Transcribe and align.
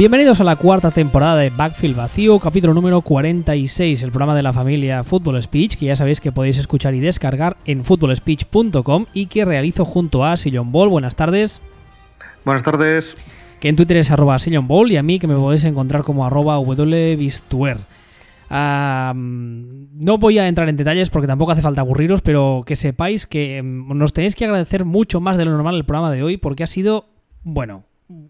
Bienvenidos 0.00 0.40
a 0.40 0.44
la 0.44 0.56
cuarta 0.56 0.90
temporada 0.90 1.36
de 1.36 1.50
Backfield 1.50 1.94
Vacío, 1.94 2.38
capítulo 2.38 2.72
número 2.72 3.02
46, 3.02 4.02
el 4.02 4.10
programa 4.10 4.34
de 4.34 4.42
la 4.42 4.54
familia 4.54 5.04
Football 5.04 5.42
Speech, 5.42 5.76
que 5.76 5.84
ya 5.84 5.94
sabéis 5.94 6.22
que 6.22 6.32
podéis 6.32 6.56
escuchar 6.56 6.94
y 6.94 7.00
descargar 7.00 7.58
en 7.66 7.84
footballspeech.com 7.84 9.04
y 9.12 9.26
que 9.26 9.44
realizo 9.44 9.84
junto 9.84 10.24
a 10.24 10.38
Sillon 10.38 10.72
Ball. 10.72 10.88
Buenas 10.88 11.16
tardes. 11.16 11.60
Buenas 12.46 12.62
tardes. 12.62 13.14
Que 13.60 13.68
en 13.68 13.76
Twitter 13.76 13.98
es 13.98 14.10
arroba 14.10 14.38
Sillon 14.38 14.66
Ball 14.66 14.90
y 14.90 14.96
a 14.96 15.02
mí 15.02 15.18
que 15.18 15.26
me 15.26 15.34
podéis 15.34 15.64
encontrar 15.64 16.02
como 16.02 16.24
arroba 16.24 16.58
wbistuer. 16.58 17.80
No 18.48 20.18
voy 20.18 20.38
a 20.38 20.48
entrar 20.48 20.70
en 20.70 20.78
detalles 20.78 21.10
porque 21.10 21.28
tampoco 21.28 21.52
hace 21.52 21.60
falta 21.60 21.82
aburriros, 21.82 22.22
pero 22.22 22.62
que 22.64 22.74
sepáis 22.74 23.26
que 23.26 23.62
mm, 23.62 23.98
nos 23.98 24.14
tenéis 24.14 24.34
que 24.34 24.46
agradecer 24.46 24.86
mucho 24.86 25.20
más 25.20 25.36
de 25.36 25.44
lo 25.44 25.50
normal 25.50 25.74
el 25.74 25.84
programa 25.84 26.10
de 26.10 26.22
hoy 26.22 26.38
porque 26.38 26.62
ha 26.62 26.66
sido, 26.66 27.10
bueno, 27.42 27.84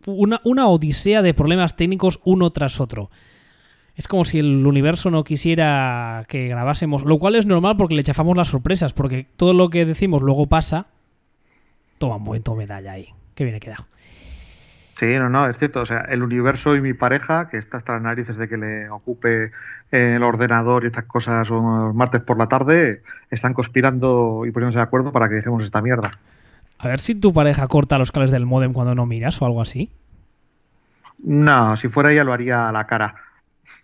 una, 0.07 0.41
una 0.45 0.69
odisea 0.69 1.23
de 1.23 1.35
problemas 1.35 1.77
técnicos 1.77 2.21
uno 2.25 2.51
tras 2.51 2.81
otro. 2.81 3.11
Es 3.97 4.09
como 4.09 4.25
si 4.25 4.39
el 4.39 4.67
universo 4.67 5.11
no 5.11 5.25
quisiera 5.25 6.25
que 6.29 6.49
grabásemos, 6.49 7.05
lo 7.05 7.19
cual 7.19 7.35
es 7.35 7.47
normal 7.47 7.77
porque 7.77 7.95
le 7.95 8.05
chafamos 8.05 8.37
las 8.37 8.49
sorpresas, 8.49 8.93
porque 8.93 9.27
todo 9.37 9.53
lo 9.53 9.69
que 9.69 9.85
decimos 9.85 10.23
luego 10.23 10.47
pasa. 10.47 10.87
Toma 11.99 12.17
un 12.17 12.25
buen 12.25 12.43
medalla 12.57 12.93
ahí, 12.93 13.09
que 13.35 13.45
viene 13.45 13.61
quedado. 13.61 13.85
Sí, 14.99 15.07
no, 15.15 15.29
no, 15.29 15.49
es 15.49 15.59
cierto. 15.59 15.81
O 15.81 15.87
sea, 15.87 16.01
el 16.11 16.23
universo 16.23 16.77
y 16.77 16.81
mi 16.81 16.93
pareja, 16.93 17.49
que 17.49 17.57
está 17.57 17.79
hasta 17.79 17.95
las 17.95 18.03
narices 18.03 18.37
de 18.37 18.49
que 18.49 18.59
le 18.59 18.91
ocupe 18.91 19.51
el 19.91 20.23
ordenador 20.23 20.85
y 20.85 20.89
estas 20.89 21.05
cosas 21.05 21.49
los 21.49 21.95
martes 21.95 22.23
por 22.23 22.39
la 22.39 22.49
tarde, 22.49 23.03
están 23.31 23.55
conspirando 23.55 24.45
y 24.47 24.51
poniéndose 24.51 24.79
de 24.79 24.85
acuerdo 24.85 25.11
para 25.11 25.29
que 25.29 25.37
dejemos 25.37 25.65
esta 25.65 25.81
mierda. 25.81 26.13
A 26.81 26.89
ver 26.89 27.01
si 27.01 27.15
tu 27.15 27.33
pareja 27.33 27.69
corta 27.69 27.99
los 27.99 28.11
cables 28.11 28.31
del 28.31 28.47
modem 28.47 28.73
cuando 28.73 28.95
no 28.95 29.05
miras 29.05 29.41
o 29.43 29.47
algo 29.47 29.61
así. 29.61 29.91
No, 31.23 31.77
si 31.77 31.89
fuera 31.89 32.11
ella 32.11 32.25
lo 32.25 32.33
haría 32.33 32.69
a 32.69 32.73
la 32.73 32.87
cara. 32.87 33.15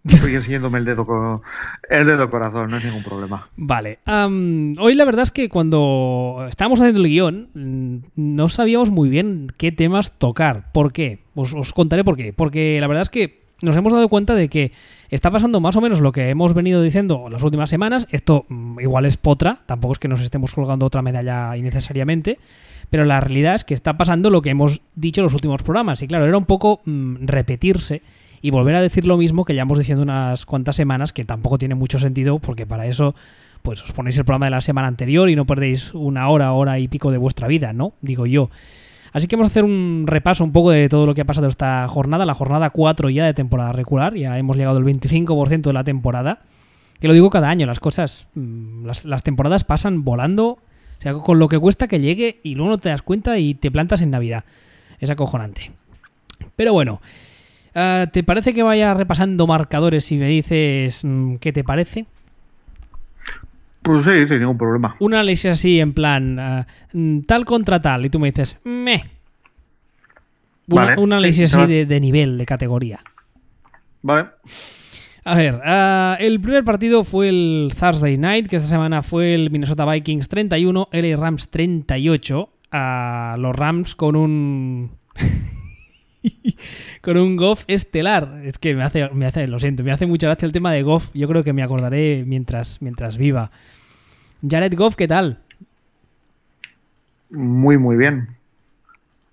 Estoy 0.05 0.36
enseñándome 0.36 0.78
el 0.78 0.84
dedo, 0.84 1.42
el 1.91 2.06
dedo 2.06 2.30
corazón, 2.30 2.70
no 2.70 2.77
es 2.77 2.84
ningún 2.84 3.03
problema. 3.03 3.48
Vale. 3.56 3.98
hoy 4.06 4.94
la 4.94 5.05
verdad 5.05 5.25
es 5.25 5.33
que 5.33 5.48
cuando 5.48 6.47
estábamos 6.48 6.80
haciendo 6.80 7.00
el 7.00 7.08
guion 7.08 8.05
no 8.14 8.48
sabíamos 8.48 8.91
muy 8.91 9.08
bien 9.08 9.48
qué 9.58 9.72
temas 9.72 10.12
tocar. 10.12 10.72
¿Por 10.72 10.92
qué? 10.92 11.25
Os, 11.34 11.53
os 11.55 11.72
contaré 11.72 12.05
por 12.05 12.16
qué. 12.16 12.33
Porque 12.33 12.78
la 12.81 12.86
verdad 12.86 13.03
es 13.03 13.10
que 13.10 13.47
nos 13.62 13.77
hemos 13.77 13.92
dado 13.92 14.08
cuenta 14.08 14.34
de 14.34 14.48
que 14.48 14.72
está 15.10 15.31
pasando 15.31 15.60
más 15.60 15.77
o 15.77 15.81
menos 15.81 16.00
lo 16.00 16.12
que 16.12 16.31
hemos 16.31 16.55
venido 16.55 16.83
diciendo 16.83 17.28
las 17.31 17.42
últimas 17.42 17.69
semanas. 17.69 18.06
Esto 18.10 18.47
mm, 18.48 18.81
igual 18.81 19.06
es 19.06 19.16
potra, 19.16 19.60
tampoco 19.66 19.92
es 19.92 19.98
que 19.98 20.08
nos 20.08 20.22
estemos 20.22 20.55
colgando 20.55 20.86
otra 20.86 21.03
medalla 21.03 21.56
innecesariamente 21.56 22.38
pero 22.90 23.04
la 23.04 23.20
realidad 23.20 23.54
es 23.54 23.64
que 23.64 23.74
está 23.74 23.96
pasando 23.96 24.30
lo 24.30 24.42
que 24.42 24.50
hemos 24.50 24.82
dicho 24.94 25.20
en 25.20 25.24
los 25.24 25.34
últimos 25.34 25.62
programas. 25.62 26.02
Y 26.02 26.08
claro, 26.08 26.26
era 26.26 26.38
un 26.38 26.44
poco 26.44 26.80
mm, 26.84 27.26
repetirse 27.26 28.02
y 28.40 28.50
volver 28.50 28.74
a 28.76 28.80
decir 28.80 29.06
lo 29.06 29.16
mismo 29.16 29.44
que 29.44 29.54
ya 29.54 29.62
hemos 29.62 29.78
diciendo 29.78 30.02
unas 30.02 30.46
cuantas 30.46 30.76
semanas, 30.76 31.12
que 31.12 31.24
tampoco 31.24 31.58
tiene 31.58 31.74
mucho 31.74 31.98
sentido, 31.98 32.38
porque 32.38 32.66
para 32.66 32.86
eso 32.86 33.14
pues 33.62 33.82
os 33.82 33.92
ponéis 33.92 34.16
el 34.16 34.25
programa 34.25 34.46
de 34.46 34.50
la 34.50 34.60
semana 34.60 34.86
anterior 34.86 35.28
y 35.28 35.34
no 35.34 35.44
perdéis 35.44 35.92
una 35.92 36.28
hora, 36.28 36.52
hora 36.52 36.78
y 36.78 36.86
pico 36.86 37.10
de 37.10 37.19
vuestra 37.19 37.48
vida, 37.48 37.72
¿no? 37.72 37.94
Digo 38.00 38.26
yo. 38.26 38.48
Así 39.12 39.26
que 39.26 39.34
vamos 39.34 39.50
a 39.50 39.52
hacer 39.52 39.64
un 39.64 40.04
repaso 40.06 40.44
un 40.44 40.52
poco 40.52 40.70
de 40.70 40.88
todo 40.88 41.06
lo 41.06 41.14
que 41.14 41.22
ha 41.22 41.25
pasado 41.25 41.48
esta 41.48 41.88
jornada, 41.88 42.26
la 42.26 42.34
jornada 42.34 42.70
4 42.70 43.10
ya 43.10 43.25
de 43.26 43.34
temporada 43.34 43.72
regular, 43.72 44.14
ya 44.14 44.38
hemos 44.38 44.56
llegado 44.56 44.76
al 44.76 44.84
25% 44.84 45.62
de 45.62 45.72
la 45.72 45.82
temporada. 45.82 46.42
Que 47.00 47.08
lo 47.08 47.14
digo 47.14 47.28
cada 47.28 47.50
año, 47.50 47.66
las 47.66 47.80
cosas, 47.80 48.28
mm, 48.34 48.86
las 49.04 49.22
temporadas 49.22 49.64
pasan 49.64 50.04
volando 50.04 50.58
o 50.98 51.02
sea, 51.02 51.14
con 51.14 51.38
lo 51.38 51.48
que 51.48 51.58
cuesta 51.58 51.88
que 51.88 52.00
llegue 52.00 52.40
y 52.42 52.54
luego 52.54 52.70
no 52.70 52.78
te 52.78 52.88
das 52.88 53.02
cuenta 53.02 53.38
y 53.38 53.54
te 53.54 53.70
plantas 53.70 54.00
en 54.00 54.10
Navidad. 54.10 54.44
Es 54.98 55.10
acojonante. 55.10 55.70
Pero 56.56 56.72
bueno, 56.72 57.00
ah, 57.74 58.06
¿te 58.12 58.22
parece 58.22 58.54
que 58.54 58.62
vaya 58.62 58.94
repasando 58.94 59.46
marcadores 59.46 60.10
y 60.12 60.16
me 60.16 60.28
dices 60.28 61.04
mm, 61.04 61.36
qué 61.36 61.52
te 61.52 61.64
parece? 61.64 62.06
Pues 63.82 64.04
sí, 64.04 64.26
sin 64.26 64.40
ningún 64.40 64.58
problema. 64.58 64.96
Un 64.98 65.14
análisis 65.14 65.52
así 65.52 65.80
en 65.80 65.92
plan 65.92 66.38
ah, 66.38 66.66
mm, 66.92 67.20
tal 67.20 67.44
contra 67.44 67.80
tal 67.80 68.06
y 68.06 68.10
tú 68.10 68.18
me 68.18 68.30
dices, 68.30 68.56
me. 68.64 69.04
un 70.68 71.12
análisis 71.12 71.54
así 71.54 71.66
de, 71.66 71.86
de 71.86 72.00
nivel, 72.00 72.38
de 72.38 72.46
categoría. 72.46 73.00
Vale. 74.02 74.28
A 75.28 75.34
ver, 75.34 75.60
ah, 75.64 76.16
el 76.20 76.41
primer 76.41 76.62
partido 76.62 77.03
fue 77.03 77.28
el 77.28 77.72
Thursday 77.76 78.16
Night, 78.16 78.47
que 78.47 78.54
esta 78.54 78.69
semana 78.69 79.03
fue 79.03 79.34
el 79.34 79.50
Minnesota 79.50 79.84
Vikings 79.84 80.28
31, 80.28 80.88
LA 80.92 81.16
Rams 81.16 81.48
38. 81.48 82.48
A 82.70 83.34
los 83.37 83.56
Rams 83.56 83.97
con 83.97 84.14
un. 84.14 84.92
con 87.00 87.16
un 87.16 87.34
Goff 87.34 87.64
estelar. 87.66 88.41
Es 88.44 88.60
que 88.60 88.76
me 88.76 88.84
hace, 88.84 89.09
me 89.14 89.26
hace, 89.26 89.48
lo 89.48 89.59
siento, 89.59 89.82
me 89.82 89.91
hace 89.91 90.06
mucha 90.06 90.28
gracia 90.28 90.47
el 90.47 90.53
tema 90.53 90.70
de 90.70 90.84
Goff. 90.84 91.10
Yo 91.12 91.26
creo 91.26 91.43
que 91.43 91.53
me 91.53 91.64
acordaré 91.64 92.22
mientras, 92.25 92.81
mientras 92.81 93.19
viva. 93.19 93.50
Jared 94.48 94.76
Goff, 94.76 94.94
¿qué 94.94 95.08
tal? 95.08 95.41
Muy, 97.31 97.78
muy 97.78 97.97
bien. 97.97 98.28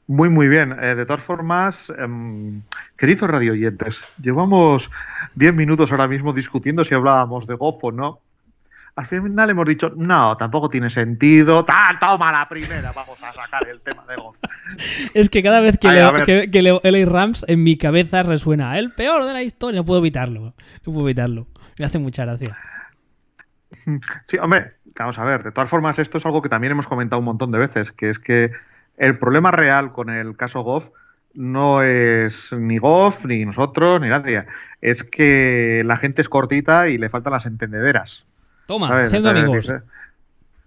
Muy, 0.08 0.30
muy 0.30 0.48
bien. 0.48 0.76
Eh, 0.82 0.96
de 0.96 1.06
todas 1.06 1.24
formas, 1.24 1.90
eh, 1.90 2.62
queridos 2.98 3.30
radioyentes, 3.30 4.04
llevamos 4.22 4.90
10 5.36 5.54
minutos 5.54 5.92
ahora 5.92 6.08
mismo 6.08 6.34
discutiendo 6.34 6.84
si 6.84 6.94
hablábamos 6.94 7.48
de 7.48 7.56
Goff 7.56 7.84
o 7.84 7.92
no. 7.92 8.20
Al 8.96 9.08
final 9.08 9.50
hemos 9.50 9.66
dicho, 9.66 9.92
no, 9.96 10.38
tampoco 10.38 10.70
tiene 10.70 10.90
sentido. 10.90 11.66
¡Tal, 11.66 11.98
toma 12.00 12.32
la 12.32 12.48
primera! 12.48 12.92
Vamos 12.92 13.24
a 13.24 13.34
sacar 13.34 13.68
el 13.68 13.82
tema 13.82 14.06
de 14.08 14.16
Goff. 14.18 14.36
es 15.14 15.30
que 15.30 15.42
cada 15.42 15.62
vez 15.62 15.80
que, 15.80 15.92
leo, 15.92 16.14
que, 16.52 16.62
leo 16.62 16.80
LA 16.84 17.06
Rams, 17.06 17.44
en 17.48 17.64
mi 17.64 17.78
cabeza 17.78 18.22
resuena 18.22 18.78
el 18.78 18.92
peor 18.92 19.26
de 19.26 19.34
la 19.34 19.42
historia. 19.42 19.80
No 19.80 19.86
puedo 19.86 20.00
evitarlo. 20.00 20.54
No 20.86 20.94
puedo 20.94 21.08
evitarlo. 21.08 21.48
Me 21.80 21.86
hace 21.86 21.98
mucha 21.98 22.26
gracia. 22.26 22.56
Sí, 24.28 24.38
hombre, 24.38 24.74
vamos 24.96 25.18
a 25.18 25.24
ver. 25.24 25.44
De 25.44 25.52
todas 25.52 25.70
formas, 25.70 25.98
esto 25.98 26.20
es 26.20 26.26
algo 26.26 26.44
que 26.44 26.50
también 26.50 26.72
hemos 26.72 26.86
comentado 26.86 27.20
un 27.20 27.26
montón 27.26 27.52
de 27.52 27.58
veces, 27.58 27.92
que 27.92 28.12
es 28.12 28.20
que 28.20 28.52
el 28.98 29.18
problema 29.18 29.52
real 29.52 29.92
con 29.92 30.10
el 30.10 30.36
caso 30.36 30.62
Goff 30.62 30.90
no 31.34 31.82
es 31.82 32.52
ni 32.52 32.78
Goff, 32.78 33.26
ni 33.26 33.46
nosotros, 33.46 34.00
ni 34.02 34.10
nadie. 34.10 34.46
Es 34.82 35.04
que 35.04 35.82
la 35.86 35.98
gente 35.98 36.22
es 36.22 36.30
cortita 36.30 36.88
y 36.88 36.98
le 36.98 37.10
faltan 37.10 37.34
las 37.34 37.46
entendederas. 37.46 38.24
Toma, 38.68 39.04
haciendo 39.04 39.30
amigos. 39.30 39.74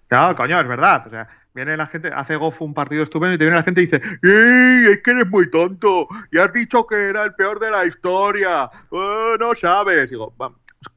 Claro, 0.09 0.37
coño, 0.37 0.61
es 0.61 0.69
verdad. 0.69 1.07
O 1.07 1.11
sea, 1.11 1.29
viene 1.55 1.77
la 1.77 1.87
gente, 1.87 2.11
hace 2.15 2.37
Goff 2.37 2.61
un 2.63 2.75
partido 2.75 3.03
estupendo 3.03 3.35
y 3.35 3.39
te 3.39 3.45
viene 3.45 3.57
la 3.57 3.63
gente 3.63 3.83
y 3.83 3.87
dice, 3.87 4.03
¡Ey, 4.23 4.93
es 4.93 5.03
que 5.03 5.11
eres 5.13 5.29
muy 5.29 5.51
tonto! 5.51 6.09
Y 6.31 6.39
has 6.39 6.53
dicho 6.53 6.87
que 6.87 7.09
era 7.09 7.25
el 7.25 7.35
peor 7.35 7.61
de 7.61 7.71
la 7.71 7.87
historia. 7.87 8.71
Oh, 8.91 9.37
no 9.39 9.55
sabes. 9.55 10.11
Digo, 10.11 10.35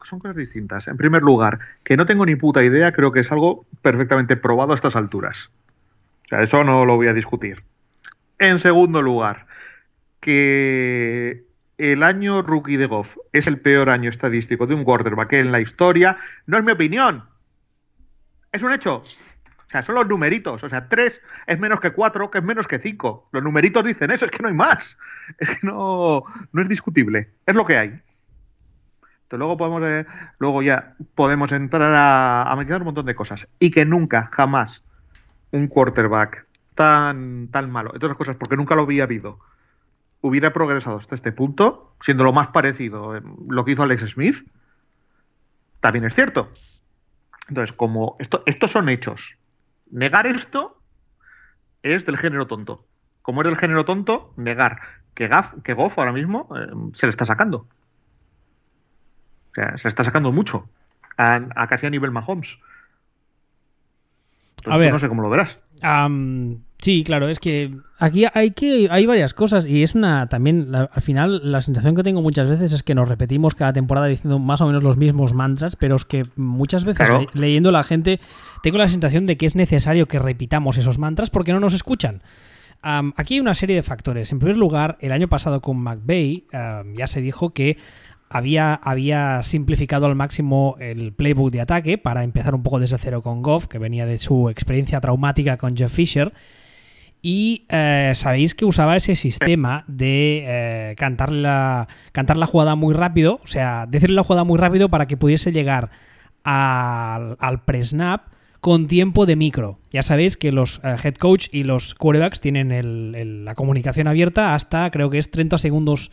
son 0.04 0.20
cosas 0.20 0.36
distintas. 0.36 0.88
En 0.88 0.98
primer 0.98 1.22
lugar, 1.22 1.60
que 1.84 1.98
no 1.98 2.06
tengo 2.06 2.26
ni 2.26 2.36
puta 2.36 2.64
idea, 2.64 2.92
creo 2.92 3.12
que 3.12 3.22
es 3.22 3.32
algo 3.32 3.66
perfectamente 3.82 4.36
probado 4.36 4.74
a 4.74 4.76
estas 4.76 4.96
alturas. 4.96 5.50
O 6.30 6.36
sea, 6.36 6.44
eso 6.44 6.64
no 6.64 6.86
lo 6.86 6.96
voy 6.96 7.08
a 7.08 7.14
discutir. 7.14 7.64
En 8.38 8.60
segundo 8.60 9.02
lugar, 9.02 9.48
que 10.20 11.44
el 11.80 12.04
año 12.04 12.44
rookie 12.44 12.78
de 12.78 12.86
Goff 12.86 13.18
es 13.34 13.48
el 13.48 13.60
peor 13.60 13.90
año 13.90 14.12
estadístico 14.12 14.68
de 14.68 14.76
un 14.76 14.84
quarterback 14.84 15.34
en 15.34 15.52
la 15.52 15.60
historia, 15.60 16.18
no 16.46 16.60
es 16.60 16.64
mi 16.64 16.72
opinión. 16.72 17.24
Es 18.52 18.62
un 18.62 18.74
hecho. 18.74 18.98
O 18.98 19.72
sea, 19.72 19.82
son 19.82 19.96
los 19.96 20.08
numeritos. 20.08 20.64
O 20.64 20.70
sea, 20.70 20.88
3 20.88 21.20
es 21.48 21.60
menos 21.60 21.80
que 21.80 21.94
4, 21.94 22.30
que 22.30 22.38
es 22.38 22.44
menos 22.44 22.68
que 22.68 22.78
5. 22.78 23.30
Los 23.32 23.44
numeritos 23.44 23.84
dicen 23.84 24.12
eso, 24.12 24.26
es 24.26 24.32
que 24.32 24.44
no 24.44 24.50
hay 24.50 24.56
más. 24.56 24.98
Es 25.40 25.50
que 25.50 25.66
no, 25.66 26.26
no 26.54 26.62
es 26.62 26.70
discutible. 26.70 27.32
Es 27.48 27.56
lo 27.56 27.66
que 27.66 27.78
hay. 27.78 27.88
Entonces, 27.88 29.40
luego 29.40 29.58
podemos 29.58 29.82
eh, 29.84 30.06
luego 30.38 30.62
ya 30.62 30.94
podemos 31.16 31.52
entrar 31.52 31.92
a, 31.92 32.44
a 32.44 32.56
un 32.56 32.84
montón 32.84 33.08
de 33.08 33.16
cosas. 33.16 33.48
Y 33.60 33.72
que 33.72 33.84
nunca, 33.84 34.30
jamás, 34.34 34.84
un 35.52 35.68
quarterback 35.68 36.46
tan, 36.76 37.50
tan 37.50 37.70
malo, 37.70 37.92
entre 37.94 38.08
otras 38.08 38.18
cosas, 38.18 38.38
porque 38.38 38.56
nunca 38.56 38.76
lo 38.76 38.84
había 38.84 39.04
habido, 39.04 39.40
hubiera 40.22 40.54
progresado 40.54 40.98
hasta 40.98 41.16
este 41.16 41.32
punto, 41.32 41.94
siendo 42.02 42.24
lo 42.24 42.34
más 42.34 42.48
parecido 42.50 43.20
lo 43.48 43.66
que 43.66 43.72
hizo 43.72 43.84
Alex 43.84 44.12
Smith, 44.12 44.48
también 45.80 46.06
es 46.06 46.14
cierto. 46.14 46.52
Entonces, 47.48 47.76
como 47.76 48.16
esto, 48.20 48.44
estos 48.46 48.72
son 48.72 48.90
hechos, 48.90 49.36
negar 49.92 50.28
esto 50.28 50.80
es 51.84 52.06
del 52.06 52.18
género 52.18 52.48
tonto. 52.48 52.86
Como 53.22 53.42
es 53.42 53.48
del 53.48 53.58
género 53.58 53.86
tonto, 53.86 54.34
negar 54.38 54.82
que, 55.16 55.28
Gaff, 55.28 55.54
que 55.64 55.74
Goff 55.74 55.98
ahora 55.98 56.12
mismo 56.12 56.50
eh, 56.56 56.68
se 56.94 57.08
le 57.08 57.12
está 57.12 57.26
sacando. 57.26 57.68
O 59.52 59.54
sea, 59.56 59.78
se 59.78 59.88
está 59.88 60.04
sacando 60.04 60.32
mucho. 60.32 60.70
A, 61.18 61.42
a 61.56 61.68
casi 61.68 61.86
a 61.86 61.90
nivel 61.90 62.12
Mahomes 62.12 62.58
a 64.66 64.78
ver, 64.78 64.92
no 64.92 65.00
sé 65.00 65.08
cómo 65.08 65.22
lo 65.22 65.30
verás. 65.30 65.58
sí, 66.78 67.04
claro, 67.04 67.30
es 67.30 67.40
que 67.40 67.76
aquí 67.98 68.26
hay 68.34 68.52
que 68.52 68.88
hay 68.90 69.06
varias 69.06 69.34
cosas 69.34 69.66
y 69.66 69.84
es 69.84 69.96
una 69.96 70.28
también 70.28 70.74
al 70.74 71.02
final 71.02 71.52
la 71.52 71.62
sensación 71.62 71.96
que 71.96 72.04
tengo 72.04 72.22
muchas 72.22 72.50
veces 72.50 72.74
es 72.74 72.84
que 72.84 72.96
nos 72.96 73.10
repetimos 73.10 73.56
cada 73.56 73.74
temporada 73.74 74.08
diciendo 74.08 74.40
más 74.40 74.62
o 74.62 74.68
menos 74.68 74.84
los 74.84 74.98
mismos 74.98 75.34
mantras, 75.34 75.76
pero 75.76 75.96
es 75.96 76.06
que 76.06 76.26
muchas 76.36 76.86
veces 76.86 77.08
leyendo 77.34 77.72
la 77.72 77.84
gente 77.84 78.20
tengo 78.64 78.78
la 78.78 78.90
sensación 78.90 79.26
de 79.26 79.38
que 79.38 79.46
es 79.46 79.56
necesario 79.56 80.08
que 80.08 80.20
repitamos 80.20 80.78
esos 80.78 80.98
mantras 80.98 81.30
porque 81.30 81.54
no 81.54 81.60
nos 81.60 81.74
escuchan. 81.74 82.22
aquí 82.82 83.36
hay 83.36 83.40
una 83.40 83.56
serie 83.56 83.76
de 83.76 83.84
factores. 83.84 84.32
En 84.32 84.40
primer 84.40 84.58
lugar, 84.58 84.98
el 85.02 85.12
año 85.12 85.28
pasado 85.28 85.62
con 85.62 85.82
McVeigh 85.82 86.46
ya 86.96 87.08
se 87.08 87.22
dijo 87.22 87.54
que 87.54 87.78
había, 88.30 88.76
había 88.76 89.42
simplificado 89.44 90.06
al 90.06 90.16
máximo 90.16 90.76
el 90.80 91.14
playbook 91.14 91.52
de 91.52 91.62
ataque 91.62 91.98
para 91.98 92.24
empezar 92.24 92.54
un 92.54 92.64
poco 92.64 92.80
desde 92.80 92.98
cero 92.98 93.22
con 93.22 93.42
Goff, 93.42 93.68
que 93.68 93.80
venía 93.80 94.06
de 94.06 94.18
su 94.20 94.50
experiencia 94.50 95.02
traumática 95.02 95.58
con 95.58 95.76
Jeff 95.76 95.92
Fisher. 95.92 96.34
Y 97.22 97.66
eh, 97.70 98.14
sabéis 98.16 98.56
que 98.56 98.64
usaba 98.66 98.96
ese 98.96 99.16
sistema 99.16 99.84
de 99.88 100.44
eh, 100.46 100.96
cantar, 100.98 101.32
la, 101.32 101.88
cantar 102.14 102.38
la 102.38 102.46
jugada 102.46 102.76
muy 102.76 102.94
rápido, 102.94 103.42
o 103.44 103.48
sea, 103.48 103.88
decirle 103.88 104.16
la 104.16 104.24
jugada 104.24 104.46
muy 104.46 104.58
rápido 104.58 104.90
para 104.90 105.06
que 105.06 105.18
pudiese 105.18 105.52
llegar 105.52 105.90
al, 106.44 107.36
al 107.40 107.64
pre-snap 107.66 108.22
con 108.62 108.88
tiempo 108.88 109.26
de 109.26 109.36
micro. 109.36 109.80
Ya 109.92 110.04
sabéis 110.04 110.38
que 110.38 110.52
los 110.52 110.80
eh, 110.84 110.96
head 111.04 111.16
coach 111.16 111.48
y 111.52 111.64
los 111.64 111.96
quarterbacks 111.96 112.42
tienen 112.42 113.46
la 113.46 113.56
comunicación 113.56 114.08
abierta 114.08 114.56
hasta 114.56 114.90
creo 114.92 115.10
que 115.10 115.18
es 115.18 115.32
30 115.32 115.58
segundos 115.58 116.12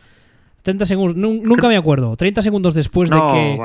30 0.67 0.85
segundos, 0.85 1.15
nunca 1.15 1.69
me 1.69 1.77
acuerdo. 1.77 2.17
30 2.17 2.41
segundos 2.41 2.73
después 2.73 3.09
de 3.09 3.15
que. 3.15 3.57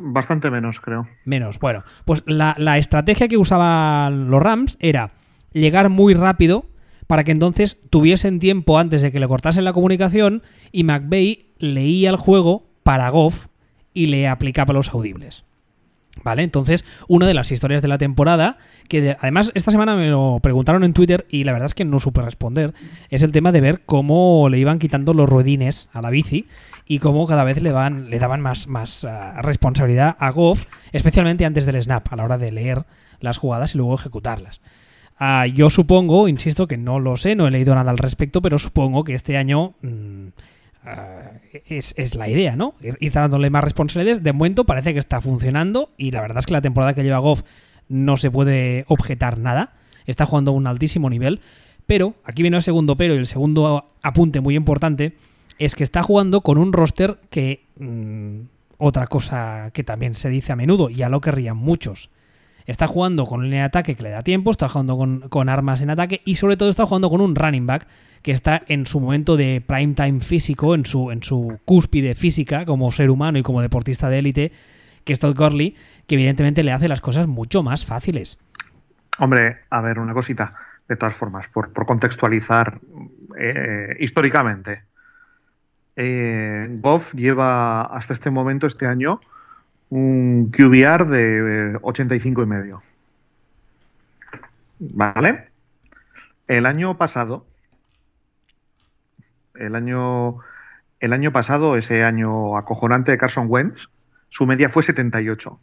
Bastante 0.00 0.50
menos, 0.50 0.80
creo. 0.80 1.06
Menos. 1.26 1.58
Bueno, 1.58 1.84
pues 2.06 2.22
la, 2.24 2.78
estrategia 2.78 3.28
que 3.28 3.36
usaban 3.36 4.30
los 4.30 4.42
Rams 4.42 4.78
era 4.80 5.10
llegar 5.52 5.90
muy 5.90 6.14
rápido 6.14 6.64
para 7.06 7.22
que 7.22 7.32
entonces 7.32 7.76
tuviesen 7.90 8.38
tiempo 8.38 8.78
antes 8.78 9.02
de 9.02 9.12
que 9.12 9.20
le 9.20 9.28
cortasen 9.28 9.62
la 9.62 9.74
comunicación 9.74 10.42
y 10.72 10.84
McVeigh 10.84 11.52
leía 11.58 12.08
el 12.08 12.16
juego 12.16 12.70
para 12.82 13.10
Goff 13.10 13.48
y 13.92 14.06
le 14.06 14.26
aplicaba 14.26 14.72
los 14.72 14.94
audibles. 14.94 15.44
¿Vale? 16.24 16.42
Entonces, 16.42 16.84
una 17.06 17.26
de 17.26 17.34
las 17.34 17.52
historias 17.52 17.82
de 17.82 17.88
la 17.88 17.98
temporada, 17.98 18.58
que 18.88 19.16
además 19.20 19.52
esta 19.54 19.70
semana 19.70 19.94
me 19.94 20.08
lo 20.08 20.38
preguntaron 20.42 20.84
en 20.84 20.92
Twitter 20.92 21.26
y 21.30 21.44
la 21.44 21.52
verdad 21.52 21.66
es 21.66 21.74
que 21.74 21.84
no 21.84 22.00
supe 22.00 22.22
responder, 22.22 22.74
es 23.10 23.22
el 23.22 23.32
tema 23.32 23.52
de 23.52 23.60
ver 23.60 23.82
cómo 23.86 24.48
le 24.48 24.58
iban 24.58 24.78
quitando 24.78 25.14
los 25.14 25.28
ruedines 25.28 25.88
a 25.92 26.02
la 26.02 26.10
bici 26.10 26.46
y 26.86 26.98
cómo 26.98 27.26
cada 27.26 27.44
vez 27.44 27.62
le, 27.62 27.72
van, 27.72 28.10
le 28.10 28.18
daban 28.18 28.40
más, 28.40 28.66
más 28.66 29.04
uh, 29.04 29.42
responsabilidad 29.42 30.16
a 30.18 30.30
Goff, 30.30 30.64
especialmente 30.92 31.44
antes 31.44 31.66
del 31.66 31.80
snap, 31.80 32.12
a 32.12 32.16
la 32.16 32.24
hora 32.24 32.38
de 32.38 32.50
leer 32.50 32.84
las 33.20 33.38
jugadas 33.38 33.74
y 33.74 33.78
luego 33.78 33.94
ejecutarlas. 33.94 34.60
Uh, 35.20 35.46
yo 35.52 35.70
supongo, 35.70 36.28
insisto, 36.28 36.66
que 36.66 36.76
no 36.76 37.00
lo 37.00 37.16
sé, 37.16 37.34
no 37.34 37.46
he 37.46 37.50
leído 37.50 37.74
nada 37.74 37.90
al 37.90 37.98
respecto, 37.98 38.40
pero 38.42 38.58
supongo 38.58 39.04
que 39.04 39.14
este 39.14 39.36
año... 39.36 39.74
Mmm, 39.82 40.28
eh, 41.52 41.82
es, 41.96 42.14
la 42.14 42.28
idea, 42.28 42.56
¿no? 42.56 42.74
Ir, 42.80 43.12
dándole 43.12 43.50
más 43.50 43.64
responsabilidades. 43.64 44.22
De 44.22 44.32
momento 44.32 44.64
parece 44.64 44.92
que 44.92 44.98
está 44.98 45.20
funcionando 45.20 45.90
y 45.96 46.10
la 46.10 46.20
verdad 46.20 46.38
es 46.38 46.46
que 46.46 46.52
la 46.52 46.62
temporada 46.62 46.94
que 46.94 47.02
lleva 47.02 47.18
Goff 47.18 47.42
no 47.88 48.16
se 48.16 48.30
puede 48.30 48.84
objetar 48.88 49.38
nada. 49.38 49.74
Está 50.06 50.26
jugando 50.26 50.52
a 50.52 50.54
un 50.54 50.66
altísimo 50.66 51.10
nivel. 51.10 51.40
Pero, 51.86 52.14
aquí 52.24 52.42
viene 52.42 52.58
el 52.58 52.62
segundo 52.62 52.96
pero 52.96 53.14
y 53.14 53.18
el 53.18 53.26
segundo 53.26 53.92
apunte 54.02 54.40
muy 54.40 54.56
importante, 54.56 55.16
es 55.58 55.74
que 55.74 55.84
está 55.84 56.02
jugando 56.02 56.42
con 56.42 56.58
un 56.58 56.72
roster 56.72 57.18
que... 57.30 57.64
Mm, 57.78 58.40
otra 58.78 59.08
cosa 59.08 59.70
que 59.72 59.84
también 59.84 60.14
se 60.14 60.30
dice 60.30 60.52
a 60.52 60.56
menudo, 60.56 60.88
y 60.88 60.96
ya 60.96 61.08
lo 61.08 61.20
querrían 61.20 61.56
muchos. 61.56 62.10
Está 62.66 62.86
jugando 62.86 63.26
con 63.26 63.48
de 63.50 63.60
ataque 63.60 63.96
que 63.96 64.02
le 64.02 64.10
da 64.10 64.22
tiempo, 64.22 64.50
está 64.50 64.68
jugando 64.68 64.96
con, 64.96 65.28
con 65.28 65.48
armas 65.48 65.80
en 65.80 65.90
ataque 65.90 66.22
y 66.24 66.36
sobre 66.36 66.56
todo 66.56 66.70
está 66.70 66.86
jugando 66.86 67.10
con 67.10 67.20
un 67.20 67.34
running 67.34 67.66
back 67.66 67.88
que 68.22 68.32
está 68.32 68.62
en 68.66 68.86
su 68.86 69.00
momento 69.00 69.36
de 69.36 69.62
prime 69.66 69.94
time 69.94 70.20
físico, 70.20 70.74
en 70.74 70.84
su, 70.84 71.10
en 71.10 71.22
su 71.22 71.58
cúspide 71.64 72.14
física 72.14 72.64
como 72.64 72.90
ser 72.90 73.10
humano 73.10 73.38
y 73.38 73.42
como 73.42 73.62
deportista 73.62 74.08
de 74.08 74.18
élite, 74.18 74.52
que 75.04 75.12
es 75.12 75.20
Todd 75.20 75.36
Gurley, 75.36 75.76
que 76.06 76.14
evidentemente 76.14 76.62
le 76.62 76.72
hace 76.72 76.88
las 76.88 77.00
cosas 77.00 77.26
mucho 77.26 77.62
más 77.62 77.84
fáciles. 77.84 78.38
Hombre, 79.18 79.58
a 79.70 79.80
ver, 79.80 79.98
una 79.98 80.14
cosita, 80.14 80.54
de 80.88 80.96
todas 80.96 81.16
formas, 81.16 81.46
por, 81.48 81.72
contextualizar 81.72 82.78
eh, 83.38 83.96
históricamente. 84.00 84.82
Eh, 85.96 86.68
Goff 86.80 87.12
lleva 87.14 87.82
hasta 87.82 88.12
este 88.12 88.30
momento, 88.30 88.66
este 88.66 88.86
año, 88.86 89.20
un 89.90 90.52
QBR 90.52 91.06
de 91.06 91.78
85 91.82 92.42
y 92.42 92.46
medio. 92.46 92.82
¿Vale? 94.78 95.48
El 96.46 96.66
año 96.66 96.96
pasado, 96.96 97.46
el 99.58 99.74
año, 99.74 100.38
el 101.00 101.12
año 101.12 101.32
pasado, 101.32 101.76
ese 101.76 102.04
año 102.04 102.56
acojonante 102.56 103.10
de 103.10 103.18
Carson 103.18 103.46
Wentz, 103.48 103.88
su 104.30 104.46
media 104.46 104.68
fue 104.68 104.82
78. 104.82 105.58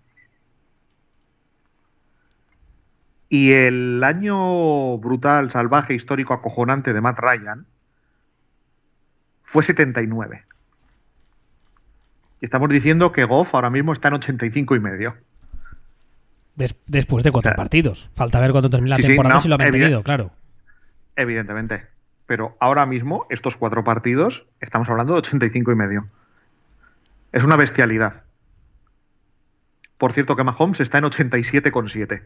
Y 3.30 3.52
el 3.54 4.04
año 4.04 4.98
brutal, 4.98 5.52
salvaje, 5.52 5.94
histórico, 5.94 6.34
acojonante 6.34 6.94
de 6.94 7.02
Matt 7.02 7.20
Ryan 7.20 7.66
fue 9.44 9.64
79. 9.64 10.44
Y 12.42 12.46
estamos 12.46 12.70
diciendo 12.70 13.12
que 13.12 13.24
Goff 13.24 13.56
ahora 13.56 13.70
mismo 13.70 13.94
está 13.94 14.10
en 14.10 14.16
85 14.16 14.76
y 14.76 14.80
medio. 14.80 15.16
después 16.56 17.24
de 17.24 17.32
cuatro 17.32 17.56
partidos. 17.56 18.10
Falta 18.14 18.40
ver 18.40 18.52
cuándo 18.52 18.70
termina 18.70 18.98
la 18.98 19.08
temporada 19.08 19.42
si 19.42 19.48
lo 19.48 19.56
ha 19.56 19.58
mantenido, 19.58 20.04
claro. 20.04 20.32
Evidentemente 21.16 21.95
pero 22.26 22.58
ahora 22.60 22.86
mismo, 22.86 23.26
estos 23.30 23.56
cuatro 23.56 23.84
partidos, 23.84 24.46
estamos 24.60 24.90
hablando 24.90 25.14
de 25.14 25.20
85 25.20 25.72
y 25.72 25.76
medio. 25.76 26.08
Es 27.32 27.44
una 27.44 27.56
bestialidad. 27.56 28.24
Por 29.98 30.14
cierto 30.14 30.36
que 30.36 30.44
Mahomes 30.44 30.80
está 30.80 30.98
en 30.98 31.06
87,7. 31.06 32.24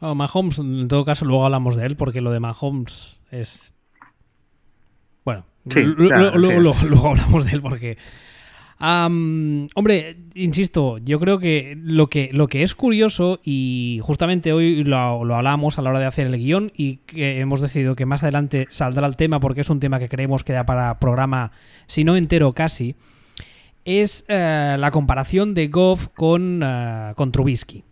Oh, 0.00 0.14
Mahomes, 0.14 0.58
en 0.58 0.88
todo 0.88 1.04
caso, 1.04 1.24
luego 1.24 1.44
hablamos 1.44 1.76
de 1.76 1.86
él, 1.86 1.96
porque 1.96 2.20
lo 2.20 2.30
de 2.30 2.40
Mahomes 2.40 3.20
es... 3.30 3.72
Bueno, 5.24 5.46
luego 5.64 7.08
hablamos 7.08 7.46
de 7.46 7.52
él 7.52 7.62
porque 7.62 7.96
hombre, 8.80 10.16
insisto, 10.34 10.98
yo 10.98 11.20
creo 11.20 11.38
que 11.38 11.76
lo, 11.80 12.08
que 12.08 12.30
lo 12.32 12.48
que 12.48 12.62
es 12.62 12.74
curioso, 12.74 13.40
y 13.44 14.00
justamente 14.02 14.52
hoy 14.52 14.84
lo, 14.84 15.24
lo 15.24 15.36
hablamos 15.36 15.78
a 15.78 15.82
la 15.82 15.90
hora 15.90 16.00
de 16.00 16.06
hacer 16.06 16.26
el 16.26 16.36
guion, 16.36 16.72
y 16.76 16.98
que 17.06 17.40
hemos 17.40 17.60
decidido 17.60 17.96
que 17.96 18.06
más 18.06 18.22
adelante 18.22 18.66
saldrá 18.70 19.06
el 19.06 19.16
tema, 19.16 19.40
porque 19.40 19.62
es 19.62 19.70
un 19.70 19.80
tema 19.80 19.98
que 19.98 20.08
creemos 20.08 20.44
que 20.44 20.52
da 20.52 20.66
para 20.66 20.98
programa, 20.98 21.52
si 21.86 22.04
no 22.04 22.16
entero 22.16 22.52
casi, 22.52 22.96
es 23.84 24.24
eh, 24.28 24.76
la 24.78 24.90
comparación 24.90 25.54
de 25.54 25.68
Goff 25.68 26.08
con, 26.14 26.62
uh, 26.62 27.14
con 27.14 27.32
Trubisky. 27.32 27.84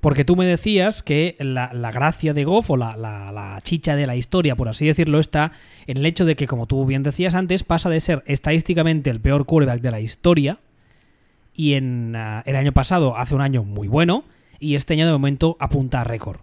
Porque 0.00 0.24
tú 0.24 0.36
me 0.36 0.46
decías 0.46 1.02
que 1.02 1.36
la, 1.40 1.68
gracia 1.92 2.32
de 2.32 2.44
Goff 2.44 2.70
o 2.70 2.76
la, 2.76 3.58
chicha 3.62 3.96
de 3.96 4.06
la 4.06 4.16
historia, 4.16 4.54
por 4.54 4.68
así 4.68 4.86
decirlo, 4.86 5.18
está 5.18 5.52
en 5.86 5.96
el 5.96 6.06
hecho 6.06 6.24
de 6.24 6.36
que, 6.36 6.46
como 6.46 6.66
tú 6.66 6.86
bien 6.86 7.02
decías 7.02 7.34
antes, 7.34 7.64
pasa 7.64 7.90
de 7.90 8.00
ser 8.00 8.22
estadísticamente 8.26 9.10
el 9.10 9.20
peor 9.20 9.44
quarterback 9.44 9.80
de 9.80 9.90
la 9.90 10.00
historia 10.00 10.60
y 11.54 11.74
en 11.74 12.14
ah, 12.14 12.44
el 12.46 12.54
año 12.54 12.72
pasado 12.72 13.16
hace 13.16 13.34
un 13.34 13.40
año 13.40 13.64
muy 13.64 13.88
bueno 13.88 14.22
y 14.60 14.76
este 14.76 14.94
año 14.94 15.06
de 15.06 15.12
momento 15.12 15.56
apunta 15.58 16.00
a 16.00 16.04
récord. 16.04 16.40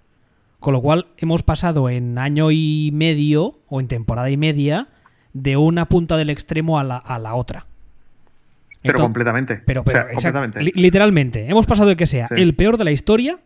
Con 0.59 0.73
lo 0.73 0.81
cual 0.81 1.07
hemos 1.17 1.43
pasado 1.43 1.89
en 1.89 2.17
año 2.17 2.51
y 2.51 2.89
medio 2.93 3.59
o 3.69 3.79
en 3.79 3.87
temporada 3.87 4.29
y 4.29 4.35
media 4.35 4.89
de 5.31 5.55
una 5.55 5.85
punta 5.85 6.17
del 6.17 6.29
extremo 6.29 6.79
a 6.79 6.83
la, 6.83 6.97
a 6.97 7.19
la 7.19 7.35
otra. 7.35 7.67
Pero 8.85 8.99
completamente. 8.99 9.61
Pero, 9.65 9.83
literalmente. 10.57 11.49
Hemos 11.49 11.65
pasado 11.65 11.89
de 11.89 11.95
que 11.95 12.05
sea 12.05 12.27
el 12.31 12.55
peor 12.55 12.77
de 12.77 12.83
la 12.83 12.91
historia 12.91 13.39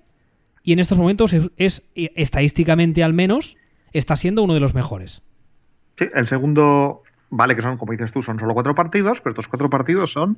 y 0.64 0.74
en 0.74 0.80
estos 0.80 0.98
momentos 0.98 1.34
es, 1.58 1.90
estadísticamente 1.96 3.04
al 3.04 3.14
menos 3.14 3.58
está 3.94 4.16
siendo 4.16 4.44
uno 4.44 4.54
de 4.54 4.60
los 4.60 4.76
mejores. 4.76 5.24
Sí, 5.98 6.06
el 6.14 6.28
segundo, 6.28 7.04
vale 7.30 7.56
que 7.56 7.62
son, 7.62 7.78
como 7.78 7.92
dices 7.92 8.12
tú, 8.12 8.22
son 8.22 8.40
solo 8.40 8.54
cuatro 8.54 8.76
partidos, 8.76 9.20
pero 9.22 9.32
estos 9.32 9.48
cuatro 9.48 9.70
partidos 9.70 10.12
son 10.12 10.38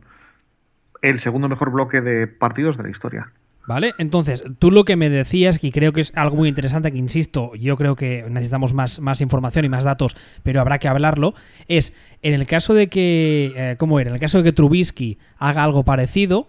el 1.01 1.19
segundo 1.19 1.49
mejor 1.49 1.71
bloque 1.71 2.01
de 2.01 2.27
partidos 2.27 2.77
de 2.77 2.83
la 2.83 2.89
historia. 2.89 3.31
¿Vale? 3.67 3.93
Entonces, 3.99 4.43
tú 4.57 4.71
lo 4.71 4.85
que 4.85 4.95
me 4.95 5.09
decías, 5.09 5.63
y 5.63 5.71
creo 5.71 5.93
que 5.93 6.01
es 6.01 6.11
algo 6.15 6.35
muy 6.35 6.49
interesante, 6.49 6.91
que 6.91 6.97
insisto, 6.97 7.53
yo 7.55 7.77
creo 7.77 7.95
que 7.95 8.25
necesitamos 8.29 8.73
más, 8.73 8.99
más 8.99 9.21
información 9.21 9.65
y 9.65 9.69
más 9.69 9.83
datos, 9.83 10.15
pero 10.43 10.61
habrá 10.61 10.79
que 10.79 10.87
hablarlo, 10.87 11.35
es 11.67 11.93
en 12.23 12.33
el 12.33 12.47
caso 12.47 12.73
de 12.73 12.87
que, 12.87 13.53
eh, 13.55 13.75
¿cómo 13.77 13.99
era? 13.99 14.09
En 14.09 14.15
el 14.15 14.19
caso 14.19 14.39
de 14.39 14.45
que 14.45 14.51
Trubisky 14.51 15.19
haga 15.37 15.63
algo 15.63 15.83
parecido, 15.83 16.47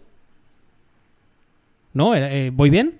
¿no? 1.92 2.14
Eh, 2.14 2.50
¿Voy 2.52 2.70
bien? 2.70 2.94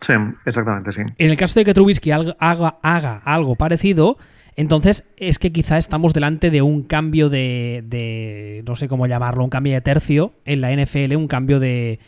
Sí, 0.00 0.12
exactamente, 0.44 0.92
sí. 0.92 1.02
En 1.16 1.30
el 1.30 1.36
caso 1.36 1.58
de 1.58 1.64
que 1.64 1.74
Trubisky 1.74 2.10
haga, 2.10 2.36
haga 2.38 3.22
algo 3.24 3.54
parecido, 3.54 4.18
entonces 4.56 5.04
es 5.16 5.38
que 5.38 5.52
quizá 5.52 5.78
estamos 5.78 6.12
delante 6.12 6.50
de 6.50 6.62
un 6.62 6.82
cambio 6.82 7.28
de, 7.28 7.84
de, 7.86 8.62
no 8.66 8.76
sé 8.76 8.88
cómo 8.88 9.06
llamarlo, 9.06 9.44
un 9.44 9.50
cambio 9.50 9.74
de 9.74 9.80
tercio 9.80 10.32
en 10.44 10.60
la 10.60 10.72
NFL, 10.72 11.16
un 11.16 11.28
cambio 11.28 11.60
de 11.60 11.98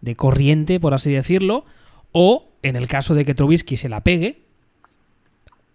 de 0.00 0.16
corriente, 0.16 0.80
por 0.80 0.94
así 0.94 1.12
decirlo, 1.12 1.64
o 2.12 2.50
en 2.62 2.76
el 2.76 2.88
caso 2.88 3.14
de 3.14 3.24
que 3.24 3.34
Trubisky 3.34 3.76
se 3.76 3.88
la 3.88 4.02
pegue, 4.02 4.42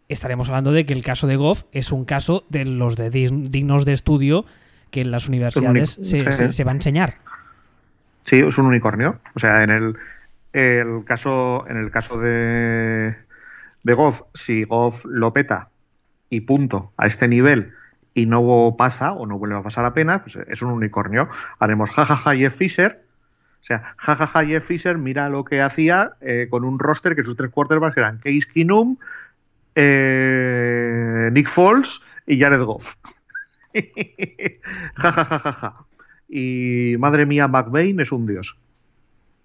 estaremos 0.10 0.50
hablando 0.50 0.72
de 0.72 0.86
que 0.86 0.94
el 0.94 1.04
caso 1.04 1.28
de 1.28 1.36
Goff 1.36 1.64
es 1.72 1.92
un 1.92 2.06
caso 2.06 2.46
de 2.50 2.66
los 2.66 2.96
de 2.96 3.10
dignos 3.10 3.86
de 3.86 3.94
estudio 3.94 4.46
que 4.92 5.02
en 5.02 5.12
las 5.12 5.28
universidades 5.28 6.00
se, 6.02 6.24
va 6.64 6.72
a 6.72 6.76
enseñar. 6.76 7.16
Sí, 8.26 8.38
es 8.38 8.58
un 8.58 8.66
unicornio. 8.66 9.20
O 9.36 9.40
sea, 9.40 9.64
en 9.64 9.70
el, 9.70 9.96
el 10.54 11.04
caso, 11.06 11.66
en 11.68 11.78
el 11.78 11.92
caso 11.92 12.20
de, 12.20 13.16
de 13.84 13.94
Goff, 13.94 14.22
si 14.34 14.64
Goff 14.64 15.04
lo 15.06 15.34
peta 15.34 15.70
y 16.30 16.42
punto, 16.42 16.92
a 16.98 17.08
este 17.08 17.28
nivel, 17.28 17.74
y 18.14 18.26
no 18.26 18.76
pasa 18.78 19.12
o 19.12 19.28
no 19.28 19.38
vuelve 19.38 19.58
a 19.58 19.62
pasar 19.62 19.86
apenas, 19.86 20.22
pues 20.22 20.38
es 20.48 20.62
un 20.62 20.72
unicornio. 20.72 21.30
Haremos 21.60 21.90
jajaja 21.92 22.36
Jeff 22.36 22.56
Fisher. 22.56 23.05
O 23.66 23.68
sea, 23.68 23.96
jajaja 23.98 24.46
Jeff 24.46 24.68
Fisher, 24.68 24.96
mira 25.00 25.28
lo 25.28 25.44
que 25.44 25.60
hacía 25.60 26.12
eh, 26.22 26.46
con 26.52 26.64
un 26.64 26.78
roster 26.78 27.16
que 27.16 27.24
sus 27.24 27.36
tres 27.36 27.50
quarterbacks 27.50 27.98
eran 27.98 28.20
Case 28.20 28.48
eh, 29.74 31.30
Nick 31.34 31.50
Foles 31.50 32.00
y 32.28 32.40
Jared 32.40 32.62
Goff. 32.62 32.94
jajajaja. 34.94 35.84
y 36.30 36.94
madre 37.00 37.26
mía, 37.26 37.48
McVeigh 37.48 38.00
es 38.00 38.12
un 38.12 38.28
dios. 38.28 38.56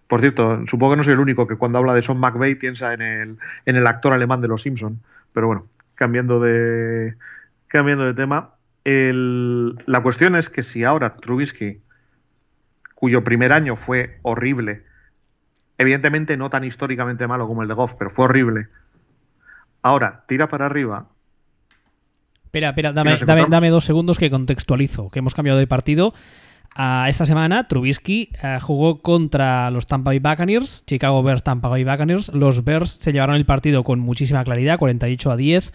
Por 0.06 0.20
cierto, 0.20 0.66
supongo 0.66 0.92
que 0.92 0.96
no 0.98 1.04
soy 1.04 1.14
el 1.14 1.20
único 1.20 1.46
que 1.46 1.56
cuando 1.56 1.78
habla 1.78 1.94
de 1.94 2.02
Son 2.02 2.20
McVeigh 2.20 2.56
piensa 2.56 2.92
en 2.92 3.00
el, 3.00 3.38
en 3.64 3.76
el 3.76 3.86
actor 3.86 4.12
alemán 4.12 4.42
de 4.42 4.48
Los 4.48 4.60
Simpson. 4.60 5.00
Pero 5.32 5.46
bueno, 5.46 5.66
cambiando 5.94 6.40
de, 6.40 7.14
cambiando 7.68 8.04
de 8.04 8.12
tema, 8.12 8.50
la 8.84 10.02
cuestión 10.02 10.36
es 10.36 10.50
que 10.50 10.62
si 10.62 10.84
ahora 10.84 11.16
Trubisky, 11.16 11.80
cuyo 13.00 13.25
primer 13.25 13.52
año 13.52 13.76
fue 13.76 14.19
horrible, 14.23 14.83
evidentemente 15.78 16.37
no 16.37 16.50
tan 16.50 16.64
históricamente 16.64 17.26
malo 17.26 17.49
como 17.49 17.62
el 17.62 17.69
de 17.69 17.75
Goff, 17.75 17.95
pero 17.99 18.11
fue 18.11 18.26
horrible, 18.26 18.69
ahora 19.80 20.25
tira 20.28 20.50
para 20.50 20.66
arriba. 20.66 21.07
Espera, 22.45 22.69
espera, 22.69 22.92
dame, 22.92 23.16
dame, 23.49 23.71
dos 23.71 23.87
segundos 23.87 24.19
que 24.19 24.28
contextualizo, 24.28 25.09
que 25.11 25.21
hemos 25.21 25.35
cambiado 25.35 25.59
de 25.59 25.66
partido. 25.66 26.12
Uh, 26.78 27.07
esta 27.09 27.26
semana 27.26 27.66
Trubisky 27.66 28.30
eh, 28.42 28.59
jugó 28.61 29.00
contra 29.00 29.71
los 29.71 29.87
Tampa 29.87 30.11
Bay 30.11 30.19
Buccaneers, 30.19 30.85
Chicago 30.87 31.23
Bears, 31.23 31.42
Tampa 31.42 31.69
Bay 31.69 31.85
Buccaneers. 31.85 32.28
Los 32.35 32.64
Bears 32.64 32.99
se 33.00 33.12
llevaron 33.12 33.37
el 33.37 33.47
partido 33.47 33.83
con 33.83 33.99
muchísima 33.99 34.45
claridad, 34.45 34.78
48 34.78 35.30
a 35.30 35.37
10. 35.37 35.73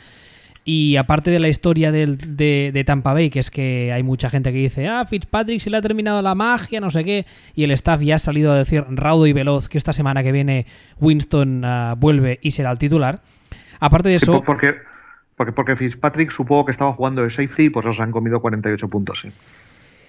Y 0.67 0.98
aparte 0.98 1.29
de 1.29 1.38
la 1.38 1.48
historia 1.48 1.91
de, 1.91 2.84
Tampa 2.88 3.13
Bay, 3.13 3.29
que 3.29 3.39
es 3.39 3.51
que 3.51 3.93
hay 3.93 4.01
mucha 4.01 4.31
gente 4.31 4.51
que 4.51 4.57
dice, 4.57 4.88
ah, 4.88 5.05
Fitzpatrick 5.05 5.62
se 5.62 5.69
le 5.69 5.77
ha 5.77 5.81
terminado 5.81 6.24
la 6.24 6.34
magia, 6.34 6.81
no 6.81 6.89
sé 6.89 7.03
qué, 7.03 7.27
y 7.53 7.65
el 7.65 7.72
staff 7.72 8.01
ya 8.01 8.15
ha 8.15 8.19
salido 8.19 8.51
a 8.51 8.57
decir 8.57 8.84
raudo 8.89 9.27
y 9.27 9.34
veloz 9.34 9.69
que 9.69 9.77
esta 9.77 9.93
semana 9.93 10.24
que 10.24 10.31
viene 10.31 10.65
Winston 11.00 11.63
ah, 11.63 11.93
vuelve 11.95 12.39
y 12.41 12.50
será 12.50 12.72
el 12.72 12.79
titular. 12.79 13.22
Aparte 13.79 14.10
de 14.10 14.15
eso... 14.15 14.41
porque, 14.43 14.74
porque, 15.36 15.51
porque 15.51 15.75
Fitzpatrick 15.75 16.31
supongo 16.31 16.65
que 16.65 16.72
estaba 16.72 16.93
jugando 16.93 17.22
de 17.22 17.29
safety 17.29 17.65
y 17.65 17.69
pues 17.69 17.86
os 17.86 18.00
han 18.00 18.12
comido 18.12 18.41
48 18.41 18.88
puntos, 18.88 19.19
sí. 19.22 19.29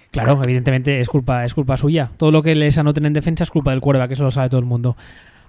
Claro, 0.09 0.41
evidentemente 0.43 0.99
es 0.99 1.09
culpa, 1.09 1.45
es 1.45 1.53
culpa 1.53 1.77
suya. 1.77 2.09
Todo 2.17 2.31
lo 2.31 2.41
que 2.41 2.55
les 2.55 2.79
anoten 2.79 3.05
en 3.05 3.13
defensa 3.13 3.43
es 3.43 3.51
culpa 3.51 3.71
del 3.71 3.81
cuerva, 3.81 4.07
que 4.07 4.15
eso 4.15 4.23
lo 4.23 4.31
sabe 4.31 4.49
todo 4.49 4.59
el 4.59 4.65
mundo. 4.65 4.97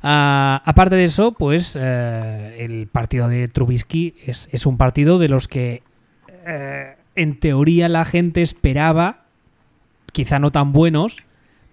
Ah, 0.02 0.62
aparte 0.64 0.96
de 0.96 1.04
eso, 1.04 1.32
pues 1.32 1.76
eh, 1.78 2.56
el 2.60 2.86
partido 2.86 3.28
de 3.28 3.48
Trubisky 3.48 4.14
es, 4.26 4.66
un 4.66 4.76
partido 4.76 5.18
de 5.18 5.28
los 5.28 5.48
que 5.48 5.82
eh, 6.46 6.96
en 7.16 7.40
teoría 7.40 7.88
la 7.88 8.04
gente 8.04 8.42
esperaba, 8.42 9.24
quizá 10.12 10.38
no 10.38 10.52
tan 10.52 10.72
buenos, 10.72 11.16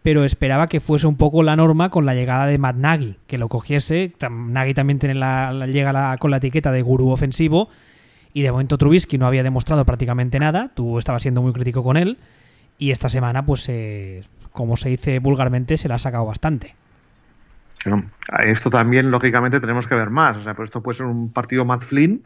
pero 0.01 0.24
esperaba 0.24 0.67
que 0.67 0.79
fuese 0.79 1.08
un 1.08 1.17
poco 1.17 1.44
la 1.44 1.55
norma 1.55 1.89
con 1.89 2.05
la 2.05 2.15
llegada 2.15 2.48
de 2.48 2.58
Matt 2.58 2.77
Nagy, 2.77 3.17
que 3.27 3.38
lo 3.38 3.48
cogiese. 3.48 4.13
Nagy 4.29 4.74
también 4.74 5.00
tiene 5.00 5.15
la, 5.15 5.65
llega 5.67 6.17
con 6.17 6.32
la 6.32 6.38
etiqueta 6.38 6.72
de 6.72 6.82
gurú 6.82 7.12
ofensivo, 7.12 7.70
y 8.34 8.41
de 8.41 8.51
momento 8.51 8.77
Trubisky 8.77 9.17
no 9.17 9.27
había 9.27 9.44
demostrado 9.44 9.86
prácticamente 9.86 10.39
nada, 10.39 10.72
tú 10.74 10.98
estabas 11.00 11.22
siendo 11.22 11.41
muy 11.41 11.53
crítico 11.53 11.84
con 11.84 11.96
él, 11.96 12.17
y 12.77 12.91
esta 12.91 13.08
semana, 13.08 13.46
pues, 13.46 13.70
eh, 13.70 14.24
como 14.51 14.77
se 14.77 14.89
dice 14.89 15.20
vulgarmente, 15.20 15.77
se 15.77 15.88
la 15.88 15.96
ha 15.96 16.00
sacado 16.00 16.25
bastante 16.25 16.75
esto 18.44 18.70
también, 18.70 19.12
lógicamente, 19.12 19.60
tenemos 19.60 19.88
que 19.88 19.96
ver 19.96 20.10
más. 20.10 20.38
O 20.38 20.44
sea, 20.44 20.54
pues 20.54 20.68
esto 20.68 20.82
puede 20.82 20.98
ser 20.98 21.06
un 21.06 21.32
partido 21.32 21.65
Matt 21.65 21.84
Flynn, 21.84 22.24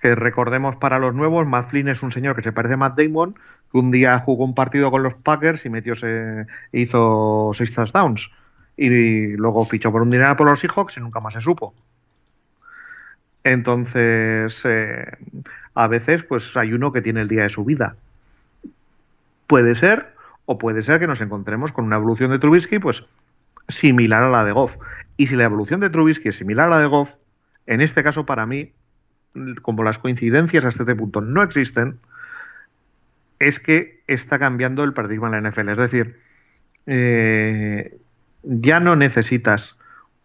que 0.00 0.14
recordemos 0.14 0.76
para 0.76 0.98
los 0.98 1.14
nuevos, 1.14 1.46
Matt 1.46 1.70
Flynn 1.70 1.88
es 1.88 2.02
un 2.02 2.12
señor 2.12 2.34
que 2.34 2.42
se 2.42 2.52
parece 2.52 2.74
a 2.74 2.78
Matt 2.78 2.98
Damon, 2.98 3.34
que 3.70 3.78
un 3.78 3.90
día 3.90 4.18
jugó 4.20 4.44
un 4.44 4.54
partido 4.54 4.90
con 4.90 5.02
los 5.02 5.14
Packers 5.14 5.64
y 5.66 5.70
metió 5.70 5.94
se, 5.94 6.46
hizo 6.72 7.52
seis 7.54 7.72
touchdowns. 7.74 8.30
Y 8.76 9.36
luego 9.36 9.64
fichó 9.66 9.92
por 9.92 10.02
un 10.02 10.10
dinero 10.10 10.36
por 10.36 10.48
los 10.48 10.58
Seahawks 10.60 10.96
y 10.96 11.00
nunca 11.00 11.20
más 11.20 11.34
se 11.34 11.42
supo. 11.42 11.74
Entonces, 13.44 14.60
eh, 14.64 15.06
a 15.74 15.86
veces, 15.86 16.24
pues 16.24 16.56
hay 16.56 16.72
uno 16.72 16.92
que 16.92 17.02
tiene 17.02 17.20
el 17.20 17.28
día 17.28 17.42
de 17.42 17.50
su 17.50 17.64
vida. 17.64 17.96
Puede 19.46 19.74
ser, 19.74 20.14
o 20.46 20.56
puede 20.56 20.82
ser 20.82 20.98
que 20.98 21.06
nos 21.06 21.20
encontremos 21.20 21.72
con 21.72 21.84
una 21.84 21.96
evolución 21.96 22.30
de 22.30 22.38
Trubisky, 22.38 22.78
pues 22.78 23.04
similar 23.68 24.22
a 24.22 24.30
la 24.30 24.44
de 24.44 24.52
Goff. 24.52 24.72
Y 25.16 25.26
si 25.26 25.36
la 25.36 25.44
evolución 25.44 25.80
de 25.80 25.90
Trubisky 25.90 26.28
es 26.28 26.36
similar 26.36 26.66
a 26.66 26.70
la 26.70 26.78
de 26.78 26.86
Goff, 26.86 27.10
en 27.66 27.80
este 27.80 28.02
caso 28.02 28.26
para 28.26 28.46
mí, 28.46 28.72
como 29.62 29.82
las 29.82 29.98
coincidencias 29.98 30.64
hasta 30.64 30.82
este 30.82 30.94
punto 30.94 31.20
no 31.20 31.42
existen, 31.42 31.98
es 33.38 33.60
que 33.60 34.02
está 34.06 34.38
cambiando 34.38 34.84
el 34.84 34.92
paradigma 34.92 35.28
en 35.28 35.42
la 35.42 35.50
NFL. 35.50 35.68
Es 35.70 35.78
decir, 35.78 36.20
eh, 36.86 37.98
ya 38.42 38.80
no 38.80 38.96
necesitas 38.96 39.76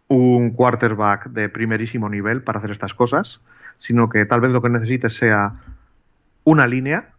un 0.08 0.50
quarterback 0.50 1.28
de 1.28 1.48
primerísimo 1.48 2.08
nivel 2.08 2.42
para 2.42 2.58
hacer 2.58 2.70
estas 2.70 2.94
cosas, 2.94 3.40
sino 3.78 4.08
que 4.08 4.24
tal 4.24 4.40
vez 4.40 4.50
lo 4.50 4.62
que 4.62 4.68
necesites 4.68 5.14
sea 5.14 5.54
una 6.44 6.66
línea 6.66 7.10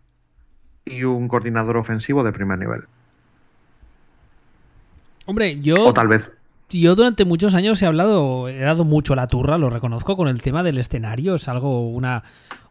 y 0.86 1.04
un 1.04 1.28
coordinador 1.28 1.78
ofensivo 1.78 2.24
de 2.24 2.32
primer 2.32 2.60
nivel. 2.60 2.84
Hombre, 5.28 5.60
yo. 5.60 5.86
O 5.86 5.94
tal 5.94 6.08
vez. 6.08 6.24
Yo 6.70 6.96
durante 6.96 7.24
muchos 7.24 7.54
años 7.54 7.82
he 7.82 7.86
hablado, 7.86 8.50
he 8.50 8.60
dado 8.60 8.84
mucho 8.84 9.16
la 9.16 9.28
turra, 9.28 9.58
lo 9.58 9.70
reconozco, 9.70 10.18
con 10.18 10.28
el 10.28 10.42
tema 10.42 10.64
del 10.64 10.80
escenario. 10.80 11.36
Es 11.36 11.48
algo, 11.48 11.88
una, 11.88 12.24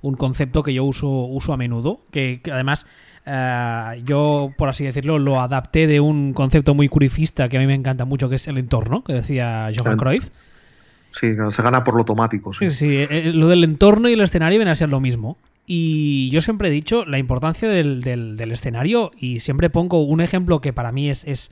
un 0.03 0.17
concepto 0.17 0.63
que 0.63 0.75
yo 0.75 0.85
uso, 0.85 1.09
uso 1.09 1.55
a 1.55 1.57
menudo. 1.57 2.01
Que, 2.11 2.41
además, 2.53 2.87
eh, 3.25 4.03
yo, 4.05 4.53
por 4.59 4.69
así 4.69 4.85
decirlo, 4.85 5.19
lo 5.19 5.41
adapté 5.41 5.87
de 5.87 6.01
un 6.01 6.35
concepto 6.35 6.75
muy 6.75 6.89
curifista 6.89 7.49
que 7.49 7.57
a 7.57 7.61
mí 7.61 7.67
me 7.67 7.75
encanta 7.75 8.05
mucho, 8.05 8.29
que 8.29 8.35
es 8.35 8.47
el 8.49 8.59
entorno, 8.59 9.03
que 9.03 9.15
decía 9.15 9.71
Johan 9.75 9.97
Cruyff. 9.97 10.29
Sí, 11.19 11.29
se 11.35 11.63
gana 11.63 11.83
por 11.83 11.95
lo 11.95 12.01
automático. 12.01 12.53
Sí, 12.53 12.71
sí 12.71 12.97
eh, 12.99 13.09
eh, 13.11 13.33
lo 13.33 13.49
del 13.49 13.65
entorno 13.65 14.11
y 14.11 14.13
el 14.13 14.21
escenario 14.21 14.59
viene 14.59 14.73
a 14.73 14.75
ser 14.75 14.91
lo 14.91 15.01
mismo. 15.01 15.39
Y 15.67 16.29
yo 16.31 16.43
siempre 16.43 16.69
he 16.69 16.71
dicho 16.71 17.05
la 17.07 17.19
importancia 17.19 17.69
del, 17.69 18.03
del, 18.03 18.53
escenario 18.53 19.11
y 19.17 19.41
siempre 19.41 19.71
pongo 19.71 20.05
un 20.05 20.21
ejemplo 20.21 20.61
que 20.61 20.73
para 20.73 20.93
mí 20.93 21.11
es, 21.11 21.25
es 21.25 21.51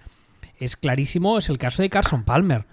es 0.59 0.77
clarísimo, 0.77 1.39
es 1.39 1.49
el 1.49 1.59
caso 1.59 1.83
de 1.83 1.91
Carson 1.91 2.25
Palmer. 2.25 2.67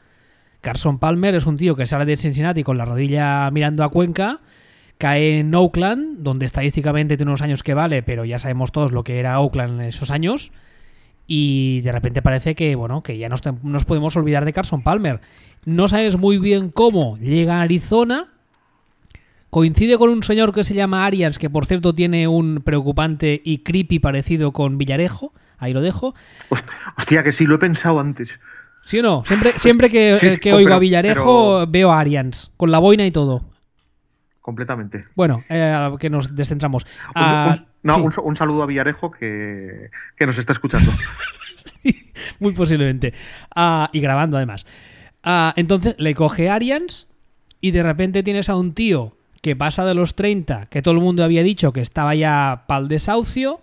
Carson 0.61 0.99
Palmer 0.99 1.35
es 1.35 1.45
un 1.45 1.57
tío 1.57 1.75
que 1.75 1.87
sale 1.87 2.05
de 2.05 2.17
Cincinnati 2.17 2.63
con 2.63 2.77
la 2.77 2.85
rodilla 2.85 3.49
mirando 3.51 3.83
a 3.83 3.89
Cuenca, 3.89 4.41
cae 4.97 5.39
en 5.39 5.53
Oakland, 5.55 6.19
donde 6.19 6.45
estadísticamente 6.45 7.17
tiene 7.17 7.31
unos 7.31 7.41
años 7.41 7.63
que 7.63 7.73
vale, 7.73 8.03
pero 8.03 8.25
ya 8.25 8.37
sabemos 8.37 8.71
todos 8.71 8.91
lo 8.91 9.03
que 9.03 9.19
era 9.19 9.39
Oakland 9.39 9.81
en 9.81 9.87
esos 9.87 10.11
años. 10.11 10.51
Y 11.25 11.81
de 11.81 11.91
repente 11.91 12.21
parece 12.21 12.55
que, 12.55 12.75
bueno, 12.75 13.01
que 13.03 13.17
ya 13.17 13.29
nos, 13.29 13.41
nos 13.63 13.85
podemos 13.85 14.15
olvidar 14.15 14.45
de 14.45 14.53
Carson 14.53 14.83
Palmer. 14.83 15.21
No 15.65 15.87
sabes 15.87 16.17
muy 16.17 16.37
bien 16.37 16.69
cómo 16.69 17.17
llega 17.17 17.59
a 17.59 17.61
Arizona. 17.61 18.27
Coincide 19.51 19.97
con 19.97 20.09
un 20.09 20.23
señor 20.23 20.53
que 20.53 20.63
se 20.63 20.73
llama 20.73 21.05
Arians, 21.05 21.37
que 21.37 21.49
por 21.49 21.65
cierto 21.65 21.93
tiene 21.93 22.25
un 22.25 22.61
preocupante 22.63 23.41
y 23.43 23.59
creepy 23.59 23.99
parecido 23.99 24.53
con 24.53 24.77
Villarejo. 24.77 25.33
Ahí 25.57 25.73
lo 25.73 25.81
dejo. 25.81 26.15
Hostia, 26.97 27.21
que 27.21 27.33
sí, 27.33 27.45
lo 27.45 27.55
he 27.55 27.57
pensado 27.57 27.99
antes. 27.99 28.29
¿Sí 28.85 28.99
o 28.99 29.03
no? 29.03 29.25
Siempre, 29.25 29.51
siempre 29.57 29.89
que, 29.89 30.39
eh, 30.41 30.53
oigo 30.53 30.73
a 30.73 30.79
Villarejo 30.79 31.67
veo 31.67 31.91
a 31.91 31.99
Arians, 31.99 32.49
con 32.55 32.71
la 32.71 32.79
boina 32.79 33.05
y 33.05 33.11
todo. 33.11 33.43
Completamente. 34.39 35.05
Bueno, 35.15 35.43
eh, 35.49 35.91
que 35.99 36.09
nos 36.09 36.33
descentramos. 36.33 36.85
un, 37.07 37.11
ah, 37.15 37.65
no, 37.83 37.97
un, 38.23 38.35
saludo 38.37 38.63
a 38.63 38.67
Villarejo 38.67 39.11
que, 39.11 39.89
nos 40.21 40.37
está 40.37 40.53
escuchando. 40.53 40.93
muy 42.39 42.53
posiblemente. 42.53 43.13
Ah, 43.53 43.89
y 43.91 43.99
grabando 43.99 44.37
además. 44.37 44.65
Ah, 45.23 45.53
entonces 45.57 45.93
le 45.97 46.15
coge 46.15 46.49
Arians 46.49 47.09
y 47.59 47.71
de 47.71 47.83
repente 47.83 48.23
tienes 48.23 48.47
a 48.47 48.55
un 48.55 48.73
tío 48.73 49.17
que 49.41 49.55
pasa 49.55 49.85
de 49.85 49.95
los 49.95 50.15
30, 50.15 50.67
que 50.67 50.81
todo 50.81 50.93
el 50.93 51.01
mundo 51.01 51.23
había 51.23 51.43
dicho 51.43 51.73
que 51.73 51.81
estaba 51.81 52.15
ya 52.15 52.65
pal 52.67 52.87
desahucio, 52.87 53.61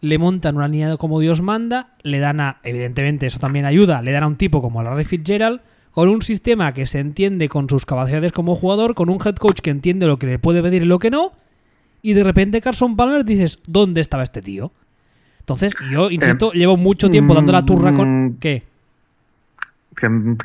le 0.00 0.18
montan 0.18 0.56
una 0.56 0.68
línea 0.68 0.96
como 0.96 1.20
Dios 1.20 1.40
manda, 1.40 1.94
le 2.02 2.18
dan 2.18 2.40
a, 2.40 2.58
evidentemente 2.62 3.26
eso 3.26 3.38
también 3.38 3.64
ayuda, 3.64 4.02
le 4.02 4.12
dan 4.12 4.24
a 4.24 4.26
un 4.26 4.36
tipo 4.36 4.60
como 4.60 4.82
Larry 4.82 5.04
Fitzgerald, 5.04 5.60
con 5.92 6.08
un 6.08 6.22
sistema 6.22 6.74
que 6.74 6.86
se 6.86 6.98
entiende 6.98 7.48
con 7.48 7.70
sus 7.70 7.86
capacidades 7.86 8.32
como 8.32 8.56
jugador, 8.56 8.94
con 8.94 9.08
un 9.08 9.20
head 9.24 9.36
coach 9.36 9.60
que 9.60 9.70
entiende 9.70 10.06
lo 10.06 10.18
que 10.18 10.26
le 10.26 10.38
puede 10.40 10.62
pedir 10.62 10.82
y 10.82 10.86
lo 10.86 10.98
que 10.98 11.10
no, 11.10 11.32
y 12.02 12.12
de 12.12 12.24
repente 12.24 12.60
Carson 12.60 12.96
Palmer 12.96 13.24
dices, 13.24 13.60
¿dónde 13.66 14.00
estaba 14.00 14.24
este 14.24 14.42
tío? 14.42 14.72
Entonces, 15.38 15.72
yo, 15.90 16.10
insisto, 16.10 16.52
eh, 16.52 16.58
llevo 16.58 16.76
mucho 16.76 17.08
tiempo 17.08 17.34
dando 17.34 17.52
la 17.52 17.64
turra 17.64 17.94
con... 17.94 18.26
Mm, 18.26 18.36
¿Qué? 18.40 18.64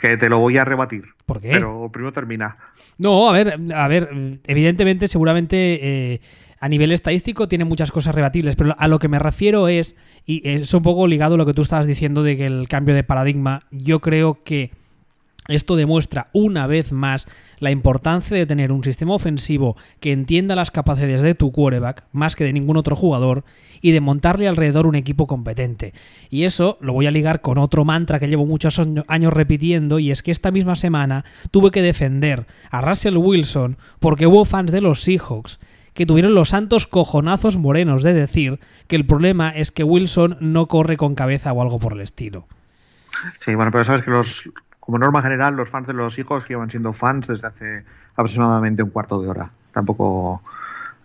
Que, 0.02 0.18
te 0.18 0.30
lo 0.30 0.40
voy 0.40 0.58
a 0.58 0.66
rebatir. 0.66 1.06
¿Por 1.26 1.42
qué? 1.42 1.50
Pero 1.52 1.90
primero 1.92 2.14
termina. 2.14 2.58
No, 2.98 3.30
a 3.30 3.34
ver, 3.34 3.58
a 3.76 3.88
ver, 3.88 4.40
evidentemente, 4.46 5.08
seguramente 5.08 5.80
eh, 5.82 6.22
a 6.60 6.68
nivel 6.68 6.92
estadístico 6.92 7.48
tiene 7.48 7.66
muchas 7.66 7.92
cosas 7.92 8.16
rebatibles, 8.16 8.56
pero 8.56 8.76
a 8.78 8.88
lo 8.88 9.00
que 9.00 9.08
me 9.08 9.20
refiero 9.20 9.68
es, 9.68 9.96
y 10.26 10.48
es 10.48 10.74
un 10.74 10.84
poco 10.84 11.08
ligado 11.08 11.36
a 11.36 11.38
lo 11.38 11.46
que 11.46 11.54
tú 11.54 11.62
estabas 11.62 11.88
diciendo 11.88 12.24
de 12.24 12.38
que 12.38 12.46
el 12.46 12.68
cambio 12.68 12.96
de 12.96 13.04
paradigma, 13.04 13.64
yo 13.72 14.00
creo 14.00 14.44
que 14.44 14.72
Esto 15.48 15.76
demuestra 15.76 16.30
una 16.32 16.68
vez 16.68 16.92
más 16.92 17.28
la 17.60 17.72
importancia 17.72 18.36
de 18.36 18.46
tener 18.46 18.72
un 18.72 18.84
sistema 18.84 19.14
ofensivo 19.14 19.78
que 20.00 20.12
entienda 20.12 20.56
las 20.56 20.72
capacidades 20.72 21.22
de 21.22 21.36
tu 21.36 21.52
quarterback 21.52 22.06
más 22.12 22.36
que 22.36 22.44
de 22.44 22.54
ningún 22.54 22.78
otro 22.78 22.96
jugador 22.96 23.44
y 23.82 23.92
de 23.92 24.02
montarle 24.02 24.48
alrededor 24.48 24.88
un 24.88 24.96
equipo 24.96 25.28
competente. 25.28 25.94
Y 26.30 26.44
eso 26.44 26.78
lo 26.82 26.94
voy 26.94 27.08
a 27.08 27.12
ligar 27.12 27.42
con 27.42 27.58
otro 27.58 27.86
mantra 27.86 28.20
que 28.20 28.28
llevo 28.28 28.46
muchos 28.46 28.80
años 29.08 29.34
repitiendo 29.34 30.00
y 30.00 30.12
es 30.12 30.24
que 30.24 30.32
esta 30.32 30.52
misma 30.52 30.76
semana 30.76 31.26
tuve 31.52 31.72
que 31.72 31.82
defender 31.82 32.46
a 32.72 32.82
Russell 32.82 33.18
Wilson 33.18 33.78
porque 34.00 34.28
hubo 34.28 34.46
fans 34.46 34.72
de 34.72 34.82
los 34.82 35.02
Seahawks 35.04 35.60
que 35.94 36.06
tuvieron 36.06 36.34
los 36.34 36.50
santos 36.50 36.88
cojonazos 36.88 37.58
morenos 37.58 38.04
de 38.04 38.14
decir 38.14 38.60
que 38.88 38.96
el 38.96 39.06
problema 39.06 39.50
es 39.50 39.72
que 39.72 39.84
Wilson 39.84 40.38
no 40.40 40.68
corre 40.68 40.98
con 40.98 41.16
cabeza 41.16 41.52
o 41.52 41.62
algo 41.62 41.80
por 41.80 41.94
el 41.94 42.02
estilo. 42.02 42.48
Sí, 43.44 43.54
bueno, 43.54 43.72
pero 43.72 43.86
sabes 43.86 44.06
que 44.06 44.12
los 44.12 44.44
como 44.90 44.98
norma 44.98 45.22
general, 45.22 45.56
los 45.56 45.70
fans 45.70 45.86
de 45.86 45.94
los 45.94 46.18
hijos 46.18 46.50
llevan 46.50 46.72
siendo 46.72 46.94
fans 46.94 47.28
desde 47.28 47.46
hace 47.46 47.84
aproximadamente 48.14 48.82
un 48.82 48.90
cuarto 48.90 49.22
de 49.22 49.28
hora. 49.28 49.52
Tampoco 49.72 50.42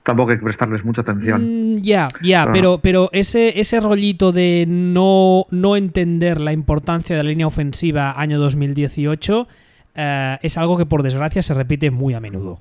tampoco 0.02 0.30
hay 0.30 0.38
que 0.38 0.44
prestarles 0.44 0.82
mucha 0.86 1.02
atención. 1.02 1.42
Mm, 1.42 1.82
ya, 1.82 2.08
ya, 2.22 2.48
pero, 2.50 2.78
pero 2.78 3.10
ese, 3.12 3.60
ese 3.60 3.80
rollito 3.80 4.32
de 4.32 4.64
no, 4.66 5.44
no 5.50 5.76
entender 5.76 6.40
la 6.40 6.54
importancia 6.54 7.14
de 7.14 7.22
la 7.22 7.28
línea 7.28 7.46
ofensiva 7.46 8.18
año 8.18 8.38
2018 8.38 9.48
eh, 9.96 10.38
es 10.40 10.56
algo 10.56 10.78
que 10.78 10.86
por 10.86 11.02
desgracia 11.02 11.42
se 11.42 11.52
repite 11.52 11.90
muy 11.90 12.14
a 12.14 12.20
menudo. 12.20 12.60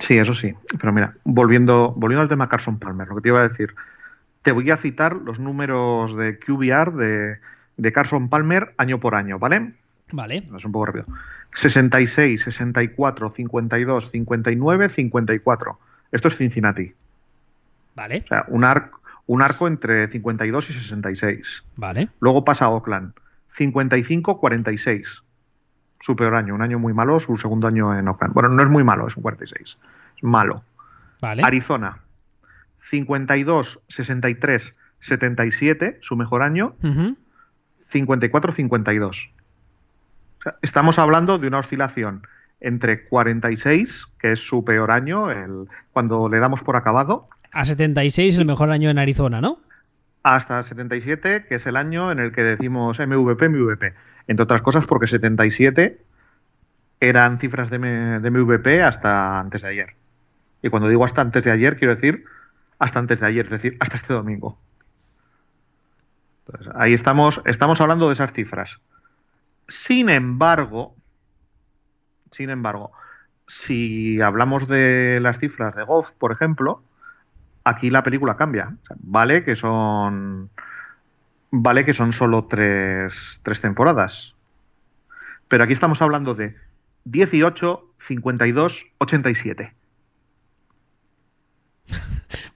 Sí, 0.00 0.18
eso 0.18 0.34
sí. 0.34 0.54
Pero 0.80 0.92
mira, 0.92 1.14
volviendo, 1.22 1.94
volviendo 1.96 2.22
al 2.22 2.28
tema 2.28 2.48
Carson 2.48 2.80
Palmer, 2.80 3.06
lo 3.06 3.14
que 3.14 3.22
te 3.22 3.28
iba 3.28 3.38
a 3.38 3.48
decir, 3.48 3.76
te 4.42 4.50
voy 4.50 4.72
a 4.72 4.76
citar 4.76 5.14
los 5.14 5.38
números 5.38 6.16
de 6.16 6.36
QBR 6.36 6.94
de, 6.94 7.36
de 7.76 7.92
Carson 7.92 8.28
Palmer 8.28 8.74
año 8.76 8.98
por 8.98 9.14
año, 9.14 9.38
¿vale? 9.38 9.70
Vale. 10.12 10.48
Es 10.56 10.64
un 10.64 10.72
poco 10.72 10.86
rápido. 10.86 11.06
66, 11.54 12.42
64, 12.42 13.30
52, 13.30 14.10
59, 14.10 14.88
54. 14.88 15.78
Esto 16.12 16.28
es 16.28 16.36
Cincinnati. 16.36 16.92
Vale. 17.94 18.22
O 18.24 18.28
sea, 18.28 18.44
un, 18.48 18.64
arco, 18.64 19.00
un 19.26 19.42
arco 19.42 19.66
entre 19.66 20.08
52 20.08 20.70
y 20.70 20.72
66. 20.74 21.64
Vale. 21.76 22.08
Luego 22.20 22.44
pasa 22.44 22.66
a 22.66 22.68
Oakland. 22.70 23.12
55, 23.56 24.38
46. 24.38 25.22
Su 26.00 26.16
peor 26.16 26.34
año. 26.34 26.54
Un 26.54 26.62
año 26.62 26.78
muy 26.78 26.92
malo, 26.92 27.20
su 27.20 27.36
segundo 27.36 27.68
año 27.68 27.96
en 27.98 28.08
Oakland. 28.08 28.34
Bueno, 28.34 28.48
no 28.48 28.62
es 28.62 28.68
muy 28.68 28.84
malo, 28.84 29.08
es 29.08 29.16
un 29.16 29.22
46. 29.22 29.78
Es 30.16 30.22
malo. 30.22 30.62
Vale. 31.20 31.42
Arizona. 31.44 31.98
52, 32.90 33.80
63, 33.88 34.74
77, 35.00 35.98
su 36.02 36.16
mejor 36.16 36.42
año. 36.42 36.74
Uh 36.82 36.88
-huh. 36.88 37.16
54, 37.90 38.52
52 38.52 39.30
estamos 40.62 40.98
hablando 40.98 41.38
de 41.38 41.48
una 41.48 41.58
oscilación 41.58 42.26
entre 42.60 43.04
46, 43.04 44.06
que 44.18 44.32
es 44.32 44.40
su 44.40 44.64
peor 44.64 44.90
año, 44.90 45.30
el, 45.30 45.66
cuando 45.92 46.28
le 46.28 46.38
damos 46.38 46.62
por 46.62 46.76
acabado. 46.76 47.28
A 47.52 47.64
76, 47.64 48.38
el 48.38 48.44
mejor 48.44 48.70
año 48.70 48.88
en 48.88 48.98
Arizona, 48.98 49.40
¿no? 49.40 49.58
Hasta 50.22 50.62
77, 50.62 51.46
que 51.48 51.54
es 51.56 51.66
el 51.66 51.76
año 51.76 52.12
en 52.12 52.20
el 52.20 52.32
que 52.32 52.42
decimos 52.42 53.00
MVP, 53.00 53.48
MVP. 53.48 53.94
Entre 54.28 54.44
otras 54.44 54.62
cosas, 54.62 54.86
porque 54.86 55.08
77 55.08 56.00
eran 57.00 57.40
cifras 57.40 57.68
de, 57.70 57.78
de 57.78 58.30
MVP 58.30 58.82
hasta 58.82 59.40
antes 59.40 59.62
de 59.62 59.68
ayer. 59.68 59.94
Y 60.62 60.68
cuando 60.68 60.88
digo 60.88 61.04
hasta 61.04 61.20
antes 61.20 61.42
de 61.42 61.50
ayer, 61.50 61.76
quiero 61.76 61.96
decir 61.96 62.24
hasta 62.82 62.98
antes 62.98 63.20
de 63.20 63.26
ayer, 63.26 63.44
es 63.44 63.52
decir, 63.52 63.76
hasta 63.78 63.96
este 63.96 64.12
domingo. 64.12 64.58
Entonces, 66.46 66.72
ahí 66.76 66.94
estamos, 66.94 67.40
estamos 67.44 67.80
hablando 67.80 68.08
de 68.08 68.14
esas 68.14 68.32
cifras. 68.32 68.80
Sin 69.68 70.08
embargo, 70.08 70.94
sin 72.32 72.50
embargo, 72.50 72.92
si 73.46 74.20
hablamos 74.20 74.66
de 74.68 75.18
las 75.20 75.38
cifras 75.38 75.74
de 75.74 75.84
Goff, 75.84 76.10
por 76.12 76.32
ejemplo, 76.32 76.82
aquí 77.64 77.90
la 77.90 78.02
película 78.02 78.36
cambia. 78.36 78.74
O 78.82 78.86
sea, 78.86 78.96
vale 79.00 79.44
que 79.44 79.56
son. 79.56 80.50
Vale 81.50 81.84
que 81.84 81.92
son 81.92 82.12
solo 82.14 82.46
tres, 82.46 83.40
tres 83.42 83.60
temporadas. 83.60 84.34
Pero 85.48 85.64
aquí 85.64 85.74
estamos 85.74 86.00
hablando 86.00 86.34
de 86.34 86.56
18, 87.04 87.94
52, 87.98 88.86
87. 88.98 89.74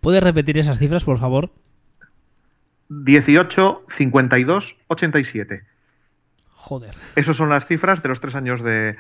¿Puedes 0.00 0.22
repetir 0.22 0.56
esas 0.56 0.78
cifras, 0.78 1.04
por 1.04 1.18
favor? 1.18 1.50
18, 2.88 3.84
52, 3.90 4.76
87. 4.86 5.75
Joder. 6.66 6.90
Esas 7.14 7.36
son 7.36 7.48
las 7.48 7.64
cifras 7.64 8.02
de 8.02 8.08
los 8.08 8.20
tres 8.20 8.34
años 8.34 8.60
de, 8.60 8.96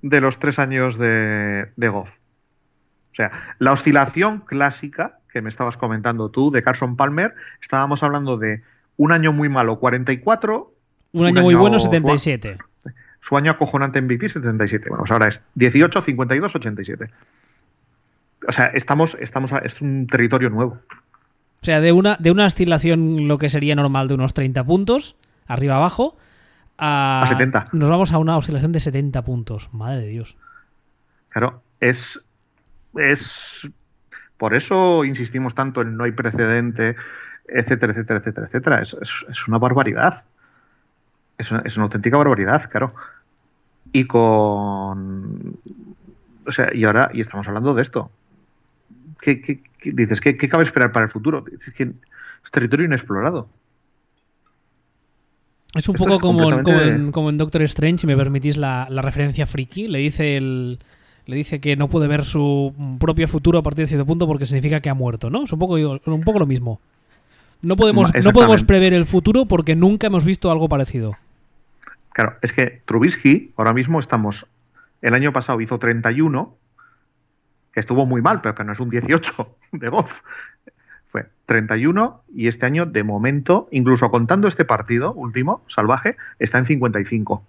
de 0.00 0.20
los 0.22 0.38
tres 0.38 0.58
años 0.58 0.96
de, 0.96 1.68
de 1.76 1.88
Goff. 1.90 2.08
O 2.08 3.14
sea, 3.14 3.54
la 3.58 3.72
oscilación 3.72 4.40
clásica 4.40 5.18
que 5.30 5.42
me 5.42 5.50
estabas 5.50 5.76
comentando 5.76 6.30
tú 6.30 6.50
de 6.50 6.62
Carson 6.62 6.96
Palmer, 6.96 7.34
estábamos 7.60 8.02
hablando 8.02 8.38
de 8.38 8.62
un 8.96 9.12
año 9.12 9.30
muy 9.34 9.50
malo, 9.50 9.78
44. 9.78 10.72
Un 11.12 11.26
año, 11.26 11.40
un 11.40 11.42
muy 11.42 11.52
año 11.52 11.60
bueno, 11.60 11.78
77. 11.78 12.56
Su, 12.82 12.90
su, 13.20 13.36
año 13.36 13.50
acojonante 13.50 13.98
en 13.98 14.06
MVP, 14.06 14.30
77. 14.30 14.88
Bueno, 14.88 15.02
pues 15.02 15.12
ahora 15.12 15.28
es 15.28 15.42
18, 15.56 16.00
52, 16.00 16.54
87. 16.54 17.10
O 18.48 18.52
sea, 18.52 18.70
estamos, 18.72 19.18
estamos 19.20 19.52
a, 19.52 19.58
es 19.58 19.82
un 19.82 20.06
territorio 20.06 20.48
nuevo. 20.48 20.78
O 21.60 21.64
sea, 21.64 21.82
de 21.82 21.92
una, 21.92 22.16
de 22.18 22.30
una 22.30 22.46
oscilación 22.46 23.28
lo 23.28 23.36
que 23.36 23.50
sería 23.50 23.74
normal 23.74 24.08
de 24.08 24.14
unos 24.14 24.32
30 24.32 24.64
puntos, 24.64 25.16
arriba 25.46 25.76
abajo, 25.76 26.16
a, 26.82 27.22
a 27.22 27.26
70. 27.28 27.68
Nos 27.72 27.88
vamos 27.88 28.12
a 28.12 28.18
una 28.18 28.36
oscilación 28.36 28.72
de 28.72 28.80
70 28.80 29.22
puntos. 29.22 29.72
Madre 29.72 30.00
de 30.00 30.08
Dios. 30.08 30.36
Claro, 31.28 31.62
es. 31.80 32.20
Es. 32.96 33.68
Por 34.36 34.54
eso 34.54 35.04
insistimos 35.04 35.54
tanto 35.54 35.82
en 35.82 35.96
no 35.96 36.04
hay 36.04 36.12
precedente, 36.12 36.96
etcétera, 37.46 37.92
etcétera, 37.92 38.18
etcétera, 38.18 38.46
etcétera. 38.48 38.82
Es, 38.82 38.96
es, 39.00 39.10
es 39.30 39.48
una 39.48 39.58
barbaridad. 39.58 40.24
Es 41.38 41.50
una, 41.50 41.60
es 41.60 41.76
una, 41.76 41.84
auténtica 41.84 42.16
barbaridad, 42.16 42.68
claro. 42.68 42.94
Y 43.92 44.04
con. 44.06 45.56
O 46.44 46.50
sea, 46.52 46.74
y 46.74 46.84
ahora, 46.84 47.10
y 47.12 47.20
estamos 47.20 47.46
hablando 47.46 47.74
de 47.74 47.82
esto. 47.82 48.10
¿Qué, 49.20 49.40
qué, 49.40 49.62
qué 49.78 49.92
dices? 49.92 50.20
¿Qué, 50.20 50.36
cabe 50.36 50.64
esperar 50.64 50.90
para 50.90 51.06
el 51.06 51.12
futuro? 51.12 51.44
Es, 51.52 51.72
que 51.74 51.84
es 51.84 52.50
territorio 52.50 52.86
inexplorado. 52.86 53.48
Es 55.74 55.88
un 55.88 55.94
Esto 55.94 56.04
poco 56.04 56.14
es 56.14 56.20
como, 56.20 56.52
en, 56.52 56.62
como, 56.62 56.80
en, 56.80 57.12
como, 57.12 57.30
en, 57.30 57.38
Doctor 57.38 57.62
Strange, 57.62 57.98
si 57.98 58.06
me 58.06 58.16
permitís 58.16 58.56
la, 58.56 58.86
la, 58.90 59.00
referencia 59.00 59.46
friki. 59.46 59.88
Le 59.88 59.98
dice 59.98 60.36
el. 60.36 60.78
Le 61.24 61.36
dice 61.36 61.60
que 61.60 61.76
no 61.76 61.88
puede 61.88 62.08
ver 62.08 62.24
su 62.24 62.74
propio 62.98 63.28
futuro 63.28 63.58
a 63.58 63.62
partir 63.62 63.84
de 63.84 63.86
cierto 63.86 64.04
punto 64.04 64.26
porque 64.26 64.44
significa 64.44 64.80
que 64.80 64.90
ha 64.90 64.94
muerto, 64.94 65.30
¿no? 65.30 65.44
Es 65.44 65.52
un 65.52 65.58
poco, 65.58 65.74
un 65.74 66.22
poco 66.24 66.38
lo 66.40 66.46
mismo. 66.46 66.80
No 67.62 67.76
podemos, 67.76 68.12
no 68.12 68.32
podemos 68.32 68.64
prever 68.64 68.92
el 68.92 69.06
futuro 69.06 69.46
porque 69.46 69.76
nunca 69.76 70.08
hemos 70.08 70.24
visto 70.24 70.50
algo 70.50 70.68
parecido. 70.68 71.16
Claro, 72.12 72.36
es 72.42 72.52
que 72.52 72.82
Trubisky, 72.86 73.52
ahora 73.56 73.72
mismo 73.72 74.00
estamos. 74.00 74.46
El 75.00 75.14
año 75.14 75.32
pasado 75.32 75.60
hizo 75.60 75.78
31, 75.78 76.56
que 77.72 77.80
estuvo 77.80 78.04
muy 78.04 78.20
mal, 78.20 78.40
pero 78.40 78.56
que 78.56 78.64
no 78.64 78.72
es 78.72 78.80
un 78.80 78.90
18 78.90 79.56
de 79.72 79.88
Goff 79.88 80.20
fue 81.12 81.26
31 81.46 82.22
y 82.34 82.48
este 82.48 82.66
año, 82.66 82.86
de 82.86 83.04
momento, 83.04 83.68
incluso 83.70 84.10
contando 84.10 84.48
este 84.48 84.64
partido 84.64 85.12
último, 85.12 85.62
salvaje, 85.68 86.16
está 86.38 86.58
en 86.58 86.66
55. 86.66 87.44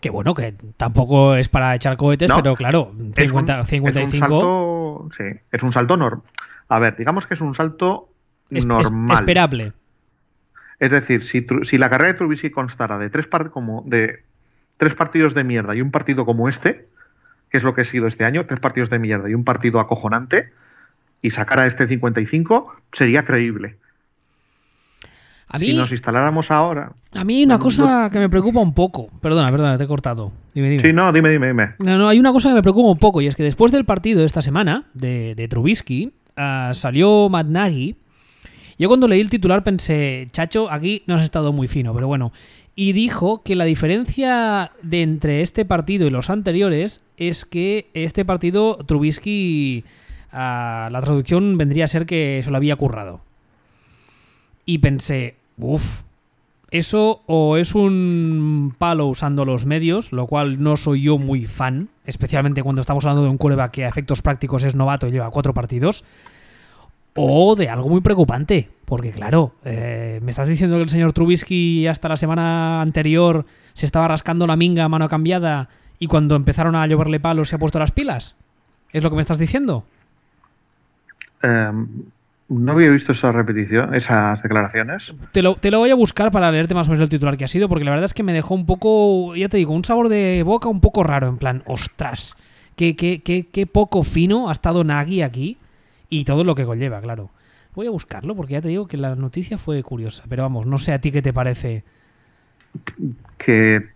Que 0.00 0.10
bueno, 0.10 0.34
que 0.34 0.54
tampoco 0.76 1.34
es 1.34 1.48
para 1.48 1.74
echar 1.74 1.96
cohetes, 1.96 2.28
no, 2.28 2.36
pero 2.36 2.54
claro, 2.54 2.92
50, 3.16 3.54
es 3.54 3.58
un, 3.58 3.66
55. 3.66 3.98
Es 3.98 4.14
un 4.14 4.20
salto, 4.20 5.08
sí, 5.16 5.40
es 5.50 5.62
un 5.62 5.72
salto 5.72 5.96
normal. 5.96 6.22
A 6.68 6.78
ver, 6.78 6.96
digamos 6.96 7.26
que 7.26 7.34
es 7.34 7.40
un 7.40 7.54
salto 7.54 8.08
es, 8.50 8.64
normal. 8.64 9.12
Es 9.12 9.20
esperable. 9.20 9.72
Es 10.78 10.90
decir, 10.90 11.24
si, 11.24 11.46
si 11.62 11.78
la 11.78 11.90
carrera 11.90 12.12
de 12.12 12.18
Trubisky 12.18 12.50
constara 12.50 12.98
de 12.98 13.10
tres, 13.10 13.26
como 13.50 13.82
de 13.86 14.22
tres 14.76 14.94
partidos 14.94 15.34
de 15.34 15.44
mierda 15.44 15.74
y 15.74 15.80
un 15.80 15.90
partido 15.90 16.24
como 16.24 16.48
este, 16.48 16.88
que 17.50 17.58
es 17.58 17.64
lo 17.64 17.74
que 17.74 17.82
ha 17.82 17.84
sido 17.84 18.06
este 18.06 18.24
año, 18.24 18.46
tres 18.46 18.60
partidos 18.60 18.90
de 18.90 18.98
mierda 18.98 19.28
y 19.28 19.34
un 19.34 19.44
partido 19.44 19.80
acojonante, 19.80 20.50
y 21.24 21.30
sacar 21.30 21.58
a 21.58 21.66
este 21.66 21.88
55 21.88 22.70
sería 22.92 23.24
creíble. 23.24 23.78
A 25.48 25.58
mí, 25.58 25.68
si 25.68 25.74
nos 25.74 25.90
instaláramos 25.90 26.50
ahora. 26.50 26.92
A 27.14 27.24
mí 27.24 27.42
una 27.42 27.58
cosa 27.58 28.10
que 28.12 28.18
me 28.18 28.28
preocupa 28.28 28.60
un 28.60 28.74
poco. 28.74 29.08
Perdona, 29.22 29.50
perdona, 29.50 29.78
te 29.78 29.84
he 29.84 29.86
cortado. 29.86 30.32
Dime, 30.52 30.68
dime. 30.68 30.82
Sí, 30.82 30.92
no, 30.92 31.10
dime, 31.14 31.30
dime, 31.30 31.46
dime. 31.46 31.76
No, 31.78 31.96
no, 31.96 32.08
hay 32.08 32.18
una 32.18 32.30
cosa 32.30 32.50
que 32.50 32.56
me 32.56 32.62
preocupa 32.62 32.90
un 32.90 32.98
poco 32.98 33.22
y 33.22 33.26
es 33.26 33.36
que 33.36 33.42
después 33.42 33.72
del 33.72 33.86
partido 33.86 34.20
de 34.20 34.26
esta 34.26 34.42
semana 34.42 34.84
de, 34.92 35.34
de 35.34 35.48
Trubisky 35.48 36.12
uh, 36.36 36.74
salió 36.74 37.30
Matt 37.30 37.46
Nagy. 37.46 37.96
Yo 38.78 38.88
cuando 38.88 39.08
leí 39.08 39.22
el 39.22 39.30
titular 39.30 39.64
pensé, 39.64 40.28
chacho, 40.30 40.70
aquí 40.70 41.04
no 41.06 41.14
has 41.14 41.22
estado 41.22 41.54
muy 41.54 41.68
fino, 41.68 41.94
pero 41.94 42.06
bueno. 42.06 42.32
Y 42.76 42.92
dijo 42.92 43.42
que 43.42 43.54
la 43.54 43.64
diferencia 43.64 44.72
de 44.82 45.00
entre 45.00 45.40
este 45.40 45.64
partido 45.64 46.06
y 46.06 46.10
los 46.10 46.28
anteriores 46.28 47.02
es 47.16 47.46
que 47.46 47.88
este 47.94 48.26
partido 48.26 48.76
Trubisky 48.84 49.84
La 50.34 51.00
traducción 51.02 51.56
vendría 51.56 51.84
a 51.84 51.88
ser 51.88 52.06
que 52.06 52.40
se 52.44 52.50
lo 52.50 52.56
había 52.56 52.76
currado. 52.76 53.20
Y 54.66 54.78
pensé, 54.78 55.36
uff, 55.58 56.02
Eso 56.70 57.22
o 57.26 57.56
es 57.56 57.76
un 57.76 58.74
palo 58.76 59.06
usando 59.06 59.44
los 59.44 59.64
medios, 59.64 60.10
lo 60.10 60.26
cual 60.26 60.60
no 60.60 60.76
soy 60.76 61.02
yo 61.02 61.18
muy 61.18 61.46
fan, 61.46 61.88
especialmente 62.04 62.64
cuando 62.64 62.80
estamos 62.80 63.04
hablando 63.04 63.22
de 63.22 63.30
un 63.30 63.38
quarterback 63.38 63.70
que 63.70 63.84
a 63.84 63.88
efectos 63.88 64.22
prácticos 64.22 64.64
es 64.64 64.74
novato 64.74 65.06
y 65.06 65.12
lleva 65.12 65.30
cuatro 65.30 65.54
partidos, 65.54 66.04
o 67.14 67.54
de 67.54 67.68
algo 67.68 67.88
muy 67.88 68.00
preocupante, 68.00 68.70
porque 68.86 69.12
claro, 69.12 69.52
eh, 69.64 70.18
me 70.24 70.32
estás 70.32 70.48
diciendo 70.48 70.74
que 70.76 70.82
el 70.82 70.88
señor 70.88 71.12
Trubisky 71.12 71.86
hasta 71.86 72.08
la 72.08 72.16
semana 72.16 72.82
anterior 72.82 73.46
se 73.72 73.86
estaba 73.86 74.08
rascando 74.08 74.48
la 74.48 74.56
minga 74.56 74.82
a 74.82 74.88
mano 74.88 75.08
cambiada 75.08 75.68
y 76.00 76.08
cuando 76.08 76.34
empezaron 76.34 76.74
a 76.74 76.84
lloverle 76.88 77.20
palos 77.20 77.50
se 77.50 77.54
ha 77.54 77.60
puesto 77.60 77.78
las 77.78 77.92
pilas. 77.92 78.34
¿Es 78.92 79.04
lo 79.04 79.10
que 79.10 79.16
me 79.16 79.22
estás 79.22 79.38
diciendo? 79.38 79.84
Em, 81.44 81.86
no 82.48 82.72
había 82.72 82.90
visto 82.90 83.12
esa 83.12 83.32
repetición, 83.32 83.94
esas 83.94 84.42
declaraciones. 84.42 85.12
Te 85.32 85.42
lo, 85.42 85.56
te 85.56 85.70
lo 85.70 85.78
voy 85.78 85.90
a 85.90 85.94
buscar 85.94 86.30
para 86.30 86.50
leerte 86.50 86.74
más 86.74 86.86
o 86.88 86.90
menos 86.90 87.02
el 87.02 87.08
titular 87.10 87.36
que 87.36 87.44
ha 87.44 87.48
sido, 87.48 87.68
porque 87.68 87.84
la 87.84 87.90
verdad 87.90 88.06
es 88.06 88.14
que 88.14 88.22
me 88.22 88.32
dejó 88.32 88.54
un 88.54 88.66
poco, 88.66 89.34
ya 89.34 89.48
te 89.48 89.58
digo, 89.58 89.74
un 89.74 89.84
sabor 89.84 90.08
de 90.08 90.42
boca 90.42 90.68
un 90.68 90.80
poco 90.80 91.04
raro, 91.04 91.28
en 91.28 91.36
plan, 91.36 91.62
ostras, 91.66 92.34
qué, 92.76 92.96
qué, 92.96 93.22
qué, 93.22 93.46
qué 93.50 93.66
poco 93.66 94.02
fino 94.02 94.48
ha 94.48 94.52
estado 94.52 94.84
Nagy 94.84 95.22
aquí 95.22 95.58
y 96.08 96.24
todo 96.24 96.44
lo 96.44 96.54
que 96.54 96.64
conlleva, 96.64 97.00
claro. 97.00 97.30
Voy 97.74 97.86
a 97.86 97.90
buscarlo 97.90 98.36
porque 98.36 98.52
ya 98.52 98.62
te 98.62 98.68
digo 98.68 98.86
que 98.86 98.96
la 98.96 99.16
noticia 99.16 99.58
fue 99.58 99.82
curiosa, 99.82 100.24
pero 100.28 100.44
vamos, 100.44 100.64
no 100.66 100.78
sé 100.78 100.92
a 100.92 101.00
ti 101.00 101.10
qué 101.10 101.22
te 101.22 101.32
parece. 101.32 101.82
Que 103.36 103.88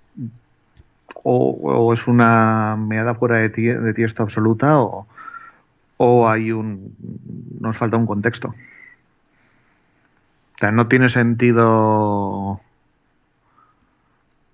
o, 1.22 1.50
o 1.62 1.92
es 1.92 2.06
una 2.06 2.76
meada 2.76 3.14
fuera 3.14 3.36
de, 3.36 3.50
ti, 3.50 3.62
de 3.62 3.94
tiesto 3.94 4.22
absoluta 4.22 4.80
o, 4.80 5.06
o 5.98 6.28
hay 6.28 6.50
un 6.50 6.96
nos 7.60 7.76
falta 7.76 7.98
un 7.98 8.06
contexto. 8.06 8.48
O 8.48 8.54
sea, 10.58 10.72
no 10.72 10.88
tiene 10.88 11.10
sentido 11.10 12.60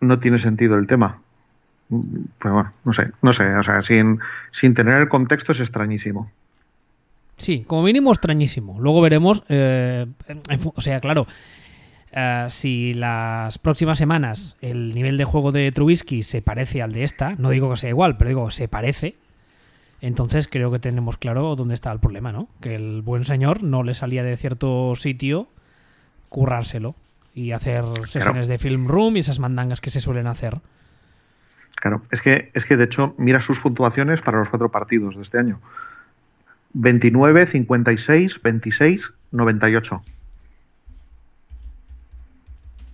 no 0.01 0.19
tiene 0.19 0.39
sentido 0.39 0.77
el 0.77 0.87
tema. 0.87 1.21
Pero 1.89 2.55
bueno, 2.55 2.73
no 2.85 2.93
sé, 2.93 3.11
no 3.23 3.33
sé, 3.33 3.55
o 3.55 3.63
sea, 3.63 3.83
sin, 3.83 4.19
sin 4.53 4.75
tener 4.75 5.01
el 5.01 5.09
contexto 5.09 5.53
es 5.53 5.61
extrañísimo. 5.61 6.31
Sí, 7.37 7.65
como 7.67 7.83
mínimo 7.83 8.11
extrañísimo. 8.11 8.79
Luego 8.81 9.01
veremos, 9.01 9.45
eh, 9.49 10.07
o 10.75 10.81
sea, 10.81 11.01
claro, 11.01 11.27
eh, 12.13 12.47
si 12.49 12.95
las 12.95 13.59
próximas 13.59 13.99
semanas 13.99 14.57
el 14.61 14.95
nivel 14.95 15.17
de 15.17 15.25
juego 15.25 15.53
de 15.53 15.71
Trubisky 15.73 16.23
se 16.23 16.43
parece 16.43 16.81
al 16.81 16.93
de 16.93 17.05
esta, 17.05 17.35
no 17.39 17.51
digo 17.51 17.71
que 17.71 17.77
sea 17.77 17.91
igual, 17.91 18.17
pero 18.17 18.29
digo 18.29 18.51
se 18.51 18.69
parece, 18.69 19.17
entonces 20.07 20.49
creo 20.49 20.71
que 20.71 20.79
tenemos 20.79 21.17
claro 21.19 21.57
dónde 21.57 21.75
está 21.75 21.91
el 21.93 21.99
problema, 22.01 22.33
¿no? 22.33 22.49
Que 22.61 22.75
el 22.75 23.03
buen 23.03 23.25
señor 23.25 23.63
no 23.63 23.83
le 23.83 23.95
salía 23.95 24.23
de 24.23 24.37
cierto 24.37 24.95
sitio 24.97 25.49
currárselo 26.29 26.95
y 27.35 27.53
hacer 27.53 27.85
sesiones 28.07 28.49
de 28.49 28.59
film 28.59 28.87
room 28.89 29.17
y 29.17 29.21
esas 29.21 29.39
mandangas 29.39 29.81
que 29.81 29.91
se 29.91 30.01
suelen 30.01 30.27
hacer. 30.27 30.61
Claro, 31.77 32.03
es 32.11 32.21
que, 32.23 32.51
es 32.55 32.65
que 32.65 32.77
de 32.77 32.85
hecho, 32.85 33.15
mira 33.19 33.41
sus 33.41 33.61
puntuaciones 33.61 34.21
para 34.23 34.39
los 34.39 34.49
cuatro 34.49 34.71
partidos 34.71 35.17
de 35.17 35.23
este 35.23 35.39
año. 35.39 35.59
29, 36.73 37.47
56, 37.47 38.43
26, 38.43 39.11
98. 39.33 40.03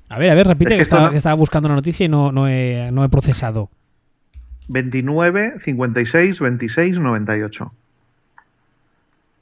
A 0.09 0.19
ver, 0.19 0.31
a 0.31 0.35
ver, 0.35 0.47
repite 0.49 0.75
Es 0.75 0.79
que 0.79 0.83
estaba, 0.83 1.05
no- 1.07 1.11
que 1.11 1.17
estaba 1.17 1.35
buscando 1.35 1.69
la 1.69 1.77
noticia 1.77 2.05
y 2.05 2.09
no, 2.09 2.33
no, 2.33 2.49
he, 2.49 2.91
no 2.93 3.05
he 3.05 3.09
procesado. 3.09 3.71
29, 4.71 5.59
56, 5.65 6.39
26, 6.39 6.99
98. 6.99 7.73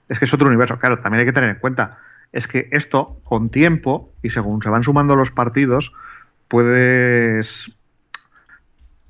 Es 0.09 0.19
que 0.19 0.25
es 0.25 0.33
otro 0.33 0.49
universo. 0.49 0.79
Claro, 0.79 1.01
también 1.01 1.21
hay 1.21 1.27
que 1.27 1.35
tener 1.35 1.51
en 1.51 1.57
cuenta. 1.57 1.99
Es 2.33 2.49
que 2.49 2.69
esto, 2.73 3.21
con 3.25 3.51
tiempo, 3.51 4.11
y 4.23 4.31
según 4.31 4.63
se 4.63 4.71
van 4.71 4.85
sumando 4.85 5.17
los 5.17 5.31
partidos, 5.31 5.93
puedes. 6.49 7.71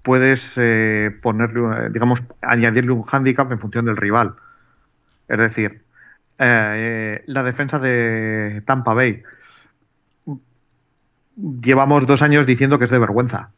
Puedes 0.02 0.50
eh, 0.56 1.16
ponerle, 1.22 1.60
eh, 1.60 1.90
digamos, 1.92 2.22
añadirle 2.40 2.92
un 2.92 3.02
hándicap 3.02 3.52
en 3.52 3.60
función 3.60 3.84
del 3.84 3.96
rival. 3.96 4.34
Es 5.28 5.38
decir, 5.38 5.82
eh, 6.38 7.22
la 7.26 7.42
defensa 7.44 7.78
de 7.78 8.62
Tampa 8.66 8.94
Bay. 8.94 9.22
Llevamos 11.36 12.06
dos 12.06 12.22
años 12.22 12.46
diciendo 12.46 12.78
que 12.78 12.86
es 12.86 12.90
de 12.90 12.98
vergüenza. 12.98 13.50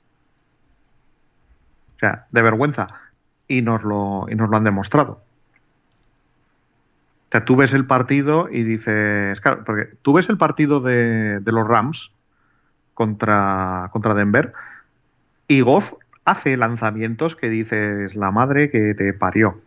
O 2.01 2.07
sea, 2.07 2.25
de 2.31 2.43
vergüenza. 2.43 2.89
Y 3.47 3.61
nos 3.61 3.83
lo, 3.83 4.27
y 4.31 4.35
nos 4.35 4.49
lo 4.49 4.57
han 4.57 4.65
demostrado. 4.65 5.21
O 7.29 7.31
sea, 7.31 7.45
tú 7.45 7.57
ves 7.57 7.75
el 7.75 7.85
partido 7.85 8.49
y 8.51 8.63
dices. 8.63 9.39
Claro, 9.43 9.65
porque 9.67 9.91
tú 10.01 10.15
ves 10.15 10.31
el 10.31 10.39
partido 10.39 10.81
de, 10.81 11.43
los 11.45 11.69
Rams 11.69 12.11
contra, 12.95 13.91
contra 13.93 14.15
Denver 14.15 14.55
y 15.47 15.61
Goff 15.61 15.93
hace 16.25 16.57
lanzamientos 16.57 17.37
que 17.37 17.51
dices 17.51 18.15
la 18.15 18.31
madre 18.31 18.71
que 18.71 18.95
te 18.95 19.13
parió. 19.13 19.61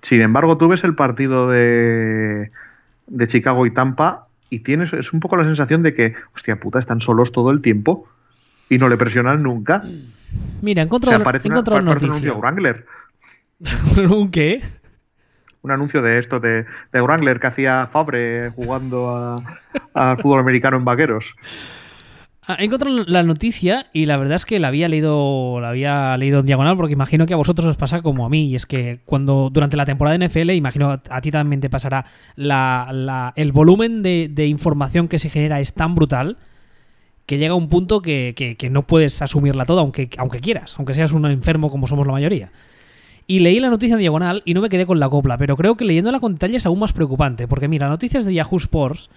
Sin 0.00 0.22
embargo, 0.22 0.56
tú 0.56 0.68
ves 0.68 0.84
el 0.84 0.94
partido 0.94 1.50
de, 1.50 2.50
de 3.08 3.26
Chicago 3.26 3.66
y 3.66 3.72
Tampa 3.72 4.28
y 4.48 4.60
tienes 4.60 4.94
es 4.94 5.12
un 5.12 5.20
poco 5.20 5.36
la 5.36 5.44
sensación 5.44 5.82
de 5.82 5.92
que, 5.92 6.14
hostia 6.34 6.56
puta, 6.56 6.78
están 6.78 7.02
solos 7.02 7.30
todo 7.30 7.50
el 7.50 7.60
tiempo 7.60 8.08
y 8.68 8.78
no 8.78 8.88
le 8.88 8.96
presionan 8.96 9.42
nunca. 9.42 9.82
Mira, 10.62 10.82
he 10.82 10.86
O 10.86 10.98
sea, 10.98 11.22
parece, 11.24 11.48
una, 11.48 11.62
parece 11.64 12.06
un 12.06 12.10
anuncio 12.12 12.38
Wrangler. 12.38 12.86
¿Un 13.96 14.30
qué? 14.30 14.62
Un 15.62 15.70
anuncio 15.72 16.02
de 16.02 16.18
esto 16.18 16.38
de, 16.40 16.64
de 16.92 17.00
Wrangler 17.00 17.40
que 17.40 17.46
hacía 17.48 17.88
Fabre 17.92 18.50
jugando 18.50 19.42
al 19.94 20.16
fútbol 20.18 20.40
americano 20.40 20.76
en 20.76 20.84
vaqueros. 20.84 21.34
Ah, 22.48 22.56
He 22.60 22.64
encontrado 22.66 23.02
la 23.08 23.24
noticia 23.24 23.86
y 23.92 24.06
la 24.06 24.16
verdad 24.18 24.36
es 24.36 24.44
que 24.46 24.60
la 24.60 24.68
había 24.68 24.86
leído, 24.86 25.58
la 25.60 25.70
había 25.70 26.16
leído 26.16 26.38
en 26.40 26.46
diagonal 26.46 26.76
porque 26.76 26.92
imagino 26.92 27.26
que 27.26 27.34
a 27.34 27.36
vosotros 27.36 27.66
os 27.66 27.76
pasa 27.76 28.02
como 28.02 28.24
a 28.24 28.28
mí 28.28 28.46
y 28.50 28.54
es 28.54 28.66
que 28.66 29.00
cuando 29.04 29.50
durante 29.52 29.76
la 29.76 29.84
temporada 29.84 30.16
de 30.16 30.28
NFL, 30.28 30.50
imagino 30.50 30.90
a 30.92 31.02
a 31.10 31.20
ti 31.20 31.32
también 31.32 31.60
te 31.60 31.68
pasará, 31.70 32.04
la, 32.36 32.88
la- 32.92 33.32
el 33.34 33.50
volumen 33.50 34.02
de, 34.04 34.28
de 34.30 34.46
información 34.46 35.08
que 35.08 35.18
se 35.18 35.28
genera 35.30 35.58
es 35.58 35.74
tan 35.74 35.96
brutal 35.96 36.36
que 37.26 37.38
llega 37.38 37.52
a 37.52 37.56
un 37.56 37.68
punto 37.68 38.00
que, 38.00 38.34
que- 38.36 38.70
no 38.70 38.86
puedes 38.86 39.20
asumirla 39.20 39.64
toda 39.64 39.82
aunque, 39.82 40.08
aunque 40.18 40.40
quieras, 40.40 40.74
aunque 40.78 40.94
seas 40.94 41.12
un 41.12 41.26
enfermo 41.26 41.70
como 41.70 41.86
somos 41.86 42.06
la 42.06 42.12
mayoría. 42.12 42.52
Y 43.26 43.40
leí 43.40 43.58
la 43.58 43.68
noticia 43.68 43.94
en 43.94 44.00
diagonal 44.00 44.42
y 44.44 44.54
no 44.54 44.60
me 44.62 44.68
quedé 44.68 44.86
con 44.86 45.00
la 45.00 45.08
copla, 45.08 45.36
pero 45.36 45.56
creo 45.56 45.76
que 45.76 45.84
leyéndola 45.84 46.20
con 46.20 46.34
detalle 46.34 46.58
es 46.58 46.66
aún 46.66 46.78
más 46.78 46.92
preocupante, 46.92 47.48
porque 47.48 47.66
mira, 47.66 47.88
noticias 47.88 48.24
de 48.24 48.32
Yahoo 48.34 48.56
Sports, 48.58 49.10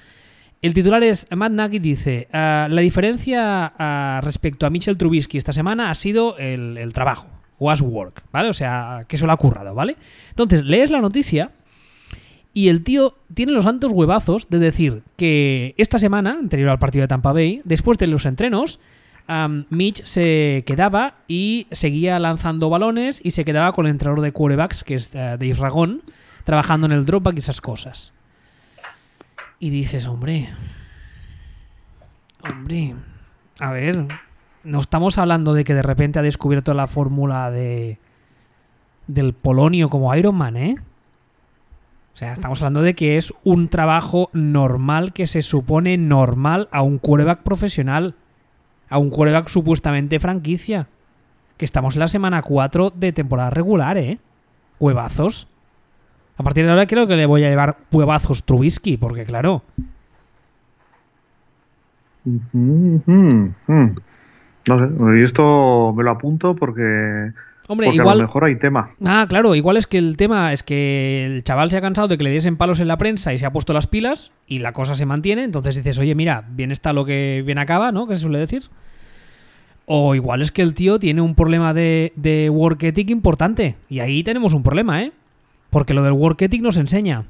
el 0.64 0.74
titular 0.74 1.04
es, 1.04 1.28
Matt 1.36 1.52
Nagy 1.52 1.78
dice, 1.80 2.28
"Ah, 2.34 2.68
la 2.70 2.82
diferencia 2.82 3.72
ah, 3.78 4.20
respecto 4.24 4.66
a 4.66 4.70
Mitchell 4.72 4.98
Trubisky 4.98 5.38
esta 5.38 5.54
semana 5.54 5.92
ha 5.92 5.94
sido 5.94 6.38
el, 6.40 6.78
el 6.78 6.92
trabajo, 6.94 7.28
was 7.60 7.82
work, 7.82 8.24
¿vale? 8.34 8.50
O 8.50 8.54
sea, 8.54 9.06
que 9.08 9.16
se 9.18 9.26
lo 9.28 9.32
ha 9.32 9.38
currado, 9.38 9.76
¿vale? 9.76 9.96
Entonces, 10.32 10.64
lees 10.66 10.90
la 10.90 11.00
noticia 11.02 11.52
y 12.54 12.70
el 12.70 12.84
tío 12.84 13.16
tiene 13.34 13.52
los 13.52 13.64
santos 13.64 13.92
huevazos 13.92 14.50
de 14.50 14.60
decir 14.60 15.04
que 15.16 15.76
esta 15.78 16.00
semana, 16.00 16.32
anterior 16.32 16.70
al 16.70 16.80
partido 16.80 17.04
de 17.04 17.08
Tampa 17.08 17.34
Bay, 17.34 17.62
después 17.64 17.98
de 17.98 18.08
los 18.08 18.26
entrenos, 18.26 18.80
Mitch 19.70 20.04
se 20.06 20.64
quedaba 20.66 21.16
y 21.28 21.68
seguía 21.72 22.18
lanzando 22.18 22.70
balones 22.70 23.22
y 23.24 23.32
se 23.32 23.46
quedaba 23.46 23.72
con 23.74 23.86
el 23.86 23.92
entrenador 23.92 24.22
de 24.22 24.32
quarterbacks, 24.32 24.84
que 24.84 24.96
es 24.96 25.14
eh, 25.14 25.38
Dave 25.40 25.54
Ragón, 25.54 26.02
trabajando 26.44 26.88
en 26.88 26.94
el 26.94 27.06
dropback 27.06 27.36
y 27.36 27.40
esas 27.40 27.62
cosas. 27.62 28.12
Y 29.60 29.70
dices, 29.70 30.08
hombre, 30.08 30.50
hombre, 32.42 32.96
a 33.60 33.72
ver, 33.72 34.08
no 34.64 34.80
estamos 34.80 35.20
hablando 35.20 35.54
de 35.54 35.64
que 35.64 35.76
de 35.76 35.84
repente 35.84 36.18
ha 36.18 36.24
descubierto 36.24 36.74
la 36.74 36.88
fórmula 36.88 37.52
de 37.52 38.00
del 39.06 39.34
polonio 39.34 39.90
como 39.90 40.14
Iron 40.16 40.36
Man, 40.36 40.56
¿eh? 40.56 40.76
O 42.14 42.18
sea, 42.20 42.34
estamos 42.34 42.62
hablando 42.62 42.82
de 42.82 42.96
que 42.96 43.18
es 43.18 43.34
un 43.44 43.70
trabajo 43.70 44.30
normal 44.34 45.14
que 45.14 45.28
se 45.28 45.42
supone 45.42 45.98
normal 45.98 46.68
a 46.72 46.82
un 46.82 46.98
quarterback 46.98 47.44
profesional, 47.44 48.16
a 48.90 48.98
un 48.98 49.10
quarterback 49.10 49.48
supuestamente 49.48 50.20
franquicia. 50.20 50.88
Que 51.58 51.66
estamos 51.66 51.96
en 51.96 52.02
la 52.02 52.08
semana 52.08 52.42
4 52.42 52.94
de 52.96 53.12
temporada 53.12 53.50
regular, 53.50 53.98
¿eh? 53.98 54.20
Huevazos. 54.80 55.48
A 56.38 56.44
partir 56.44 56.66
de 56.66 56.72
ahora 56.72 56.88
creo 56.88 57.06
que 57.06 57.18
le 57.18 57.26
voy 57.26 57.44
a 57.44 57.50
llevar 57.50 57.78
huevazos 57.92 58.44
Trubisky, 58.44 58.96
porque 58.96 59.26
claro. 59.26 59.62
No 62.24 63.54
sé, 64.66 65.20
y 65.20 65.24
esto 65.24 65.94
me 65.98 66.04
lo 66.04 66.12
apunto 66.12 66.56
porque, 66.56 67.34
hombre, 67.70 67.88
porque 67.88 68.02
a 68.02 68.16
lo 68.16 68.22
mejor 68.24 68.44
hay 68.44 68.56
tema. 68.58 68.92
Ah, 69.06 69.26
claro, 69.30 69.56
igual 69.56 69.78
es 69.78 69.88
que 69.88 69.98
el 69.98 70.18
tema 70.18 70.52
es 70.52 70.64
que 70.64 71.26
el 71.26 71.44
chaval 71.44 71.72
se 71.72 71.78
ha 71.78 71.82
cansado 71.82 72.08
de 72.08 72.18
que 72.18 72.24
le 72.24 72.32
diesen 72.32 72.58
palos 72.58 72.80
en 72.80 72.88
la 72.88 72.98
prensa 72.98 73.34
y 73.34 73.38
se 73.38 73.46
ha 73.46 73.54
puesto 73.54 73.72
las 73.72 73.88
pilas 73.88 74.32
y 74.48 74.60
la 74.60 74.74
cosa 74.74 74.96
se 74.96 75.06
mantiene, 75.06 75.44
entonces 75.44 75.76
dices, 75.76 75.98
oye, 76.00 76.16
mira, 76.16 76.46
bien 76.50 76.72
está 76.72 76.92
lo 76.92 77.06
que 77.06 77.44
bien 77.46 77.58
acaba, 77.58 77.92
¿no? 77.92 78.08
Que 78.08 78.16
se 78.16 78.24
suele 78.24 78.40
decir. 78.40 78.64
O 79.86 80.14
igual 80.16 80.42
es 80.42 80.52
que 80.52 80.62
el 80.62 80.74
tío 80.74 81.00
tiene 81.00 81.22
un 81.22 81.36
problema 81.36 81.74
de, 81.74 82.14
de 82.16 82.50
work 82.50 82.84
ethic 82.84 83.10
importante 83.10 83.76
y 83.88 84.02
ahí 84.02 84.24
tenemos 84.24 84.54
un 84.54 84.64
problema, 84.64 85.04
¿eh? 85.04 85.12
Porque 85.70 85.94
lo 85.94 86.04
del 86.04 86.14
work 86.14 86.42
ethic 86.42 86.62
nos 86.62 86.78
enseña. 86.78 87.26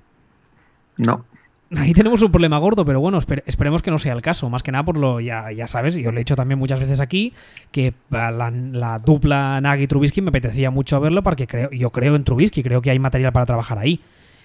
No, 0.97 1.25
ahí 1.78 1.94
tenemos 1.94 2.22
un 2.22 2.32
problema 2.32 2.58
gordo, 2.58 2.84
pero 2.86 3.00
bueno, 3.00 3.20
esper- 3.20 3.44
esperemos 3.46 3.82
que 3.82 3.92
no 3.92 4.00
sea 4.00 4.14
el 4.14 4.22
caso. 4.22 4.50
Más 4.50 4.64
que 4.64 4.72
nada 4.72 4.84
por 4.84 4.98
lo, 4.98 5.20
ya, 5.20 5.52
ya 5.52 5.68
sabes, 5.68 5.96
y 5.98 6.02
yo 6.02 6.12
lo 6.12 6.18
he 6.18 6.22
dicho 6.22 6.36
también 6.36 6.58
muchas 6.60 6.80
veces 6.80 7.00
aquí, 7.00 7.34
que 7.72 7.94
la, 8.10 8.32
la 8.32 9.00
dupla 9.00 9.60
Nagy-Trubisky 9.62 10.22
me 10.22 10.30
apetecía 10.30 10.72
mucho 10.72 11.00
verlo 11.00 11.22
porque 11.24 11.46
creo, 11.48 11.70
yo 11.72 11.92
creo 11.92 12.16
en 12.16 12.24
Trubisky, 12.24 12.64
creo 12.64 12.82
que 12.82 12.90
hay 12.92 13.00
material 13.00 13.32
para 13.32 13.46
trabajar 13.46 13.78
ahí. 13.78 14.00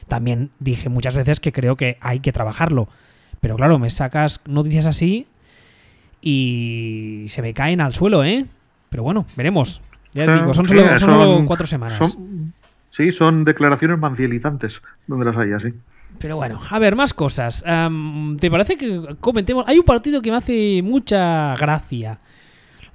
También 0.09 0.51
dije 0.59 0.89
muchas 0.91 1.17
veces 1.17 1.41
que 1.41 1.53
creo 1.53 1.77
que 1.77 1.97
hay 2.03 2.21
que 2.21 2.31
trabajarlo. 2.33 2.89
Pero 3.41 3.57
claro, 3.57 3.79
me 3.79 3.89
sacas 3.91 4.41
noticias 4.47 4.85
así 4.87 5.27
y 6.21 7.27
se 7.29 7.43
me 7.43 7.55
caen 7.55 7.81
al 7.81 7.95
suelo, 7.95 8.25
¿eh? 8.25 8.47
Pero 8.91 9.03
bueno, 9.03 9.27
veremos. 9.37 9.81
Ya 10.13 10.27
Sí, 10.27 10.33
digo, 10.33 10.55
son 10.55 10.69
sí, 10.69 10.77
solo, 10.77 10.89
son 10.91 11.11
son- 11.11 11.11
solo 11.11 11.47
cuatro 11.47 11.67
semanas. 11.67 11.99
Son, 11.99 12.53
sí, 12.91 13.13
son 13.13 13.45
declaraciones 13.45 13.99
mancializantes, 13.99 14.81
donde 15.07 15.25
las 15.27 15.37
hay 15.37 15.53
así. 15.53 15.73
Pero 16.19 16.37
bueno, 16.37 16.61
a 16.71 16.79
ver, 16.79 16.97
más 16.97 17.13
cosas. 17.13 17.65
¿Te 18.41 18.51
parece 18.51 18.77
que 18.77 19.17
comentemos? 19.21 19.65
Hay 19.69 19.79
un 19.79 19.85
partido 19.85 20.23
que 20.23 20.31
me 20.31 20.37
hace 20.37 20.81
mucha 20.83 21.55
gracia. 21.57 22.19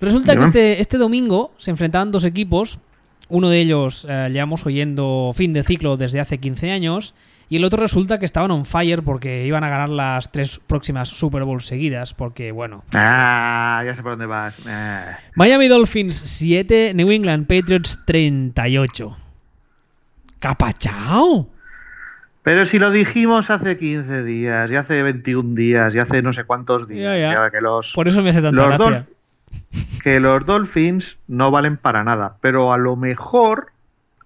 Resulta 0.01 0.35
que 0.35 0.43
este, 0.43 0.81
este 0.81 0.97
domingo 0.97 1.51
se 1.57 1.71
enfrentaban 1.71 2.11
dos 2.11 2.23
equipos. 2.25 2.79
Uno 3.27 3.49
de 3.49 3.59
ellos 3.61 4.07
eh, 4.09 4.29
llevamos 4.31 4.65
oyendo 4.65 5.31
fin 5.35 5.53
de 5.53 5.63
ciclo 5.63 5.97
desde 5.97 6.19
hace 6.19 6.39
15 6.39 6.71
años. 6.71 7.13
Y 7.51 7.57
el 7.57 7.65
otro 7.65 7.79
resulta 7.81 8.19
que 8.19 8.25
estaban 8.25 8.51
on 8.51 8.63
fire 8.65 9.03
porque 9.03 9.45
iban 9.45 9.63
a 9.63 9.69
ganar 9.69 9.89
las 9.89 10.31
tres 10.31 10.61
próximas 10.65 11.09
Super 11.09 11.43
Bowls 11.43 11.65
seguidas. 11.65 12.13
Porque, 12.13 12.51
bueno, 12.51 12.83
Ah, 12.93 13.81
ya 13.85 13.93
sé 13.93 14.01
por 14.01 14.11
dónde 14.13 14.27
vas. 14.27 14.65
Ah. 14.67 15.17
Miami 15.35 15.67
Dolphins 15.67 16.15
7, 16.15 16.93
New 16.95 17.11
England 17.11 17.45
Patriots 17.47 17.99
38. 18.05 19.17
¡Capachao! 20.39 21.49
Pero 22.43 22.65
si 22.65 22.79
lo 22.79 22.91
dijimos 22.91 23.49
hace 23.49 23.77
15 23.77 24.23
días, 24.23 24.71
y 24.71 24.75
hace 24.75 25.03
21 25.03 25.55
días, 25.55 25.93
y 25.93 25.99
hace 25.99 26.21
no 26.21 26.33
sé 26.33 26.45
cuántos 26.45 26.87
días, 26.87 27.03
Ya, 27.03 27.17
ya. 27.17 27.33
ya 27.45 27.51
que 27.51 27.61
los, 27.61 27.91
Por 27.93 28.07
eso 28.07 28.21
me 28.21 28.29
hace 28.31 28.41
tanta 28.41 28.65
gracia. 28.65 29.05
Que 30.03 30.19
los 30.19 30.45
Dolphins 30.45 31.17
no 31.27 31.51
valen 31.51 31.77
para 31.77 32.03
nada, 32.03 32.37
pero 32.41 32.71
a 32.73 32.77
lo 32.77 32.95
mejor, 32.95 33.67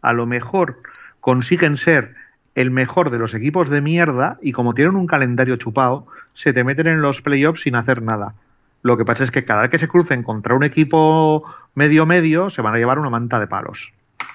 a 0.01 0.13
lo 0.13 0.25
mejor 0.25 0.77
consiguen 1.19 1.77
ser 1.77 2.15
el 2.55 2.69
mejor 2.69 3.09
de 3.09 3.17
los 3.17 3.33
equipos 3.33 3.69
de 3.69 3.81
mierda 3.81 4.37
y 4.41 4.51
como 4.51 4.73
tienen 4.75 4.95
un 4.95 5.07
calendario 5.07 5.55
chupado, 5.55 6.05
se 6.35 6.53
te 6.53 6.63
meten 6.63 6.85
en 6.87 7.01
los 7.01 7.21
playoffs 7.21 7.61
sin 7.61 7.75
hacer 7.75 8.01
nada. 8.03 8.35
Lo 8.83 8.95
que 8.97 9.05
pasa 9.05 9.23
es 9.23 9.31
que 9.31 9.43
cada 9.45 9.61
vez 9.63 9.71
que 9.71 9.79
se 9.79 9.87
crucen 9.87 10.21
contra 10.23 10.53
un 10.53 10.63
equipo 10.63 11.43
medio 11.73 12.05
medio, 12.05 12.49
se 12.51 12.61
van 12.61 12.75
a 12.75 12.77
llevar 12.77 12.99
una 12.99 13.09
manta 13.09 13.39
de 13.39 13.47
palos. 13.47 13.91
¿Qué 14.19 14.25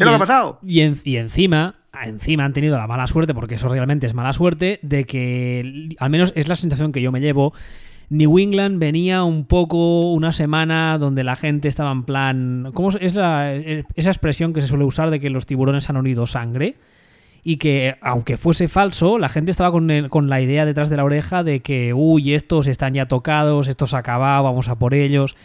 es 0.00 0.04
lo 0.04 0.10
que 0.12 0.16
ha 0.16 0.18
pasado? 0.18 0.58
Y, 0.66 0.80
en- 0.80 0.96
y 1.04 1.16
encima, 1.18 1.74
encima 2.04 2.44
han 2.44 2.52
tenido 2.52 2.78
la 2.78 2.86
mala 2.86 3.06
suerte, 3.06 3.34
porque 3.34 3.56
eso 3.56 3.68
realmente 3.68 4.06
es 4.06 4.14
mala 4.14 4.32
suerte, 4.32 4.78
de 4.82 5.04
que, 5.04 5.96
al 5.98 6.10
menos 6.10 6.32
es 6.36 6.48
la 6.48 6.56
sensación 6.56 6.92
que 6.92 7.02
yo 7.02 7.12
me 7.12 7.20
llevo, 7.20 7.52
New 8.10 8.40
England 8.40 8.80
venía 8.80 9.22
un 9.22 9.44
poco 9.44 10.12
una 10.12 10.32
semana 10.32 10.98
donde 10.98 11.22
la 11.22 11.36
gente 11.36 11.68
estaba 11.68 11.92
en 11.92 12.02
plan... 12.02 12.70
¿Cómo 12.74 12.88
es 12.90 12.98
esa 13.00 13.54
expresión 13.94 14.52
que 14.52 14.60
se 14.60 14.66
suele 14.66 14.84
usar 14.84 15.10
de 15.10 15.20
que 15.20 15.30
los 15.30 15.46
tiburones 15.46 15.88
han 15.88 15.96
unido 15.96 16.26
sangre? 16.26 16.76
Y 17.44 17.56
que, 17.56 17.96
aunque 18.02 18.36
fuese 18.36 18.66
falso, 18.66 19.18
la 19.18 19.28
gente 19.28 19.52
estaba 19.52 19.70
con, 19.70 20.08
con 20.08 20.28
la 20.28 20.40
idea 20.40 20.66
detrás 20.66 20.90
de 20.90 20.96
la 20.96 21.04
oreja 21.04 21.44
de 21.44 21.60
que, 21.60 21.94
uy, 21.94 22.34
estos 22.34 22.66
están 22.66 22.94
ya 22.94 23.06
tocados, 23.06 23.68
esto 23.68 23.86
se 23.86 23.94
ha 23.94 24.00
acabado, 24.00 24.42
vamos 24.42 24.68
a 24.68 24.74
por 24.74 24.92
ellos. 24.92 25.36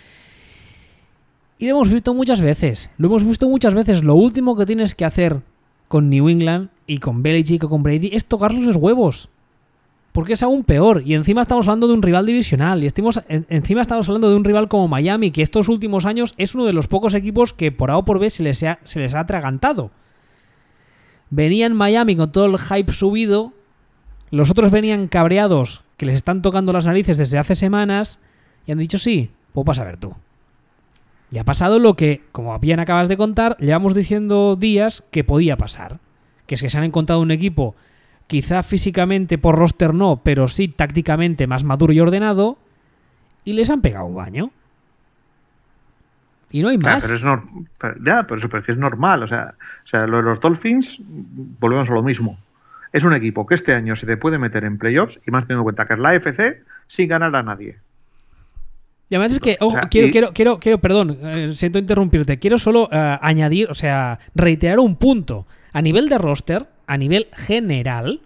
Y 1.59 1.65
lo 1.65 1.71
hemos 1.71 1.89
visto 1.89 2.15
muchas 2.15 2.41
veces. 2.41 2.89
Lo 2.97 3.07
hemos 3.07 3.23
visto 3.23 3.47
muchas 3.47 3.75
veces. 3.75 4.03
Lo 4.03 4.15
último 4.15 4.57
que 4.57 4.65
tienes 4.65 4.95
que 4.95 5.05
hacer 5.05 5.41
con 5.95 6.09
New 6.09 6.27
England 6.27 6.71
y 6.87 6.97
con 6.97 7.23
Belichick 7.23 7.63
o 7.63 7.69
con 7.69 7.81
Brady 7.81 8.09
es 8.11 8.25
tocarles 8.25 8.65
los 8.65 8.75
huevos. 8.75 9.29
Porque 10.11 10.33
es 10.33 10.43
aún 10.43 10.65
peor. 10.65 11.03
Y 11.05 11.13
encima 11.13 11.41
estamos 11.41 11.65
hablando 11.67 11.87
de 11.87 11.93
un 11.93 12.01
rival 12.01 12.25
divisional. 12.25 12.83
Y 12.83 12.87
encima 12.87 13.81
estamos 13.81 14.09
hablando 14.09 14.29
de 14.29 14.35
un 14.35 14.43
rival 14.43 14.67
como 14.67 14.89
Miami, 14.89 15.31
que 15.31 15.41
estos 15.41 15.69
últimos 15.69 16.05
años 16.05 16.33
es 16.35 16.53
uno 16.53 16.65
de 16.65 16.73
los 16.73 16.89
pocos 16.89 17.13
equipos 17.13 17.53
que 17.53 17.71
por 17.71 17.91
A 17.91 17.97
o 17.97 18.03
por 18.03 18.19
B 18.19 18.29
se 18.29 18.43
les 18.43 18.61
ha, 18.63 18.79
se 18.83 18.99
les 18.99 19.15
ha 19.15 19.21
atragantado. 19.21 19.89
Venían 21.29 21.73
Miami 21.73 22.17
con 22.17 22.29
todo 22.29 22.47
el 22.47 22.57
hype 22.57 22.91
subido. 22.91 23.53
Los 24.31 24.51
otros 24.51 24.71
venían 24.71 25.07
cabreados, 25.07 25.81
que 25.95 26.07
les 26.07 26.15
están 26.15 26.41
tocando 26.41 26.73
las 26.73 26.87
narices 26.87 27.17
desde 27.17 27.37
hace 27.37 27.55
semanas. 27.55 28.19
Y 28.67 28.73
han 28.73 28.79
dicho, 28.79 28.97
sí, 28.97 29.31
pues 29.53 29.63
vas 29.63 29.79
a 29.79 29.85
ver 29.85 29.95
tú. 29.95 30.13
Y 31.35 31.37
ha 31.37 31.43
pasado 31.43 31.79
lo 31.79 31.95
que, 31.95 32.21
como 32.31 32.57
bien 32.59 32.79
acabas 32.79 33.09
de 33.09 33.17
contar, 33.17 33.57
llevamos 33.57 33.93
diciendo 33.93 34.55
días 34.55 35.03
que 35.11 35.25
podía 35.25 35.57
pasar. 35.57 35.99
Que 36.47 36.55
es 36.55 36.61
que 36.61 36.69
se 36.69 36.77
han 36.77 36.85
encontrado 36.85 37.19
un 37.19 37.29
equipo, 37.29 37.75
quizá 38.27 38.63
físicamente 38.63 39.37
por 39.37 39.57
roster 39.57 39.93
no, 39.93 40.21
pero 40.23 40.47
sí 40.47 40.69
tácticamente 40.69 41.45
más 41.45 41.65
maduro 41.65 41.91
y 41.91 41.99
ordenado, 41.99 42.57
y 43.43 43.51
les 43.51 43.69
han 43.69 43.81
pegado 43.81 44.05
un 44.05 44.15
baño. 44.15 44.51
Y 46.51 46.61
no 46.61 46.69
hay 46.69 46.77
Ya, 46.77 46.83
más. 46.83 47.03
pero 47.03 47.17
es 47.17 47.23
nor- 47.23 47.43
pero- 47.79 47.95
ya, 48.05 48.23
pero 48.23 48.37
eso 48.39 48.47
pero 48.47 48.63
es 48.63 48.69
es 48.69 48.77
normal. 48.77 49.23
O 49.23 49.27
sea, 49.27 49.55
o 49.83 49.87
sea, 49.89 50.07
lo 50.07 50.15
de 50.17 50.23
los 50.23 50.39
Dolphins, 50.39 51.01
volvemos 51.01 51.89
a 51.89 51.93
lo 51.93 52.01
mismo. 52.01 52.37
Es 52.93 53.03
un 53.03 53.13
equipo 53.13 53.45
que 53.45 53.55
este 53.55 53.73
año 53.73 53.97
se 53.97 54.05
te 54.05 54.15
puede 54.15 54.37
meter 54.37 54.63
en 54.63 54.77
playoffs 54.77 55.19
y 55.27 55.31
más 55.31 55.43
teniendo 55.43 55.63
en 55.63 55.65
cuenta 55.65 55.85
que 55.85 55.95
es 55.95 55.99
la 55.99 56.15
FC 56.15 56.63
sin 56.87 57.09
ganar 57.09 57.35
a 57.35 57.43
nadie. 57.43 57.77
Y 59.09 59.15
además 59.15 59.33
es 59.33 59.39
que, 59.39 59.57
ojo, 59.59 59.75
O 59.75 59.79
sea, 59.79 59.89
quiero, 59.89 60.07
y- 60.07 60.11
quiero, 60.11 60.33
quiero, 60.33 60.59
quiero, 60.59 60.79
perdón, 60.79 61.19
eh, 61.21 61.53
siento 61.55 61.77
interrumpirte, 61.79 62.39
quiero 62.39 62.57
solo 62.57 62.89
eh, 62.91 63.17
añadir, 63.21 63.69
o 63.69 63.75
sea, 63.75 64.19
reiterar 64.33 64.79
un 64.79 64.95
punto. 64.95 65.45
A 65.73 65.81
nivel 65.81 66.09
de 66.09 66.17
roster, 66.17 66.65
a 66.87 66.97
nivel 66.97 67.27
general, 67.33 68.21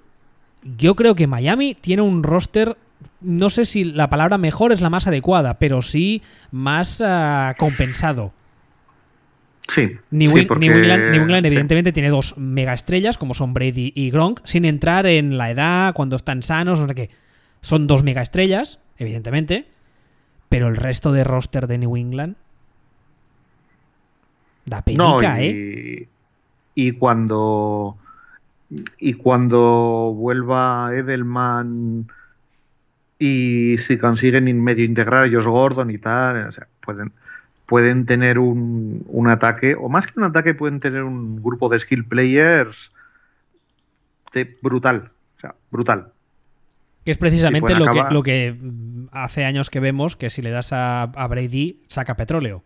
yo 0.77 0.95
creo 0.95 1.15
que 1.15 1.27
Miami 1.27 1.75
tiene 1.75 2.01
un 2.01 2.23
roster, 2.23 2.77
no 3.21 3.49
sé 3.49 3.65
si 3.65 3.83
la 3.83 4.09
palabra 4.09 4.37
mejor 4.37 4.71
es 4.71 4.79
la 4.81 4.89
más 4.89 5.07
adecuada, 5.07 5.59
pero 5.59 5.81
sí 5.81 6.21
más 6.51 7.01
ah, 7.05 7.55
compensado. 7.57 8.33
Sí. 9.67 9.91
New, 10.11 10.35
sí, 10.35 10.45
porque- 10.45 10.67
New 10.67 10.77
England, 10.77 11.11
New 11.11 11.21
England 11.23 11.43
sí. 11.43 11.47
evidentemente 11.47 11.91
tiene 11.91 12.09
dos 12.09 12.35
mega 12.37 12.73
estrellas, 12.73 13.17
como 13.17 13.33
son 13.33 13.53
Brady 13.53 13.91
y 13.95 14.09
Gronk, 14.11 14.41
sin 14.45 14.65
entrar 14.65 15.05
en 15.05 15.37
la 15.37 15.51
edad, 15.51 15.93
cuando 15.93 16.15
están 16.15 16.41
sanos, 16.41 16.79
no 16.79 16.87
sé 16.87 16.95
qué. 16.95 17.09
Son 17.61 17.85
dos 17.87 18.03
mega 18.03 18.21
estrellas, 18.21 18.79
evidentemente, 18.97 19.67
pero 20.49 20.67
el 20.67 20.75
resto 20.75 21.11
de 21.11 21.23
roster 21.23 21.67
de 21.67 21.77
New 21.77 21.95
England 21.95 22.35
da 24.65 24.83
No, 24.95 25.17
penica, 25.17 25.41
y, 25.41 25.47
¿eh? 25.47 26.07
y 26.75 26.91
cuando 26.93 27.97
y 28.99 29.13
cuando 29.13 30.13
vuelva 30.15 30.91
Edelman 30.93 32.07
y 33.17 33.77
si 33.79 33.97
consiguen 33.97 34.63
medio 34.63 34.85
integrar 34.85 35.25
a 35.25 35.29
Josh 35.31 35.45
Gordon 35.45 35.89
y 35.91 35.97
tal, 35.97 36.47
o 36.47 36.51
sea, 36.51 36.67
pueden 36.81 37.11
pueden 37.65 38.05
tener 38.07 38.39
un, 38.39 39.03
un 39.07 39.29
ataque, 39.29 39.75
o 39.75 39.89
más 39.89 40.07
que 40.07 40.19
un 40.19 40.25
ataque, 40.25 40.55
pueden 40.55 40.79
tener 40.79 41.03
un 41.03 41.41
grupo 41.43 41.69
de 41.69 41.79
skill 41.79 42.03
players 42.05 42.91
de- 44.33 44.57
brutal. 44.61 45.11
O 45.37 45.39
sea, 45.39 45.55
brutal. 45.71 46.11
Que 47.09 47.13
es 47.13 47.17
precisamente 47.17 47.73
lo 47.73 47.85
que, 47.85 47.89
acabar- 47.99 48.13
lo 48.13 48.21
que 48.21 48.55
mm, 48.59 49.05
hace 49.11 49.43
años 49.43 49.71
que 49.71 49.79
vemos 49.79 50.15
que 50.15 50.29
si 50.29 50.43
le 50.43 50.51
das 50.51 50.71
a, 50.73 51.01
a 51.03 51.27
Brady, 51.27 51.79
saca 51.87 52.13
petróleo. 52.15 52.61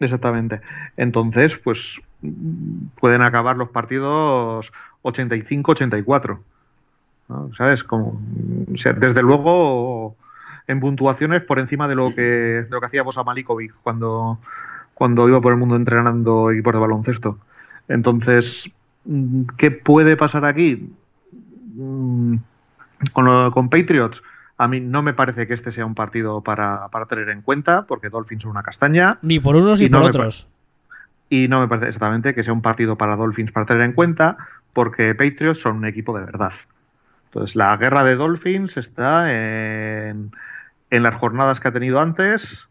Exactamente. 0.00 0.62
Entonces, 0.96 1.56
pues 1.58 2.00
mm, 2.22 2.86
pueden 2.98 3.20
acabar 3.20 3.56
los 3.58 3.68
partidos 3.68 4.72
85-84. 5.02 6.38
¿no? 7.28 7.50
¿Sabes? 7.58 7.84
Como, 7.84 8.12
mm, 8.14 8.74
o 8.74 8.78
sea, 8.78 8.94
desde 8.94 9.20
luego, 9.20 10.16
en 10.66 10.80
puntuaciones 10.80 11.42
por 11.42 11.58
encima 11.58 11.88
de 11.88 11.94
lo 11.94 12.14
que, 12.14 12.22
de 12.22 12.68
lo 12.70 12.80
que 12.80 12.86
hacíamos 12.86 13.18
a 13.18 13.22
Malikovic 13.24 13.74
cuando, 13.82 14.38
cuando 14.94 15.28
iba 15.28 15.42
por 15.42 15.52
el 15.52 15.58
mundo 15.58 15.76
entrenando 15.76 16.50
equipos 16.50 16.72
de 16.72 16.78
baloncesto. 16.80 17.38
Entonces, 17.88 18.70
¿qué 19.58 19.70
puede 19.70 20.16
pasar 20.16 20.46
aquí? 20.46 20.88
Con, 23.12 23.24
lo- 23.24 23.50
con 23.52 23.68
Patriots, 23.68 24.22
a 24.58 24.68
mí 24.68 24.80
no 24.80 25.02
me 25.02 25.14
parece 25.14 25.46
que 25.46 25.54
este 25.54 25.72
sea 25.72 25.84
un 25.86 25.94
partido 25.94 26.40
para, 26.42 26.88
para 26.88 27.06
tener 27.06 27.28
en 27.30 27.42
cuenta, 27.42 27.82
porque 27.86 28.08
Dolphins 28.10 28.42
son 28.42 28.52
una 28.52 28.62
castaña. 28.62 29.18
Ni 29.22 29.40
por 29.40 29.56
unos 29.56 29.80
ni 29.80 29.88
no 29.88 29.98
por 30.00 30.08
otros. 30.10 30.48
Y 31.28 31.48
no 31.48 31.60
me 31.60 31.68
parece 31.68 31.88
exactamente 31.88 32.34
que 32.34 32.42
sea 32.44 32.52
un 32.52 32.62
partido 32.62 32.96
para 32.96 33.16
Dolphins 33.16 33.52
para 33.52 33.66
tener 33.66 33.82
en 33.82 33.92
cuenta, 33.94 34.36
porque 34.72 35.14
Patriots 35.14 35.60
son 35.60 35.78
un 35.78 35.86
equipo 35.86 36.16
de 36.18 36.24
verdad. 36.26 36.52
Entonces, 37.26 37.56
la 37.56 37.74
guerra 37.78 38.04
de 38.04 38.14
Dolphins 38.16 38.76
está 38.76 39.32
en, 39.32 40.30
en 40.90 41.02
las 41.02 41.14
jornadas 41.14 41.58
que 41.58 41.68
ha 41.68 41.72
tenido 41.72 42.00
antes 42.00 42.68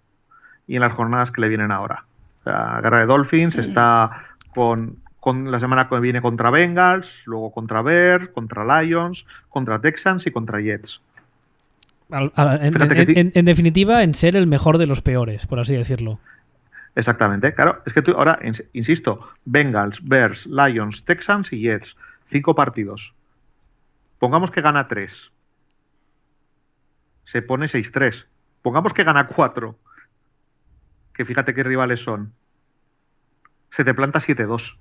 y 0.68 0.76
en 0.76 0.82
las 0.82 0.94
jornadas 0.94 1.32
que 1.32 1.42
le 1.42 1.50
vienen 1.50 1.72
ahora. 1.72 2.06
La 2.46 2.80
guerra 2.82 3.00
de 3.00 3.06
Dolphins 3.08 3.58
está 3.58 4.26
con, 4.54 4.98
con 5.22 5.50
la 5.52 5.60
semana 5.62 5.88
que 5.88 6.00
viene 6.00 6.22
contra 6.22 6.50
Bengals, 6.50 7.22
luego 7.26 7.52
contra 7.54 7.82
Bears, 7.82 8.30
contra 8.30 8.82
Lions, 8.82 9.26
contra 9.50 9.80
Texans 9.80 10.26
y 10.28 10.32
contra 10.32 10.60
Jets. 10.60 11.00
Al- 12.10 12.34
al- 12.36 12.62
en, 12.66 12.82
en- 12.82 13.06
ti- 13.06 13.14
en- 13.20 13.32
en 13.36 13.46
definitiva, 13.46 14.04
en 14.04 14.16
ser 14.16 14.36
el 14.36 14.48
mejor 14.48 14.78
de 14.80 14.88
los 14.88 15.02
peores, 15.02 15.46
por 15.48 15.60
así 15.60 15.76
decirlo. 15.76 16.20
Exactamente. 16.96 17.54
Claro, 17.54 17.82
es 17.86 17.94
que 17.94 18.02
tú 18.02 18.12
ahora, 18.12 18.38
ins- 18.42 18.66
insisto, 18.74 19.30
Bengals, 19.46 20.04
Bears, 20.04 20.46
Lions, 20.48 21.06
Texans 21.06 21.54
y 21.54 21.62
Jets. 21.62 21.96
Cinco 22.30 22.54
partidos. 22.56 23.14
Pongamos 24.20 24.52
que 24.52 24.62
gana 24.62 24.88
3. 24.88 25.32
Se 27.26 27.42
pone 27.42 27.68
6-3. 27.68 28.26
Pongamos 28.62 28.94
que 28.94 29.04
gana 29.04 29.28
4. 29.28 29.78
Que 31.14 31.26
fíjate 31.26 31.54
qué 31.54 31.64
rivales 31.64 32.02
son. 32.02 32.34
Se 33.76 33.84
te 33.86 33.94
planta 33.94 34.20
7-2. 34.20 34.78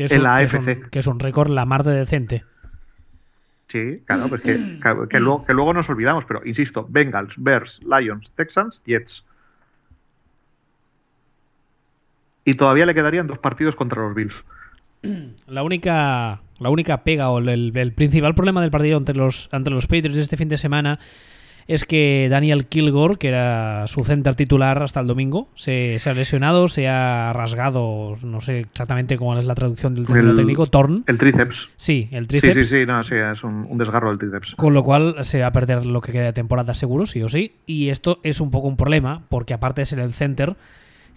Que 0.00 0.06
es, 0.06 0.12
En 0.12 0.18
un, 0.20 0.24
la 0.24 0.38
que 0.38 0.44
es 0.44 0.54
AFC. 0.54 0.68
un- 0.84 0.90
que 0.90 0.98
es 1.00 1.06
un 1.06 1.20
récord 1.20 1.50
la 1.50 1.66
mar 1.66 1.84
de 1.84 1.92
decente. 1.94 2.44
Sí, 3.68 4.00
claro, 4.06 4.28
pues 4.30 4.40
que, 4.40 4.54
luego, 5.20 5.44
que 5.44 5.52
luego 5.52 5.74
nos 5.74 5.90
olvidamos, 5.90 6.24
pero 6.24 6.40
insisto, 6.46 6.86
Bengals, 6.88 7.34
Bears, 7.36 7.80
Lions, 7.84 8.32
Texans, 8.34 8.80
Jets. 8.86 9.26
Y 12.44 12.54
todavía 12.54 12.86
le 12.86 12.94
quedarían 12.94 13.26
dos 13.26 13.38
partidos 13.38 13.76
contra 13.76 14.02
los 14.02 14.14
Bills. 14.14 14.42
La 15.46 15.62
única, 15.62 16.40
la 16.58 16.70
única 16.70 17.04
pega 17.04 17.28
o 17.30 17.38
el, 17.38 17.76
el- 17.76 17.92
principal 17.92 18.34
problema 18.34 18.62
del 18.62 18.70
partido 18.70 18.96
ante 18.96 19.12
los, 19.14 19.48
ante 19.52 19.70
los 19.70 19.86
Patriots 19.86 20.16
de 20.16 20.22
este 20.22 20.36
fin 20.38 20.48
de 20.48 20.56
semana 20.56 20.98
es 21.72 21.84
que 21.84 22.26
Daniel 22.30 22.66
Kilgore, 22.66 23.16
que 23.16 23.28
era 23.28 23.84
su 23.86 24.02
center 24.04 24.34
titular 24.34 24.82
hasta 24.82 25.00
el 25.00 25.06
domingo, 25.06 25.48
se, 25.54 25.98
se 25.98 26.10
ha 26.10 26.14
lesionado, 26.14 26.68
se 26.68 26.88
ha 26.88 27.32
rasgado, 27.32 28.16
no 28.22 28.40
sé 28.40 28.60
exactamente 28.60 29.16
cómo 29.16 29.38
es 29.38 29.44
la 29.44 29.54
traducción 29.54 29.94
del 29.94 30.06
término 30.06 30.30
El- 30.30 30.36
técnico, 30.36 30.66
torn. 30.66 31.04
El 31.06 31.18
tríceps. 31.18 31.68
Sí, 31.76 32.08
el 32.12 32.24
Sí, 32.24 32.28
tríceps. 32.40 32.54
sí, 32.68 32.78
sí, 32.80 32.86
no, 32.86 33.02
sí, 33.04 33.14
es 33.14 33.44
un, 33.44 33.66
un 33.68 33.78
desgarro 33.78 34.08
del 34.10 34.18
tríceps. 34.18 34.54
Con 34.56 34.74
lo 34.74 34.82
cual 34.82 35.16
se 35.24 35.40
va 35.40 35.46
a 35.48 35.52
perder 35.52 35.86
lo 35.86 36.00
que 36.00 36.12
queda 36.12 36.24
de 36.24 36.32
temporada 36.32 36.74
seguro, 36.74 37.06
sí 37.06 37.22
o 37.22 37.28
sí. 37.28 37.52
Y 37.66 37.90
esto 37.90 38.20
es 38.22 38.40
un 38.40 38.50
poco 38.50 38.68
un 38.68 38.76
problema, 38.76 39.22
porque 39.28 39.54
aparte 39.54 39.82
de 39.82 39.86
ser 39.86 40.00
el 40.00 40.12
center, 40.12 40.56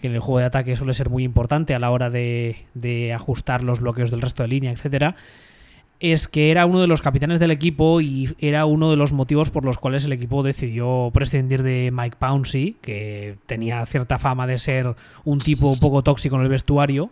que 0.02 0.08
en 0.08 0.14
el 0.14 0.20
juego 0.20 0.40
de 0.40 0.46
ataque 0.46 0.76
suele 0.76 0.94
ser 0.94 1.10
muy 1.10 1.24
importante 1.24 1.74
a 1.74 1.80
la 1.80 1.90
hora 1.90 2.10
de, 2.10 2.58
de 2.74 3.14
ajustar 3.14 3.64
los 3.64 3.80
bloqueos 3.80 4.12
del 4.12 4.22
resto 4.22 4.44
de 4.44 4.50
línea, 4.50 4.72
etcétera, 4.72 5.16
es 6.04 6.28
que 6.28 6.52
era 6.52 6.66
uno 6.66 6.82
de 6.82 6.88
los 6.88 7.02
capitanes 7.02 7.40
del 7.40 7.50
equipo 7.50 8.02
y 8.02 8.36
era 8.38 8.66
uno 8.66 8.92
de 8.92 8.98
los 8.98 9.14
motivos 9.14 9.50
por 9.50 9.64
los 9.64 9.78
cuales 9.78 10.04
el 10.04 10.12
equipo 10.12 10.44
decidió 10.44 11.10
prescindir 11.14 11.64
de 11.64 11.92
Mike 11.94 12.18
Pouncey, 12.20 12.76
que 12.82 13.38
tenía 13.46 13.86
cierta 13.86 14.20
fama 14.20 14.46
de 14.46 14.58
ser 14.58 14.96
un 15.24 15.40
tipo 15.40 15.72
un 15.72 15.80
poco 15.80 16.04
tóxico 16.04 16.36
en 16.36 16.42
el 16.42 16.50
vestuario. 16.50 17.10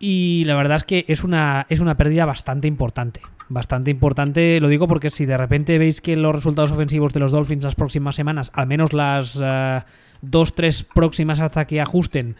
Y 0.00 0.42
la 0.46 0.56
verdad 0.56 0.78
es 0.78 0.84
que 0.84 1.04
es 1.06 1.22
una, 1.22 1.66
es 1.68 1.78
una 1.78 1.96
pérdida 1.96 2.24
bastante 2.24 2.66
importante. 2.66 3.20
Bastante 3.48 3.92
importante, 3.92 4.58
lo 4.60 4.66
digo 4.66 4.88
porque 4.88 5.10
si 5.10 5.24
de 5.24 5.36
repente 5.36 5.78
veis 5.78 6.00
que 6.00 6.16
los 6.16 6.34
resultados 6.34 6.72
ofensivos 6.72 7.12
de 7.12 7.20
los 7.20 7.30
Dolphins 7.30 7.62
las 7.62 7.76
próximas 7.76 8.16
semanas, 8.16 8.50
al 8.52 8.66
menos 8.66 8.92
las 8.92 9.38
eh, 9.40 9.80
dos, 10.22 10.56
tres 10.56 10.82
próximas 10.82 11.38
hasta 11.38 11.66
que 11.66 11.80
ajusten, 11.80 12.34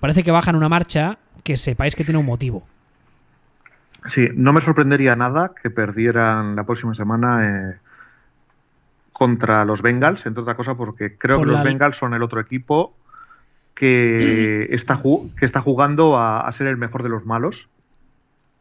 parece 0.00 0.24
que 0.24 0.32
bajan 0.32 0.56
una 0.56 0.68
marcha, 0.68 1.18
que 1.44 1.56
sepáis 1.56 1.94
que 1.94 2.02
tiene 2.04 2.18
un 2.18 2.26
motivo. 2.26 2.66
Sí, 4.08 4.28
no 4.34 4.52
me 4.52 4.60
sorprendería 4.60 5.16
nada 5.16 5.52
que 5.60 5.70
perdieran 5.70 6.56
la 6.56 6.64
próxima 6.64 6.94
semana 6.94 7.70
eh, 7.70 7.76
contra 9.12 9.64
los 9.64 9.82
Bengals, 9.82 10.26
entre 10.26 10.42
otra 10.42 10.56
cosa 10.56 10.74
porque 10.74 11.16
creo 11.16 11.36
Por 11.36 11.46
que 11.46 11.52
los 11.52 11.62
Bengals 11.62 11.96
son 11.96 12.14
el 12.14 12.22
otro 12.22 12.40
equipo 12.40 12.94
que 13.74 14.68
está, 14.70 15.00
que 15.38 15.44
está 15.46 15.60
jugando 15.60 16.16
a, 16.16 16.40
a 16.40 16.52
ser 16.52 16.66
el 16.66 16.76
mejor 16.76 17.02
de 17.02 17.08
los 17.08 17.24
malos. 17.24 17.68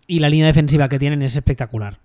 Y 0.07 0.19
la 0.19 0.29
línea 0.29 0.47
defensiva 0.47 0.89
que 0.89 0.99
tienen 0.99 1.21
es 1.21 1.35
espectacular. 1.35 1.97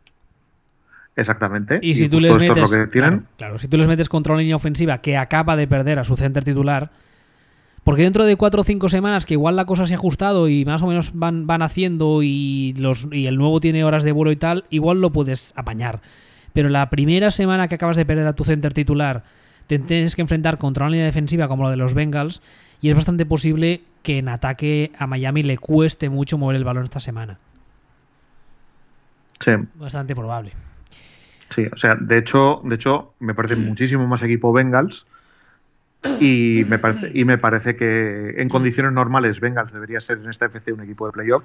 Exactamente. 1.17 1.79
Y 1.83 1.95
si 1.95 2.09
tú 2.09 2.21
les 2.21 2.37
metes. 2.37 2.71
tienen. 2.71 2.91
Claro, 2.91 3.23
claro, 3.37 3.59
si 3.59 3.69
tú 3.69 3.79
les 3.79 3.89
metes 3.89 4.09
contra 4.09 4.35
una 4.35 4.43
línea 4.43 4.57
ofensiva 4.57 4.99
que 4.99 5.17
acaba 5.17 5.57
de 5.57 5.67
perder 5.67 5.99
a 5.99 6.05
su 6.05 6.17
center 6.17 6.45
titular. 6.45 6.91
Porque 7.87 8.03
dentro 8.03 8.25
de 8.27 8.35
cuatro 8.35 8.63
o 8.63 8.65
cinco 8.65 8.89
semanas 8.89 9.27
que 9.27 9.35
igual 9.35 9.55
la 9.55 9.65
cosa 9.65 9.87
se 9.87 9.95
ha 9.95 9.97
ajustado 9.97 10.49
y 10.49 10.65
más 10.65 10.83
o 10.83 10.89
menos 10.89 11.13
van, 11.15 11.47
van 11.47 11.63
haciendo 11.63 12.21
y, 12.21 12.75
los, 12.77 13.07
y 13.13 13.29
el 13.29 13.37
nuevo 13.37 13.61
tiene 13.61 13.85
horas 13.85 14.03
de 14.03 14.11
vuelo 14.11 14.33
y 14.33 14.37
tal, 14.37 14.65
igual 14.71 15.01
lo 15.01 15.13
puedes 15.13 15.53
apañar. 15.57 16.01
Pero 16.53 16.69
la 16.69 16.91
primera 16.91 17.31
semana 17.31 17.69
que 17.69 17.77
acabas 17.77 17.97
de 17.97 18.05
perder 18.05 18.27
a 18.27 18.33
tu 18.33 18.43
center 18.43 18.75
titular, 18.75 19.23
te 19.69 19.79
tienes 19.79 20.17
que 20.17 20.23
enfrentar 20.23 20.59
contra 20.59 20.87
una 20.87 20.91
línea 20.91 21.07
defensiva 21.07 21.47
como 21.47 21.63
la 21.63 21.71
de 21.71 21.77
los 21.77 21.95
Bengals 21.95 22.43
y 22.81 22.89
es 22.89 22.97
bastante 22.97 23.25
posible 23.25 23.83
que 24.03 24.19
en 24.19 24.31
ataque 24.31 24.91
a 24.99 25.07
Miami 25.07 25.45
le 25.45 25.57
cueste 25.57 26.11
mucho 26.11 26.39
mover 26.39 26.57
el 26.57 26.65
balón 26.65 26.83
esta 26.83 26.99
semana. 26.99 27.39
Sí, 29.39 29.53
Bastante 29.77 30.17
probable. 30.17 30.51
sí, 31.51 31.67
o 31.73 31.79
sea, 31.79 31.95
de 31.95 32.19
hecho, 32.19 32.63
de 32.65 32.75
hecho, 32.75 33.13
me 33.21 33.33
parece 33.33 33.55
muchísimo 33.55 34.09
más 34.09 34.25
equipo 34.25 34.53
Bengals. 34.53 35.07
Y 36.21 36.65
me, 36.69 36.79
parece, 36.79 37.11
y 37.13 37.25
me 37.25 37.39
parece 37.39 37.77
que 37.77 38.35
en 38.37 38.49
condiciones 38.49 38.93
normales 38.93 39.41
Bengals 39.41 39.73
debería 39.73 40.01
ser 40.01 40.19
en 40.19 40.31
esta 40.31 40.47
FC 40.47 40.73
un 40.73 40.83
equipo 40.83 41.07
de 41.07 41.13
playoff. 41.13 41.45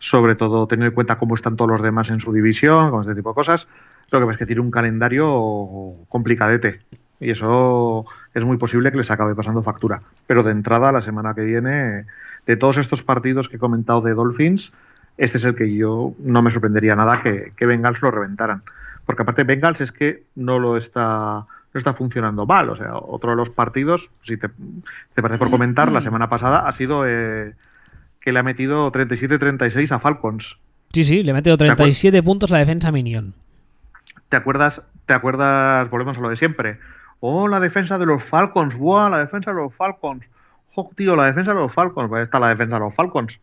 Sobre 0.00 0.36
todo 0.36 0.66
teniendo 0.66 0.90
en 0.90 0.94
cuenta 0.94 1.18
cómo 1.18 1.34
están 1.34 1.56
todos 1.56 1.70
los 1.70 1.82
demás 1.82 2.10
en 2.10 2.20
su 2.20 2.32
división, 2.32 2.90
con 2.90 3.02
este 3.02 3.14
tipo 3.14 3.30
de 3.30 3.34
cosas. 3.34 3.66
Lo 4.10 4.20
que 4.20 4.26
pasa 4.26 4.34
es 4.34 4.38
que 4.38 4.46
tiene 4.46 4.60
un 4.60 4.70
calendario 4.70 5.94
complicadete. 6.08 6.80
Y 7.20 7.30
eso 7.30 8.06
es 8.32 8.44
muy 8.44 8.56
posible 8.58 8.90
que 8.90 8.96
les 8.96 9.10
acabe 9.10 9.34
pasando 9.34 9.62
factura. 9.62 10.02
Pero 10.26 10.42
de 10.42 10.52
entrada, 10.52 10.92
la 10.92 11.02
semana 11.02 11.34
que 11.34 11.42
viene, 11.42 12.04
de 12.46 12.56
todos 12.56 12.76
estos 12.76 13.02
partidos 13.02 13.48
que 13.48 13.56
he 13.56 13.58
comentado 13.58 14.00
de 14.00 14.14
Dolphins, 14.14 14.72
este 15.16 15.38
es 15.38 15.44
el 15.44 15.56
que 15.56 15.74
yo 15.74 16.14
no 16.20 16.42
me 16.42 16.52
sorprendería 16.52 16.94
nada 16.94 17.22
que, 17.22 17.52
que 17.56 17.66
Bengals 17.66 18.00
lo 18.02 18.10
reventaran. 18.10 18.62
Porque 19.04 19.22
aparte 19.22 19.42
Bengals 19.42 19.80
es 19.80 19.90
que 19.90 20.22
no 20.36 20.58
lo 20.58 20.76
está 20.76 21.46
no 21.78 21.90
está 21.90 21.94
funcionando 21.94 22.44
mal. 22.46 22.68
O 22.70 22.76
sea, 22.76 22.96
otro 22.96 23.30
de 23.30 23.36
los 23.36 23.50
partidos, 23.50 24.10
si 24.22 24.36
te, 24.36 24.48
te 25.14 25.22
parece 25.22 25.38
por 25.38 25.50
comentar, 25.50 25.90
la 25.92 26.02
semana 26.02 26.28
pasada 26.28 26.68
ha 26.68 26.72
sido 26.72 27.06
eh, 27.06 27.54
que 28.20 28.32
le 28.32 28.40
ha 28.40 28.42
metido 28.42 28.90
37-36 28.90 29.90
a 29.92 29.98
Falcons. 29.98 30.58
Sí, 30.92 31.04
sí, 31.04 31.22
le 31.22 31.30
he 31.30 31.34
metido 31.34 31.56
37 31.56 32.22
puntos 32.22 32.50
la 32.50 32.58
defensa 32.58 32.90
Minion. 32.90 33.34
¿Te 34.28 34.36
acuerdas? 34.36 34.82
¿Te 35.06 35.14
acuerdas? 35.14 35.88
Volvemos 35.90 36.18
a 36.18 36.20
lo 36.20 36.28
de 36.28 36.36
siempre. 36.36 36.78
Oh, 37.20 37.48
la 37.48 37.60
defensa 37.60 37.98
de 37.98 38.06
los 38.06 38.22
Falcons. 38.24 38.76
¡Buah! 38.76 39.08
La 39.10 39.18
defensa 39.18 39.52
de 39.52 39.56
los 39.58 39.74
Falcons. 39.74 40.24
¡Oh, 40.74 40.90
tío! 40.96 41.16
La 41.16 41.26
defensa 41.26 41.52
de 41.52 41.60
los 41.60 41.72
Falcons. 41.72 42.08
Pues 42.08 42.24
está 42.24 42.38
la 42.38 42.48
defensa 42.48 42.76
de 42.76 42.80
los 42.80 42.94
Falcons. 42.94 43.38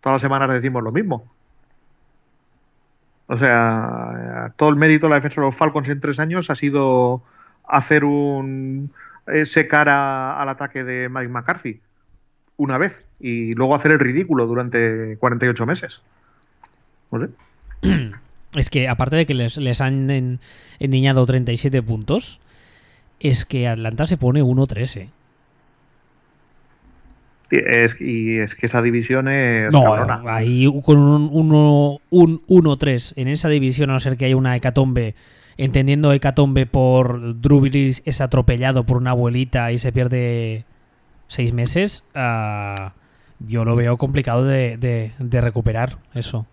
Todas 0.00 0.14
las 0.14 0.22
semanas 0.22 0.50
decimos 0.50 0.82
lo 0.82 0.92
mismo. 0.92 1.24
O 3.26 3.36
sea, 3.36 4.52
todo 4.56 4.70
el 4.70 4.76
mérito 4.76 5.06
de 5.06 5.10
la 5.10 5.16
defensa 5.16 5.40
de 5.40 5.46
los 5.46 5.56
Falcons 5.56 5.88
en 5.88 6.00
tres 6.00 6.18
años 6.18 6.48
ha 6.50 6.54
sido 6.54 7.22
hacer 7.68 8.04
un. 8.04 8.90
eh, 9.26 9.44
secar 9.44 9.88
a- 9.88 10.40
al 10.40 10.48
ataque 10.48 10.84
de 10.84 11.08
Mike 11.08 11.28
McCarthy 11.28 11.80
una 12.56 12.78
vez 12.78 12.96
y 13.20 13.54
luego 13.54 13.74
hacer 13.74 13.90
el 13.92 13.98
ridículo 13.98 14.46
durante 14.46 15.16
48 15.18 15.66
meses. 15.66 16.00
No 17.10 17.20
sé. 17.20 17.28
Es 18.56 18.70
que 18.70 18.88
aparte 18.88 19.16
de 19.16 19.26
que 19.26 19.34
les, 19.34 19.58
les 19.58 19.82
han 19.82 20.10
en- 20.10 20.40
endiñado 20.78 21.26
37 21.26 21.82
puntos, 21.82 22.40
es 23.20 23.44
que 23.44 23.68
Atlanta 23.68 24.06
se 24.06 24.16
pone 24.16 24.42
1-13. 24.42 25.10
Y 27.50 27.56
es, 27.56 28.00
y 28.00 28.38
es 28.38 28.54
que 28.54 28.66
esa 28.66 28.82
división 28.82 29.28
es. 29.28 29.70
No, 29.72 29.82
cabrona. 29.84 30.22
ahí 30.34 30.66
con 30.84 30.98
un 30.98 31.28
1 31.32 31.98
un 32.10 32.42
1-3 32.46 33.14
en 33.16 33.28
esa 33.28 33.48
división, 33.48 33.90
a 33.90 33.94
no 33.94 34.00
ser 34.00 34.16
que 34.16 34.26
haya 34.26 34.36
una 34.36 34.54
hecatombe, 34.56 35.14
entendiendo 35.58 36.12
hecatombe 36.12 36.64
por 36.66 37.40
Drew 37.40 37.60
Brees 37.60 38.02
es 38.06 38.20
atropellado 38.22 38.84
por 38.84 38.96
una 38.96 39.10
abuelita 39.10 39.70
y 39.72 39.78
se 39.78 39.92
pierde 39.92 40.64
seis 41.26 41.52
meses, 41.52 42.04
ah, 42.14 42.94
yo 43.40 43.64
lo 43.64 43.76
veo 43.76 43.96
complicado 43.98 44.44
de, 44.44 44.76
de- 44.78 45.12
de 45.18 45.40
recuperar 45.40 45.98
eso. 46.14 46.46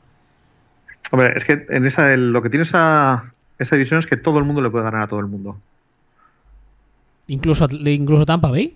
Hombre, 1.11 1.33
es 1.37 1.45
que 1.45 1.65
en 1.69 1.85
esa, 1.85 2.13
el- 2.13 2.31
lo 2.33 2.41
que 2.41 2.49
tiene 2.49 2.63
esa, 2.63 3.31
esa 3.59 3.75
división 3.75 3.99
es 3.99 4.05
que 4.07 4.17
todo 4.17 4.39
el 4.39 4.43
mundo 4.45 4.61
le 4.61 4.69
puede 4.69 4.83
ganar 4.83 5.03
a 5.03 5.07
todo 5.07 5.19
el 5.21 5.27
mundo. 5.27 5.57
Incluso, 7.27 7.67
incluso 7.71 8.25
Tampa 8.25 8.49
Bay. 8.51 8.75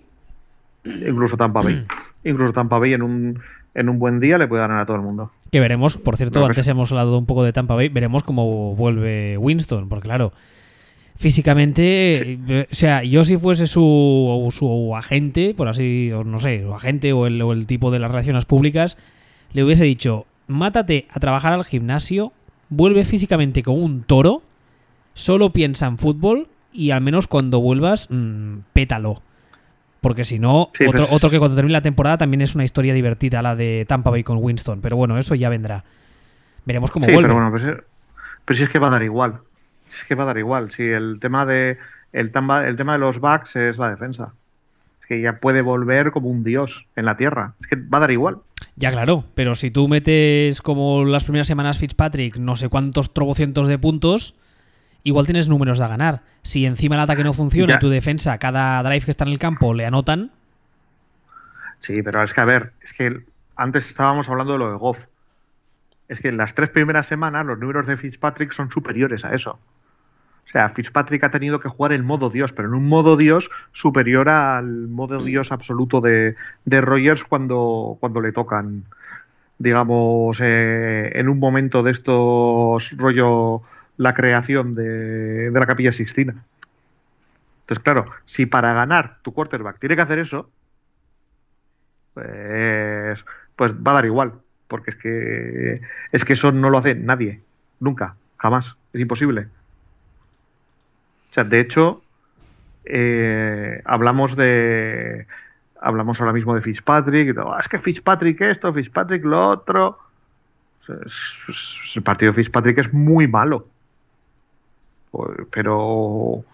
Incluso 0.84 1.36
Tampa 1.36 1.60
Bay. 1.62 1.86
Incluso 2.24 2.52
Tampa 2.52 2.78
Bay 2.78 2.92
en 2.94 3.02
un, 3.02 3.40
en 3.74 3.88
un 3.88 3.98
buen 3.98 4.20
día 4.20 4.38
le 4.38 4.46
puede 4.48 4.62
ganar 4.62 4.80
a 4.80 4.86
todo 4.86 4.96
el 4.96 5.02
mundo. 5.02 5.30
Que 5.50 5.60
veremos, 5.60 5.96
por 5.96 6.16
cierto, 6.16 6.44
antes 6.44 6.66
hemos 6.68 6.92
hablado 6.92 7.18
un 7.18 7.26
poco 7.26 7.42
de 7.42 7.52
Tampa 7.52 7.74
Bay, 7.74 7.88
veremos 7.88 8.22
cómo 8.22 8.74
vuelve 8.76 9.36
Winston, 9.36 9.88
porque 9.88 10.08
claro, 10.08 10.32
físicamente, 11.16 12.38
eh, 12.48 12.66
o 12.70 12.74
sea, 12.74 13.02
yo 13.02 13.24
si 13.24 13.36
fuese 13.36 13.66
su, 13.66 14.48
su 14.56 14.96
agente, 14.96 15.54
por 15.54 15.68
así, 15.68 16.12
o 16.12 16.24
no 16.24 16.38
sé, 16.38 16.62
su 16.62 16.72
agente 16.72 17.12
o 17.12 17.26
el, 17.26 17.42
o 17.42 17.52
el 17.52 17.66
tipo 17.66 17.90
de 17.90 17.98
las 17.98 18.10
relaciones 18.10 18.44
públicas, 18.44 18.96
le 19.52 19.64
hubiese 19.64 19.84
dicho, 19.84 20.26
mátate 20.46 21.06
a 21.10 21.20
trabajar 21.20 21.52
al 21.52 21.64
gimnasio, 21.64 22.32
vuelve 22.68 23.04
físicamente 23.04 23.62
como 23.62 23.78
un 23.78 24.02
toro, 24.02 24.42
solo 25.14 25.52
piensa 25.52 25.86
en 25.86 25.98
fútbol 25.98 26.48
y 26.72 26.92
al 26.92 27.00
menos 27.00 27.26
cuando 27.26 27.60
vuelvas, 27.60 28.06
mm, 28.08 28.58
pétalo. 28.72 29.22
Porque 30.00 30.24
si 30.24 30.38
no, 30.38 30.70
Sí, 30.78 30.84
otro, 30.86 31.02
pues- 31.04 31.12
otro 31.12 31.30
que 31.30 31.38
cuando 31.38 31.56
termine 31.56 31.72
la 31.74 31.82
temporada 31.82 32.18
también 32.18 32.40
es 32.40 32.54
una 32.54 32.64
historia 32.64 32.94
divertida, 32.94 33.42
la 33.42 33.54
de 33.56 33.84
Tampa 33.88 34.10
Bay 34.10 34.22
con 34.24 34.38
Winston. 34.40 34.80
Pero 34.80 34.96
bueno, 34.96 35.18
eso 35.18 35.34
ya 35.34 35.48
vendrá. 35.48 35.84
Veremos 36.64 36.90
cómo 36.90 37.06
Sí, 37.06 37.12
vuelve. 37.12 37.28
pero 37.28 37.34
bueno, 37.34 37.50
pues, 37.50 37.84
pero 38.44 38.56
si 38.56 38.62
es 38.64 38.70
que 38.70 38.78
va 38.78 38.88
a 38.88 38.90
dar 38.90 39.02
igual. 39.02 39.34
Es 39.94 40.04
que 40.04 40.14
va 40.14 40.22
a 40.24 40.26
dar 40.26 40.38
igual. 40.38 40.72
Si 40.72 40.82
el 40.84 41.18
tema 41.20 41.44
de 41.46 41.76
el, 42.12 42.32
tamba- 42.32 42.66
el 42.66 42.76
tema 42.76 42.92
de 42.94 42.98
los 43.00 43.20
backs 43.20 43.56
es 43.56 43.76
la 43.78 43.90
defensa. 43.90 44.32
Es 45.02 45.06
que 45.06 45.20
ya 45.20 45.34
puede 45.40 45.62
volver 45.62 46.12
como 46.12 46.28
un 46.28 46.44
dios 46.44 46.86
en 46.96 47.04
la 47.04 47.16
tierra. 47.16 47.54
Es 47.60 47.66
que 47.66 47.76
va 47.76 47.98
a 47.98 48.00
dar 48.00 48.10
igual. 48.10 48.38
Ya, 48.76 48.90
claro, 48.92 49.24
pero 49.34 49.54
si 49.54 49.70
tú 49.70 49.88
metes 49.88 50.62
como 50.62 51.04
las 51.04 51.24
primeras 51.24 51.46
semanas 51.48 51.78
Fitzpatrick 51.78 52.36
no 52.36 52.56
sé 52.56 52.68
cuántos 52.68 53.12
trobocientos 53.12 53.68
de 53.68 53.78
puntos, 53.78 54.34
igual 55.02 55.24
tienes 55.26 55.48
números 55.48 55.78
de 55.78 55.88
ganar. 55.88 56.22
Si 56.42 56.66
encima 56.66 56.94
el 56.96 57.02
ataque 57.02 57.24
no 57.24 57.32
funciona 57.32 57.74
Ya. 57.74 57.78
tu 57.78 57.88
defensa, 57.88 58.38
cada 58.38 58.82
drive 58.82 59.04
que 59.04 59.10
está 59.10 59.24
en 59.24 59.30
el 59.32 59.38
campo 59.38 59.74
le 59.74 59.86
anotan, 59.86 60.30
Sí, 61.80 62.02
pero 62.02 62.22
es 62.22 62.34
que 62.34 62.40
a 62.40 62.44
ver, 62.44 62.72
es 62.82 62.92
que 62.92 63.20
antes 63.56 63.88
estábamos 63.88 64.28
hablando 64.28 64.52
de 64.52 64.58
lo 64.58 64.70
de 64.70 64.76
Goff. 64.76 64.98
Es 66.08 66.20
que 66.20 66.28
en 66.28 66.36
las 66.36 66.54
tres 66.54 66.68
primeras 66.70 67.06
semanas 67.06 67.46
los 67.46 67.58
números 67.58 67.86
de 67.86 67.96
Fitzpatrick 67.96 68.52
son 68.52 68.70
superiores 68.70 69.24
a 69.24 69.34
eso. 69.34 69.52
O 70.46 70.52
sea, 70.52 70.68
Fitzpatrick 70.70 71.22
ha 71.24 71.30
tenido 71.30 71.60
que 71.60 71.68
jugar 71.70 71.92
en 71.92 72.04
modo 72.04 72.28
Dios, 72.28 72.52
pero 72.52 72.68
en 72.68 72.74
un 72.74 72.86
modo 72.88 73.16
Dios 73.16 73.48
superior 73.72 74.28
al 74.28 74.88
modo 74.88 75.22
Dios 75.22 75.52
absoluto 75.52 76.00
de, 76.02 76.34
de 76.66 76.80
Rogers 76.80 77.24
cuando, 77.24 77.96
cuando 78.00 78.20
le 78.20 78.32
tocan, 78.32 78.84
digamos, 79.58 80.38
eh, 80.42 81.12
en 81.14 81.28
un 81.30 81.38
momento 81.38 81.82
de 81.82 81.92
estos 81.92 82.90
rollo 82.98 83.62
la 84.00 84.14
creación 84.14 84.74
de, 84.74 85.50
la 85.52 85.66
capilla 85.66 85.92
Sixtina. 85.92 86.42
Entonces, 87.60 87.84
claro, 87.84 88.06
si 88.24 88.46
para 88.46 88.72
ganar 88.72 89.18
tu 89.20 89.34
quarterback 89.34 89.78
tiene 89.78 89.94
que 89.94 90.00
hacer 90.00 90.18
eso, 90.18 90.48
pues, 92.14 93.22
pues 93.56 93.74
va 93.74 93.90
a 93.90 93.94
dar 93.94 94.06
igual, 94.06 94.32
porque 94.68 94.92
es 94.92 94.96
que 94.96 95.82
es 96.12 96.24
que 96.24 96.32
eso 96.32 96.50
no 96.50 96.70
lo 96.70 96.78
hace 96.78 96.94
nadie, 96.94 97.42
nunca, 97.78 98.16
jamás, 98.38 98.74
es 98.94 99.02
imposible. 99.02 99.48
O 101.30 101.34
sea, 101.34 101.44
de 101.44 101.60
hecho, 101.60 102.02
eh, 102.86 103.82
hablamos 103.84 104.34
de 104.34 105.26
hablamos 105.78 106.18
ahora 106.20 106.32
mismo 106.32 106.54
de 106.54 106.62
Fitzpatrick, 106.62 107.36
"Ah, 107.36 107.58
es 107.60 107.68
que 107.68 107.78
Fitzpatrick 107.78 108.40
esto, 108.40 108.72
Fitzpatrick 108.72 109.24
lo 109.24 109.46
otro. 109.48 109.98
El 110.88 112.02
partido 112.02 112.32
de 112.32 112.36
Fitzpatrick 112.36 112.78
es 112.78 112.92
muy 112.94 113.28
malo, 113.28 113.68
pero 115.50 116.44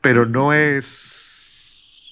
pero 0.00 0.26
no 0.26 0.52
es 0.52 1.12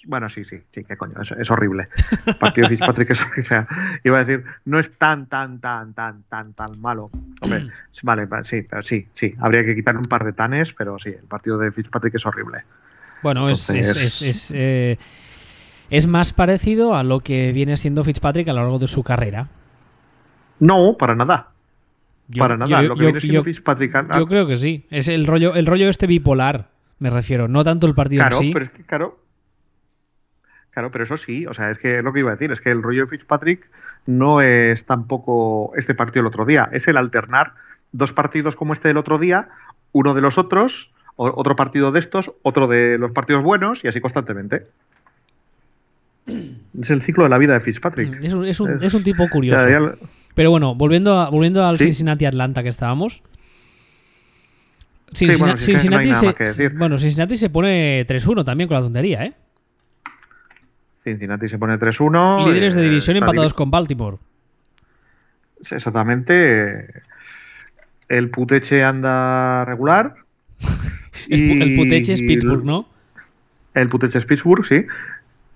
bueno, 0.07 0.29
sí, 0.29 0.45
sí, 0.45 0.59
sí, 0.73 0.85
qué 0.85 0.99
coño, 0.99 1.15
es, 1.23 1.31
es 1.31 1.51
horrible. 1.51 1.89
Partido 2.39 2.69
Fitzpatrick 2.69 3.11
es, 3.13 3.23
o 3.23 3.41
sea, 3.43 3.67
iba 4.05 4.19
a 4.19 4.25
decir, 4.25 4.45
no 4.67 4.79
es 4.79 4.91
tan, 4.99 5.27
tan, 5.27 5.61
tan, 5.61 5.95
tan, 5.95 6.25
tan, 6.25 6.53
tan 6.53 6.79
malo. 6.79 7.11
Hombre, 7.41 7.71
vale, 8.03 8.27
va- 8.27 8.45
sí, 8.45 8.61
pero 8.69 8.83
sí, 8.83 9.09
sí, 9.15 9.35
habría 9.41 9.65
que 9.65 9.75
quitar 9.75 9.97
un 9.97 10.05
par 10.05 10.25
de 10.25 10.35
tanes, 10.35 10.75
pero 10.75 10.99
sí, 10.99 11.09
el 11.09 11.25
partido 11.27 11.57
de 11.57 11.73
Fitzpatrick 11.73 12.15
es 12.17 12.27
horrible. 12.27 12.65
bueno, 13.23 13.49
es, 13.49 13.71
es, 13.71 14.21
es, 14.21 14.53
eh, 14.55 14.99
es 15.89 16.07
más 16.07 16.35
parecido 16.35 16.95
a 16.95 17.03
lo 17.03 17.21
que 17.21 17.53
viene 17.53 17.79
siendo 17.79 18.05
Fitzpatrick 18.05 18.49
a 18.49 18.53
lo 18.53 18.61
largo 18.61 18.79
de 18.79 18.89
su 18.89 19.03
carrera. 19.03 19.49
No, 20.61 20.97
para 20.99 21.15
nada, 21.15 21.49
Yo- 22.29 22.41
para 22.43 22.57
nada. 22.57 22.83
yo- 22.83 22.89
Lo 22.89 22.95
que 22.95 23.01
yo- 23.01 23.07
viene 23.07 23.21
siendo 23.21 23.41
yo- 23.41 23.45
Fitzpatrick, 23.45 23.95
ah, 23.95 24.07
Yo 24.19 24.27
creo 24.27 24.47
que 24.47 24.57
sí. 24.57 24.87
Es 24.91 25.09
el 25.09 25.27
rollo, 25.27 25.55
el 25.55 25.67
rollo 25.67 25.89
este 25.89 26.07
bipolar, 26.07 26.71
me 26.99 27.11
refiero. 27.11 27.49
No 27.49 27.65
tanto 27.65 27.87
el 27.87 27.95
partido 27.95 28.21
claro, 28.23 28.37
en 28.39 28.43
sí. 28.43 28.51
pero 28.53 28.65
es 28.65 28.71
que, 28.71 28.83
claro, 28.85 29.19
claro, 30.71 30.91
pero 30.91 31.05
eso 31.05 31.17
sí, 31.17 31.47
o 31.47 31.53
sea, 31.55 31.71
es 31.71 31.79
que 31.79 32.03
lo 32.03 32.13
que 32.13 32.21
iba 32.21 32.31
a 32.31 32.35
decir 32.37 32.51
es 32.53 32.61
que 32.61 32.71
el 32.71 32.83
rollo 32.83 33.03
de 33.03 33.09
Fitzpatrick 33.11 33.69
no 34.07 34.41
es 34.41 34.85
tampoco 34.87 35.73
este 35.77 35.95
partido 35.95 36.21
el 36.23 36.27
otro 36.27 36.45
día, 36.47 36.69
es 36.73 36.89
el 36.89 36.97
alternar 36.97 37.53
dos 37.93 38.13
partidos 38.13 38.57
como 38.57 38.73
este 38.73 38.89
del 38.89 38.97
otro 38.97 39.19
día, 39.19 39.49
uno 39.93 40.15
de 40.15 40.21
los 40.21 40.37
otros, 40.39 40.91
otro 41.17 41.55
partido 41.57 41.93
de 41.93 42.01
estos, 42.01 42.33
otro 42.43 42.67
de 42.67 42.99
los 42.99 43.13
partidos 43.13 43.43
buenos 43.45 43.85
y 43.85 43.89
así 43.89 44.01
constantemente. 44.01 44.67
Es 46.27 46.91
el 46.91 47.03
ciclo 47.03 47.25
de 47.25 47.31
la 47.31 47.39
vida 47.39 47.53
de 47.55 47.61
Fitzpatrick. 47.61 48.23
Es 48.25 48.33
un, 48.33 48.45
es 48.47 48.59
un- 48.61 48.73
Es- 48.79 48.83
es 48.83 48.95
un 48.95 49.05
tipo 49.05 49.29
curioso. 49.29 49.69
ya 49.69 49.95
Pero 50.35 50.51
bueno, 50.51 50.75
volviendo, 50.75 51.21
a- 51.21 51.31
volviendo 51.31 51.65
al 51.65 51.79
Sí. 51.79 51.85
Cincinnati-Atlanta 51.85 52.63
que 52.63 52.69
estábamos. 52.69 53.23
bueno, 55.39 55.59
Cincinnati, 55.61 56.13
si 56.15 56.27
no 56.27 56.35
se, 56.47 56.69
bueno, 56.71 56.99
Cincinnati 56.99 57.37
se 57.37 57.51
pone 57.51 58.05
3-1 58.07 58.45
también 58.45 58.67
con 58.69 58.77
la 58.77 58.83
tontería, 58.83 59.25
¿eh? 59.25 59.33
Cincinnati 61.05 61.49
se 61.49 61.59
pone 61.59 61.79
3-1. 61.79 62.47
Líderes 62.47 62.75
de 62.75 62.83
división 62.83 63.17
empatados 63.19 63.55
con 63.55 63.71
Baltimore. 63.71 64.17
Exactamente. 65.71 67.03
El 68.09 68.31
Puteche 68.31 68.83
anda 68.83 69.65
regular. 69.65 70.17
El, 71.29 71.77
puteche 71.77 72.13
es 72.15 72.21
Pittsburgh, 72.23 72.65
¿no? 72.65 72.87
El 73.75 73.89
Puteche 73.89 74.19
es 74.19 74.27
Pittsburgh, 74.27 74.67
sí. 74.67 74.85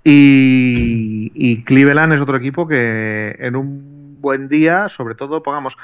Y, 0.05 1.31
y 1.35 1.63
Cleveland 1.65 2.13
es 2.15 2.21
otro 2.21 2.37
equipo 2.37 2.67
que 2.67 3.37
en 3.39 3.57
un 3.57 3.98
buen 4.21 4.49
día, 4.49 4.89
sobre 4.89 5.15
todo, 5.15 5.43
pongamos, 5.43 5.77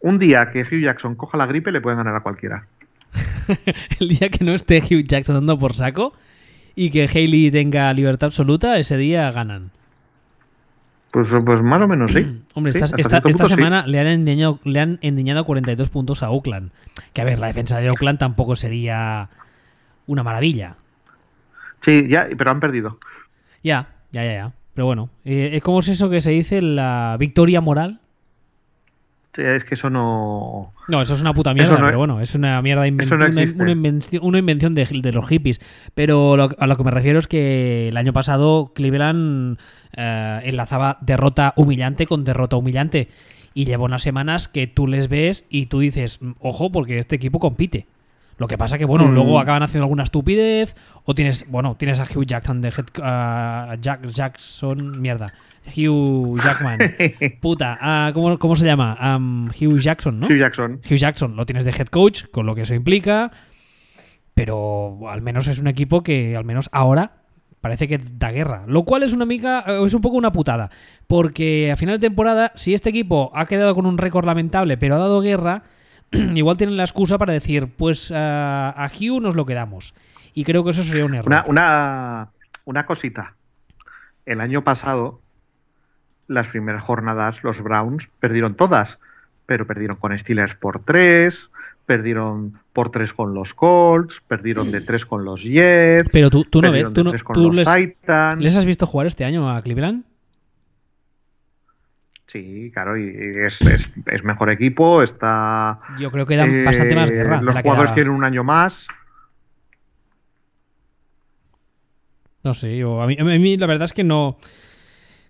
un 0.00 0.18
día 0.18 0.50
que 0.52 0.62
Hugh 0.62 0.82
Jackson 0.82 1.14
coja 1.14 1.38
la 1.38 1.46
gripe, 1.46 1.72
le 1.72 1.80
pueden 1.80 1.98
ganar 1.98 2.16
a 2.16 2.20
cualquiera. 2.20 2.66
El 4.00 4.08
día 4.08 4.28
que 4.28 4.44
no 4.44 4.54
esté 4.54 4.78
Hugh 4.78 5.04
Jackson 5.04 5.34
dando 5.34 5.58
por 5.58 5.74
saco 5.74 6.12
y 6.74 6.90
que 6.90 7.04
Haley 7.06 7.50
tenga 7.50 7.92
libertad 7.92 8.26
absoluta, 8.28 8.78
ese 8.78 8.96
día 8.96 9.30
ganan. 9.30 9.70
Pues, 11.10 11.28
pues 11.44 11.62
más 11.62 11.80
o 11.82 11.86
menos 11.86 12.12
sí. 12.12 12.42
Hombre, 12.54 12.72
Sí, 12.72 12.78
esta, 12.96 13.20
sí. 13.20 13.48
semana 13.48 13.86
le 13.86 14.00
han, 14.00 14.06
endiñado, 14.06 14.58
le 14.64 14.80
han 14.80 14.98
endiñado 15.02 15.44
42 15.44 15.90
puntos 15.90 16.22
a 16.22 16.30
Oakland. 16.30 16.70
Que 17.12 17.20
a 17.20 17.24
ver, 17.24 17.38
la 17.38 17.48
defensa 17.48 17.78
de 17.78 17.90
Oakland 17.90 18.18
tampoco 18.18 18.56
sería 18.56 19.28
una 20.06 20.22
maravilla. 20.22 20.76
Sí, 21.82 22.06
ya, 22.08 22.28
pero 22.36 22.50
han 22.50 22.60
perdido. 22.60 22.98
Ya, 23.62 23.88
ya, 24.10 24.24
ya, 24.24 24.32
ya. 24.32 24.52
Pero 24.74 24.86
bueno, 24.86 25.10
eh, 25.24 25.60
¿cómo 25.62 25.80
es 25.80 25.88
eso 25.88 26.08
que 26.10 26.20
se 26.20 26.30
dice? 26.30 26.62
¿La 26.62 27.16
victoria 27.18 27.60
moral? 27.60 28.00
Sí, 29.34 29.40
es 29.42 29.64
que 29.64 29.76
eso 29.76 29.88
no. 29.88 30.74
No, 30.88 31.00
eso 31.00 31.14
es 31.14 31.22
una 31.22 31.32
puta 31.32 31.54
mierda, 31.54 31.72
no 31.78 31.86
pero 31.86 31.90
es- 31.90 31.96
bueno, 31.96 32.20
es 32.20 32.34
una 32.34 32.60
mierda 32.60 32.86
inven- 32.86 33.02
eso 33.04 33.16
no 33.16 33.24
una, 33.62 33.70
invención, 33.70 34.22
una 34.24 34.38
invención 34.38 34.74
de, 34.74 34.84
de 34.84 35.12
los 35.12 35.26
hippies. 35.26 35.60
Pero 35.94 36.36
lo- 36.36 36.50
a 36.58 36.66
lo 36.66 36.76
que 36.76 36.84
me 36.84 36.90
refiero 36.90 37.18
es 37.18 37.26
que 37.28 37.88
el 37.88 37.96
año 37.96 38.12
pasado 38.12 38.72
Cleveland 38.74 39.58
eh, 39.96 40.40
enlazaba 40.44 40.98
derrota 41.00 41.54
humillante 41.56 42.06
con 42.06 42.24
derrota 42.24 42.56
humillante. 42.56 43.08
Y 43.54 43.64
lleva 43.66 43.84
unas 43.84 44.02
semanas 44.02 44.48
que 44.48 44.66
tú 44.66 44.86
les 44.86 45.08
ves 45.08 45.44
y 45.50 45.66
tú 45.66 45.80
dices, 45.80 46.20
"Mm, 46.22 46.32
ojo, 46.40 46.70
porque 46.72 46.98
este 46.98 47.16
equipo 47.16 47.38
compite. 47.38 47.86
Lo 48.38 48.48
que 48.48 48.56
pasa 48.58 48.78
que, 48.78 48.84
bueno, 48.84 49.06
Mm. 49.08 49.14
luego 49.14 49.38
acaban 49.38 49.62
haciendo 49.62 49.84
alguna 49.84 50.02
estupidez. 50.02 50.74
O 51.04 51.14
tienes, 51.14 51.46
bueno, 51.48 51.76
tienes 51.76 52.00
a 52.00 52.04
Hugh 52.04 52.24
Jackson 52.26 52.60
de 52.60 52.68
head, 52.68 52.86
ah, 53.02 53.76
Jack, 53.80 54.06
Jackson, 54.10 55.00
mierda. 55.00 55.32
Hugh 55.76 56.40
Jackman. 56.42 56.78
Puta, 57.40 57.78
ah, 57.80 58.10
¿cómo, 58.14 58.38
cómo 58.38 58.56
se 58.56 58.66
llama? 58.66 58.96
Am, 58.98 59.48
Hugh 59.50 59.78
Jackson, 59.78 60.18
¿no? 60.18 60.26
Hugh 60.26 60.38
Jackson. 60.38 60.80
Hugh 60.84 60.96
Jackson 60.96 61.36
lo 61.36 61.46
tienes 61.46 61.64
de 61.64 61.70
head 61.70 61.86
coach, 61.86 62.24
con 62.32 62.46
lo 62.46 62.54
que 62.54 62.62
eso 62.62 62.74
implica, 62.74 63.30
pero 64.34 64.98
al 65.08 65.22
menos 65.22 65.46
es 65.46 65.58
un 65.58 65.66
equipo 65.68 66.02
que 66.02 66.36
al 66.36 66.44
menos 66.44 66.68
ahora 66.72 67.12
parece 67.60 67.86
que 67.86 67.98
da 67.98 68.32
guerra, 68.32 68.64
lo 68.66 68.82
cual 68.82 69.04
es 69.04 69.12
una 69.12 69.24
mica, 69.24 69.62
eh, 69.66 69.82
es 69.86 69.94
un 69.94 70.00
poco 70.00 70.16
una 70.16 70.32
putada, 70.32 70.70
porque 71.06 71.70
a 71.70 71.76
final 71.76 72.00
de 72.00 72.08
temporada, 72.08 72.50
si 72.56 72.74
este 72.74 72.90
equipo 72.90 73.30
ha 73.34 73.46
quedado 73.46 73.74
con 73.76 73.86
un 73.86 73.98
récord 73.98 74.24
lamentable, 74.26 74.76
pero 74.76 74.96
ha 74.96 74.98
dado 74.98 75.20
guerra, 75.20 75.62
igual 76.34 76.56
tienen 76.56 76.76
la 76.76 76.84
excusa 76.84 77.18
para 77.18 77.32
decir, 77.32 77.68
pues 77.76 78.12
a 78.14 78.90
Hugh 78.92 79.20
nos 79.20 79.34
lo 79.34 79.46
quedamos. 79.46 79.94
Y 80.34 80.44
creo 80.44 80.64
que 80.64 80.70
eso 80.70 80.82
sería 80.82 81.04
un 81.04 81.14
error. 81.14 81.28
Una, 81.28 81.44
una, 81.46 82.28
una 82.64 82.86
cosita. 82.86 83.34
El 84.24 84.40
año 84.40 84.62
pasado, 84.64 85.20
las 86.28 86.48
primeras 86.48 86.82
jornadas, 86.82 87.42
los 87.42 87.60
Browns 87.62 88.08
perdieron 88.20 88.54
todas, 88.54 88.98
pero 89.46 89.66
perdieron 89.66 89.96
con 89.96 90.16
Steelers 90.18 90.54
por 90.54 90.84
tres, 90.84 91.50
perdieron 91.86 92.58
por 92.72 92.90
tres 92.90 93.12
con 93.12 93.34
los 93.34 93.52
Colts, 93.52 94.22
perdieron 94.26 94.70
de 94.70 94.80
tres 94.80 95.04
con 95.04 95.24
los 95.24 95.42
Jets. 95.42 96.08
pero 96.12 96.30
tú, 96.30 96.44
tú 96.44 96.62
no 96.62 96.72
ves, 96.72 96.92
tú, 96.92 97.04
no, 97.04 97.12
tú 97.34 97.52
les. 97.52 97.68
¿les 98.38 98.56
has 98.56 98.64
visto 98.64 98.86
jugar 98.86 99.06
este 99.06 99.24
año 99.24 99.50
a 99.50 99.60
Cleveland? 99.60 100.04
Sí, 102.32 102.70
claro, 102.72 102.96
y 102.96 103.10
es, 103.44 103.60
es, 103.60 103.86
es 104.06 104.24
mejor 104.24 104.48
equipo, 104.48 105.02
está. 105.02 105.80
Yo 105.98 106.10
creo 106.10 106.24
que 106.24 106.36
dan 106.36 106.50
eh, 106.50 106.64
bastante 106.64 106.94
más 106.94 107.10
guerra. 107.10 107.38
de 107.38 107.44
Los 107.44 107.60
jugadores 107.60 107.92
tienen 107.92 108.14
un 108.14 108.24
año 108.24 108.42
más. 108.42 108.86
No 112.42 112.54
sé, 112.54 112.78
yo, 112.78 113.02
a, 113.02 113.06
mí, 113.06 113.18
a 113.20 113.24
mí 113.24 113.56
la 113.58 113.66
verdad 113.66 113.84
es 113.84 113.92
que 113.92 114.02
no. 114.02 114.38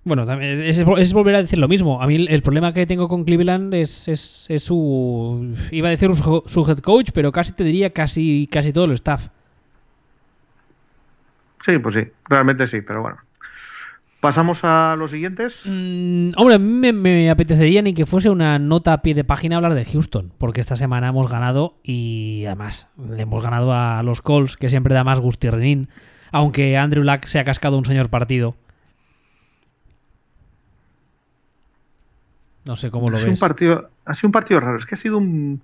Bueno, 0.04 0.30
es 0.40 1.12
volver 1.12 1.34
a 1.34 1.42
decir 1.42 1.58
lo 1.58 1.66
mismo. 1.66 2.00
A 2.00 2.06
mí 2.06 2.14
el, 2.14 2.28
el 2.28 2.42
problema 2.42 2.72
que 2.72 2.86
tengo 2.86 3.08
con 3.08 3.24
Cleveland 3.24 3.74
es, 3.74 4.06
es, 4.06 4.46
es 4.48 4.62
su. 4.62 5.56
Iba 5.72 5.88
a 5.88 5.90
decir 5.90 6.14
su, 6.14 6.44
su 6.46 6.70
head 6.70 6.78
coach, 6.78 7.10
pero 7.12 7.32
casi 7.32 7.52
te 7.52 7.64
diría 7.64 7.90
casi, 7.90 8.48
casi 8.50 8.72
todo 8.72 8.84
el 8.84 8.92
staff. 8.92 9.26
Sí, 11.64 11.78
pues 11.78 11.96
sí, 11.96 12.02
realmente 12.28 12.68
sí, 12.68 12.80
pero 12.80 13.02
bueno. 13.02 13.16
Pasamos 14.22 14.60
a 14.62 14.94
los 14.96 15.10
siguientes. 15.10 15.62
Mm, 15.64 16.30
hombre, 16.36 16.54
a 16.54 16.58
mí 16.60 16.68
me, 16.68 16.92
me 16.92 17.28
apetecería 17.28 17.82
ni 17.82 17.92
que 17.92 18.06
fuese 18.06 18.30
una 18.30 18.60
nota 18.60 18.92
a 18.92 19.02
pie 19.02 19.14
de 19.14 19.24
página 19.24 19.56
hablar 19.56 19.74
de 19.74 19.84
Houston, 19.84 20.32
porque 20.38 20.60
esta 20.60 20.76
semana 20.76 21.08
hemos 21.08 21.28
ganado 21.28 21.74
y 21.82 22.44
además 22.46 22.86
le 22.96 23.22
hemos 23.22 23.42
ganado 23.42 23.72
a 23.74 24.00
los 24.04 24.22
Colts, 24.22 24.56
que 24.56 24.68
siempre 24.68 24.94
da 24.94 25.02
más 25.02 25.18
gustirrinín, 25.18 25.88
aunque 26.30 26.78
Andrew 26.78 27.02
Luck 27.02 27.24
se 27.24 27.40
ha 27.40 27.44
cascado 27.44 27.76
un 27.76 27.84
señor 27.84 28.10
partido. 28.10 28.54
No 32.64 32.76
sé 32.76 32.92
cómo 32.92 33.10
lo 33.10 33.16
ha 33.16 33.18
sido 33.18 33.30
ves. 33.32 33.42
Un 33.42 33.48
partido, 33.48 33.90
ha 34.04 34.14
sido 34.14 34.28
un 34.28 34.32
partido 34.32 34.60
raro. 34.60 34.78
Es 34.78 34.86
que 34.86 34.94
ha 34.94 34.98
sido 34.98 35.18
un, 35.18 35.62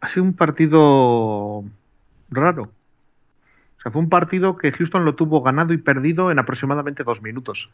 ha 0.00 0.08
sido 0.08 0.24
un 0.24 0.32
partido 0.32 1.62
raro. 2.30 2.70
Sea, 3.86 3.92
fue 3.92 4.02
un 4.02 4.08
partido 4.08 4.56
que 4.58 4.72
Houston 4.72 5.04
lo 5.04 5.14
tuvo 5.14 5.42
ganado 5.42 5.72
y 5.72 5.78
perdido 5.78 6.32
en 6.32 6.40
aproximadamente 6.40 7.04
dos 7.04 7.22
minutos. 7.22 7.70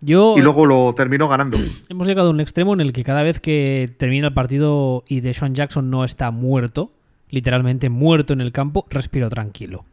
Yo, 0.00 0.34
Y 0.36 0.40
luego 0.42 0.66
lo 0.66 0.92
terminó 0.96 1.28
ganando. 1.28 1.56
hemos 1.88 2.06
llegado 2.08 2.28
a 2.28 2.30
un 2.32 2.40
extremo 2.40 2.74
en 2.74 2.80
el 2.80 2.92
que 2.92 3.04
cada 3.04 3.22
vez 3.22 3.38
que 3.38 3.94
termina 3.96 4.26
el 4.26 4.34
partido 4.34 5.04
y 5.06 5.20
Deshaun 5.20 5.54
Jackson 5.54 5.88
no 5.88 6.02
está 6.04 6.32
muerto, 6.32 6.90
literalmente 7.30 7.90
muerto 7.90 8.32
en 8.32 8.40
el 8.40 8.50
campo, 8.50 8.84
respiro 8.90 9.28
tranquilo. 9.30 9.84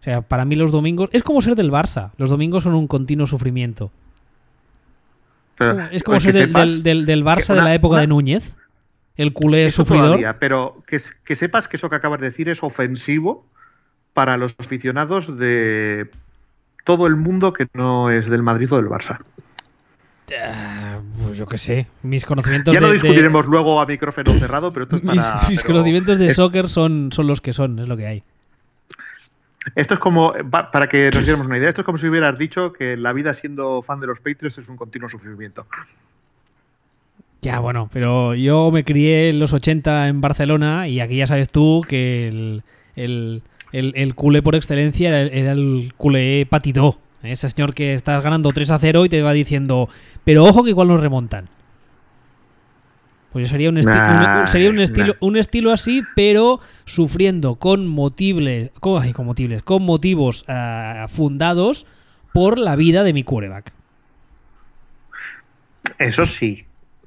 O 0.00 0.02
sea, 0.04 0.22
para 0.22 0.44
mí 0.44 0.54
los 0.54 0.70
domingos 0.70 1.08
es 1.12 1.24
como 1.24 1.42
ser 1.42 1.56
del 1.56 1.72
Barça. 1.72 2.12
Los 2.16 2.30
domingos 2.30 2.62
son 2.62 2.74
un 2.74 2.86
continuo 2.86 3.26
sufrimiento. 3.26 3.90
Pero, 5.58 5.88
Es 5.90 6.04
como 6.04 6.20
ser 6.20 6.32
del, 6.34 6.52
del- 6.52 6.82
del- 6.84 7.06
del 7.06 7.24
Barça 7.24 7.54
de 7.54 7.62
la 7.62 7.74
época 7.74 7.94
una- 7.94 8.00
de 8.02 8.06
Núñez. 8.06 8.54
El 9.16 9.32
culé 9.32 9.64
eso 9.64 9.82
sufridor. 9.82 10.06
todavía, 10.08 10.38
pero 10.38 10.82
que, 10.86 11.00
que 11.24 11.34
sepas 11.34 11.66
que 11.66 11.78
eso 11.78 11.88
que 11.88 11.96
acabas 11.96 12.20
de 12.20 12.26
decir 12.26 12.48
es 12.50 12.62
ofensivo 12.62 13.46
para 14.16 14.38
los 14.38 14.54
aficionados 14.56 15.36
de 15.38 16.08
todo 16.86 17.06
el 17.06 17.16
mundo 17.16 17.52
que 17.52 17.66
no 17.74 18.10
es 18.10 18.24
del 18.30 18.42
Madrid 18.42 18.72
o 18.72 18.76
del 18.76 18.86
Barça. 18.86 19.18
Ah, 20.42 21.00
pues 21.22 21.36
yo 21.36 21.46
qué 21.46 21.58
sé. 21.58 21.86
Mis 22.02 22.24
conocimientos 22.24 22.72
Ya 22.72 22.80
de- 22.80 22.86
de- 22.86 22.92
discutiremos 22.94 23.44
luego 23.46 23.78
a 23.78 23.84
micrófono 23.84 24.32
cerrado, 24.38 24.72
pero 24.72 24.84
esto 24.84 24.96
es 24.96 25.02
para... 25.02 25.38
mis 25.50 25.60
pero 25.60 25.74
conocimientos 25.74 26.16
de 26.18 26.28
es- 26.28 26.36
soccer 26.36 26.70
son, 26.70 27.12
son 27.12 27.26
los 27.26 27.42
que 27.42 27.52
son, 27.52 27.78
es 27.78 27.86
lo 27.88 27.96
que 27.98 28.06
hay. 28.06 28.22
Esto 29.74 29.94
es 29.94 30.00
como, 30.00 30.32
pa- 30.50 30.70
para 30.70 30.88
que 30.88 31.10
nos 31.12 31.24
diéramos 31.26 31.46
una 31.46 31.58
idea, 31.58 31.68
esto 31.68 31.82
es 31.82 31.84
como 31.84 31.98
si 31.98 32.08
hubieras 32.08 32.38
dicho 32.38 32.72
que 32.72 32.96
la 32.96 33.12
vida 33.12 33.34
siendo 33.34 33.82
fan 33.82 34.00
de 34.00 34.06
los 34.06 34.18
Patriots 34.20 34.56
es 34.56 34.68
un 34.70 34.76
continuo 34.78 35.10
sufrimiento. 35.10 35.66
Ya, 37.42 37.58
bueno, 37.60 37.90
pero 37.92 38.34
yo 38.34 38.70
me 38.72 38.82
crié 38.84 39.28
en 39.28 39.38
los 39.40 39.52
80 39.52 40.08
en 40.08 40.22
Barcelona 40.22 40.88
y 40.88 41.00
aquí 41.00 41.18
ya 41.18 41.26
sabes 41.26 41.50
tú 41.50 41.82
que 41.86 42.28
el, 42.28 42.62
el, 42.96 43.42
el- 43.72 43.92
el 43.96 44.14
culé 44.14 44.42
por 44.42 44.54
excelencia 44.54 45.08
era, 45.08 45.20
era 45.32 45.52
el 45.52 45.92
culé 45.96 46.46
patidó. 46.48 46.98
Ese 47.22 47.48
señor 47.50 47.74
que 47.74 47.94
estás 47.94 48.22
ganando 48.22 48.52
3 48.52 48.70
a 48.70 48.78
0 48.78 49.04
y 49.04 49.08
te 49.08 49.22
va 49.22 49.32
diciendo, 49.32 49.88
pero 50.24 50.44
ojo 50.44 50.62
que 50.64 50.70
igual 50.70 50.88
nos 50.88 51.00
remontan. 51.00 51.48
Pues 53.32 53.46
yo 53.46 53.50
sería 53.50 53.68
un, 53.68 53.76
esti- 53.76 53.86
Nah, 53.86 54.40
un- 54.42 54.46
sería 54.46 54.70
un 54.70 54.78
estilo, 54.78 55.08
nah. 55.08 55.18
un 55.20 55.36
estilo 55.36 55.72
así, 55.72 56.02
pero 56.14 56.60
sufriendo 56.84 57.56
con 57.56 57.86
motibles, 57.86 58.70
con, 58.80 59.02
ay, 59.02 59.12
con 59.12 59.26
motibles, 59.26 59.62
con 59.62 59.82
motivos 59.82 60.44
ah, 60.48 61.06
fundados 61.08 61.86
por 62.32 62.58
la 62.58 62.76
vida 62.76 63.02
de 63.02 63.12
mi 63.12 63.24
quarterback. 63.24 63.72
Eso 65.98 66.26
sí. 66.26 66.64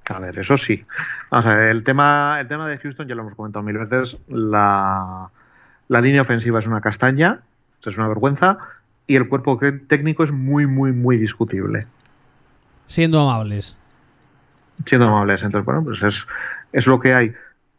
A 0.10 0.20
ver, 0.20 0.38
eso 0.40 0.58
sí. 0.58 0.84
Vamos 1.30 1.52
a 1.52 1.56
ver, 1.56 1.70
el 1.70 1.84
tema, 1.84 2.38
el 2.42 2.48
tema 2.48 2.68
de 2.68 2.78
Houston 2.80 3.08
ya 3.08 3.16
lo 3.16 3.22
hemos 3.22 3.36
comentado 3.36 3.64
mil 3.64 3.78
veces. 3.78 4.18
La, 4.28 5.30
la 5.90 6.00
línea 6.02 6.22
ofensiva 6.22 6.60
es 6.60 6.68
una 6.68 6.80
castaña, 6.82 7.42
es 7.86 7.98
una 7.98 8.08
vergüenza, 8.08 8.58
y 9.08 9.16
el 9.16 9.28
cuerpo 9.28 9.60
técnico 9.88 10.24
es 10.24 10.32
muy, 10.32 10.66
muy, 10.68 10.92
muy 10.94 11.18
discutible. 11.18 11.88
Siendo 12.88 13.20
amables. 13.28 13.76
Siendo 14.86 15.08
amables. 15.08 15.44
Entonces, 15.44 15.66
bueno, 15.66 15.84
pues 15.84 16.02
es, 16.04 16.26
es 16.72 16.88
lo 16.88 17.00
que 17.00 17.14
hay. 17.14 17.34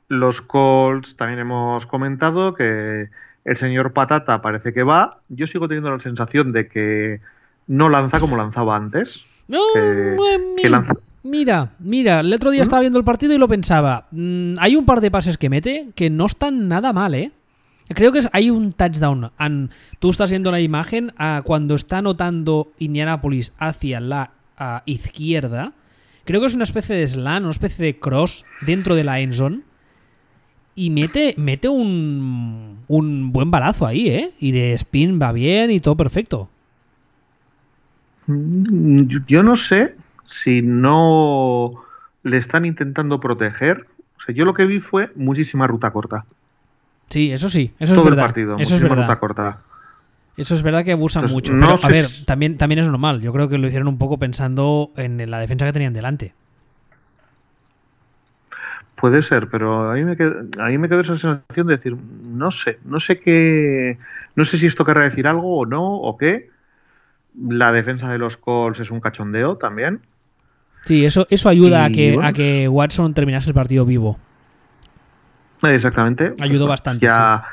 Los 0.08 0.42
Colts 0.42 1.16
también 1.16 1.38
hemos 1.40 1.86
comentado 1.86 2.54
que 2.54 3.08
el 3.44 3.56
señor 3.56 3.92
Patata 3.92 4.42
parece 4.42 4.72
que 4.72 4.82
va. 4.82 5.18
Yo 5.28 5.46
sigo 5.46 5.68
teniendo 5.68 5.90
la 5.90 6.00
sensación 6.00 6.52
de 6.52 6.68
que 6.68 7.20
no 7.68 7.88
lanza 7.88 8.18
como 8.20 8.36
lanzaba 8.36 8.76
antes. 8.76 9.24
No, 9.48 9.58
que- 9.72 10.16
mi- 10.56 10.62
que 10.62 10.68
lanza- 10.68 10.94
Mira, 11.22 11.70
mira, 11.78 12.20
el 12.20 12.32
otro 12.32 12.50
día 12.50 12.62
¿Mm? 12.62 12.64
estaba 12.64 12.80
viendo 12.80 12.98
el 12.98 13.04
partido 13.04 13.34
y 13.34 13.38
lo 13.38 13.46
pensaba. 13.46 14.06
Mm, 14.10 14.54
hay 14.58 14.74
un 14.74 14.86
par 14.86 15.00
de 15.00 15.10
pases 15.10 15.36
que 15.38 15.50
mete 15.50 15.90
que 15.94 16.08
no 16.10 16.26
están 16.26 16.66
nada 16.68 16.92
mal, 16.92 17.14
¿eh? 17.14 17.30
Creo 17.94 18.12
que 18.12 18.20
hay 18.32 18.50
un 18.50 18.72
touchdown. 18.72 19.30
Tú 19.98 20.10
estás 20.10 20.30
viendo 20.30 20.50
la 20.50 20.60
imagen 20.60 21.12
ah, 21.18 21.42
cuando 21.44 21.74
está 21.74 21.98
anotando 21.98 22.72
Indianapolis 22.78 23.52
hacia 23.58 24.00
la 24.00 24.30
ah, 24.56 24.82
izquierda. 24.86 25.72
Creo 26.24 26.40
que 26.40 26.46
es 26.46 26.54
una 26.54 26.64
especie 26.64 26.94
de 26.94 27.06
slam, 27.06 27.42
una 27.42 27.50
especie 27.50 27.84
de 27.84 27.98
cross 27.98 28.44
dentro 28.60 28.94
de 28.94 29.04
la 29.04 29.18
endzone. 29.18 29.62
Y 30.76 30.90
mete, 30.90 31.34
mete 31.36 31.68
un, 31.68 32.84
un 32.86 33.32
buen 33.32 33.50
balazo 33.50 33.86
ahí, 33.86 34.08
¿eh? 34.08 34.32
Y 34.38 34.52
de 34.52 34.72
spin 34.74 35.20
va 35.20 35.32
bien 35.32 35.72
y 35.72 35.80
todo 35.80 35.96
perfecto. 35.96 36.48
Mm, 38.26 39.24
Yo 39.26 39.42
no 39.42 39.56
sé 39.56 39.96
si 40.26 40.62
no 40.62 41.82
le 42.22 42.36
están 42.36 42.64
intentando 42.64 43.18
proteger. 43.18 43.88
O 44.16 44.22
sea, 44.22 44.34
yo 44.34 44.44
lo 44.44 44.54
que 44.54 44.66
vi 44.66 44.78
fue 44.78 45.10
muchísima 45.16 45.66
ruta 45.66 45.90
corta. 45.90 46.24
Sí, 47.10 47.30
eso 47.32 47.50
sí, 47.50 47.72
eso 47.78 47.92
es 47.92 47.98
Todo 47.98 48.08
el 48.08 48.14
verdad. 48.14 48.24
partido, 48.24 48.56
eso 48.58 48.76
es 48.76 48.82
verdad. 48.82 49.18
corta. 49.18 49.58
Eso 50.36 50.54
es 50.54 50.62
verdad 50.62 50.84
que 50.84 50.92
abusan 50.92 51.24
Entonces, 51.24 51.50
mucho. 51.50 51.52
no 51.52 51.66
pero, 51.76 51.86
a 51.86 51.88
ver, 51.88 52.06
si- 52.06 52.24
también, 52.24 52.56
también 52.56 52.78
es 52.78 52.86
normal. 52.86 53.20
Yo 53.20 53.32
creo 53.32 53.48
que 53.48 53.58
lo 53.58 53.66
hicieron 53.66 53.88
un 53.88 53.98
poco 53.98 54.16
pensando 54.18 54.90
en 54.96 55.30
la 55.30 55.38
defensa 55.38 55.66
que 55.66 55.72
tenían 55.72 55.92
delante. 55.92 56.32
Puede 58.96 59.22
ser, 59.22 59.48
pero 59.48 59.90
a 59.90 59.94
mí 59.94 60.04
me 60.04 60.16
quedó, 60.16 60.40
a 60.62 60.68
mí 60.68 60.76
me 60.78 60.88
quedó 60.88 61.00
esa 61.00 61.16
sensación 61.16 61.66
de 61.66 61.76
decir, 61.76 61.96
no 61.96 62.50
sé, 62.50 62.78
no 62.84 63.00
sé 63.00 63.18
qué, 63.18 63.96
no 64.36 64.44
sé 64.44 64.58
si 64.58 64.66
esto 64.66 64.84
querrá 64.84 65.02
decir 65.04 65.26
algo 65.26 65.58
o 65.58 65.66
no, 65.66 65.96
o 65.96 66.16
qué. 66.18 66.50
La 67.40 67.72
defensa 67.72 68.10
de 68.10 68.18
los 68.18 68.36
Colts 68.36 68.80
es 68.80 68.90
un 68.90 69.00
cachondeo 69.00 69.56
también. 69.56 70.00
Sí, 70.82 71.04
eso, 71.04 71.26
eso 71.30 71.48
ayuda 71.48 71.84
a 71.86 71.90
que, 71.90 72.14
bueno. 72.14 72.28
a 72.28 72.32
que 72.32 72.68
Watson 72.68 73.14
terminase 73.14 73.48
el 73.50 73.54
partido 73.54 73.86
vivo. 73.86 74.18
Exactamente. 75.62 76.32
Ayudó 76.40 76.66
bastante, 76.66 77.06
Ya, 77.06 77.44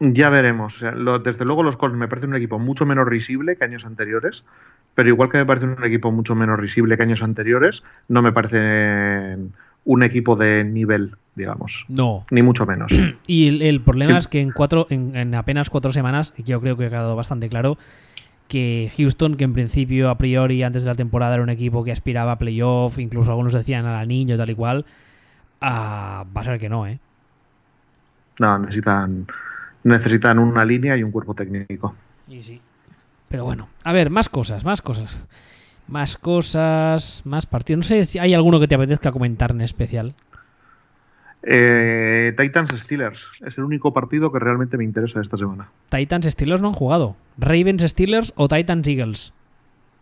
ya 0.00 0.30
veremos. 0.30 0.76
O 0.76 0.78
sea, 0.78 0.90
lo- 0.92 1.18
desde 1.20 1.44
luego 1.44 1.62
los 1.62 1.76
Colts 1.76 1.96
me 1.96 2.08
parecen 2.08 2.30
un 2.30 2.36
equipo 2.36 2.58
mucho 2.58 2.84
menos 2.86 3.06
risible 3.06 3.56
que 3.56 3.64
años 3.64 3.84
anteriores, 3.84 4.44
pero 4.94 5.08
igual 5.08 5.30
que 5.30 5.38
me 5.38 5.46
parece 5.46 5.66
un 5.66 5.84
equipo 5.84 6.10
mucho 6.10 6.34
menos 6.34 6.58
risible 6.58 6.96
que 6.96 7.02
años 7.04 7.22
anteriores, 7.22 7.82
no 8.08 8.22
me 8.22 8.32
parecen 8.32 9.52
un 9.84 10.02
equipo 10.02 10.36
de 10.36 10.64
nivel, 10.64 11.16
digamos. 11.34 11.84
No. 11.88 12.24
Ni 12.30 12.42
mucho 12.42 12.66
menos. 12.66 12.92
Y 13.26 13.48
el, 13.48 13.62
el 13.62 13.80
problema 13.80 14.12
Sí. 14.12 14.18
es 14.18 14.28
que 14.28 14.40
en, 14.40 14.50
cuatro, 14.52 14.86
en, 14.90 15.16
en 15.16 15.34
apenas 15.34 15.70
cuatro 15.70 15.92
semanas, 15.92 16.34
yo 16.44 16.60
creo 16.60 16.76
que 16.76 16.86
ha 16.86 16.90
quedado 16.90 17.16
bastante 17.16 17.48
claro 17.48 17.78
que 18.48 18.90
Houston, 18.98 19.36
que 19.36 19.44
en 19.44 19.54
principio, 19.54 20.10
a 20.10 20.18
priori, 20.18 20.62
antes 20.62 20.82
de 20.84 20.90
la 20.90 20.94
temporada 20.94 21.34
era 21.34 21.42
un 21.42 21.48
equipo 21.48 21.84
que 21.84 21.92
aspiraba 21.92 22.32
a 22.32 22.38
playoff, 22.38 22.98
incluso 22.98 23.30
algunos 23.30 23.54
decían 23.54 23.86
al 23.86 23.94
anillo, 23.96 24.36
tal 24.36 24.50
y 24.50 24.54
cual, 24.54 24.84
ah, 25.62 26.24
va 26.36 26.40
a 26.42 26.44
ser 26.44 26.58
que 26.60 26.68
no, 26.68 26.86
¿eh? 26.86 26.98
No, 28.38 28.58
necesitan, 28.58 29.26
necesitan 29.84 30.38
una 30.38 30.64
línea 30.64 30.96
y 30.96 31.02
un 31.02 31.10
cuerpo 31.10 31.34
técnico. 31.34 31.94
Y 32.28 32.42
sí. 32.42 32.60
Pero 33.28 33.44
bueno, 33.44 33.68
a 33.84 33.92
ver, 33.92 34.10
más 34.10 34.28
cosas, 34.28 34.64
más 34.64 34.82
cosas. 34.82 35.24
Más 35.88 36.16
cosas, 36.16 37.22
más 37.24 37.46
partidos. 37.46 37.78
No 37.78 37.82
sé 37.82 38.04
si 38.04 38.18
hay 38.18 38.34
alguno 38.34 38.60
que 38.60 38.68
te 38.68 38.74
apetezca 38.74 39.10
comentar 39.10 39.50
en 39.50 39.62
especial. 39.62 40.14
Eh, 41.42 42.34
Titans 42.38 42.70
Steelers 42.78 43.26
es 43.44 43.58
el 43.58 43.64
único 43.64 43.92
partido 43.92 44.30
que 44.30 44.38
realmente 44.38 44.76
me 44.76 44.84
interesa 44.84 45.20
esta 45.20 45.36
semana. 45.36 45.68
Titans 45.90 46.26
Steelers 46.26 46.62
no 46.62 46.68
han 46.68 46.74
jugado. 46.74 47.16
Ravens 47.36 47.82
Steelers 47.82 48.32
o 48.36 48.48
Titans 48.48 48.86
Eagles. 48.86 49.32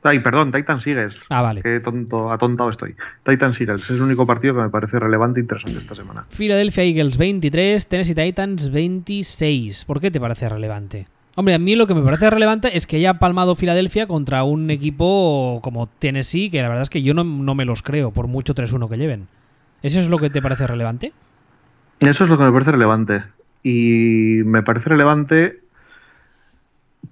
Ay, 0.03 0.21
perdón, 0.21 0.51
Titans 0.51 0.87
Eagles. 0.87 1.21
Ah, 1.29 1.43
vale. 1.43 1.63
Qué 1.63 1.81
tonto, 1.81 2.33
atontado 2.33 2.71
estoy. 2.71 2.95
Titans 3.25 3.61
Eagles 3.61 3.83
es 3.83 3.91
el 3.91 4.03
único 4.03 4.27
partido 4.27 4.55
que 4.55 4.63
me 4.63 4.71
parece 4.71 4.99
relevante 4.99 5.41
e 5.41 5.43
interesante 5.43 5.79
esta 5.79 5.95
semana. 5.95 6.25
Philadelphia 6.31 6.85
Eagles 6.85 7.19
23, 7.19 7.87
Tennessee 7.87 8.15
Titans 8.15 8.71
26. 8.71 9.85
¿Por 9.85 10.01
qué 10.01 10.11
te 10.11 10.21
parece 10.21 10.49
relevante? 10.49 11.07
Hombre, 11.37 11.55
a 11.55 11.59
mí 11.59 11.77
lo 11.77 11.87
que 11.87 11.95
me 11.95 12.03
parece 12.03 12.29
relevante 12.31 12.77
es 12.77 12.87
que 12.87 12.97
haya 12.97 13.15
palmado 13.15 13.55
Filadelfia 13.55 14.07
contra 14.07 14.43
un 14.43 14.71
equipo 14.71 15.61
como 15.63 15.87
Tennessee, 15.87 16.51
que 16.51 16.63
la 16.63 16.69
verdad 16.69 16.83
es 16.83 16.91
que 16.91 17.03
yo 17.03 17.15
no, 17.15 17.23
no 17.23 17.55
me 17.55 17.65
los 17.65 17.83
creo, 17.83 18.11
por 18.11 18.27
mucho 18.27 18.55
3-1 18.55 18.89
que 18.89 18.97
lleven. 18.97 19.29
¿Eso 19.83 20.01
es 20.01 20.09
lo 20.09 20.19
que 20.19 20.31
te 20.31 20.43
parece 20.43 20.67
relevante? 20.67 21.13
Eso 22.01 22.25
es 22.25 22.31
lo 22.31 22.39
que 22.39 22.45
me 22.45 22.53
parece 22.53 22.73
relevante. 22.73 23.23
Y 23.63 24.43
me 24.45 24.63
parece 24.63 24.89
relevante 24.89 25.61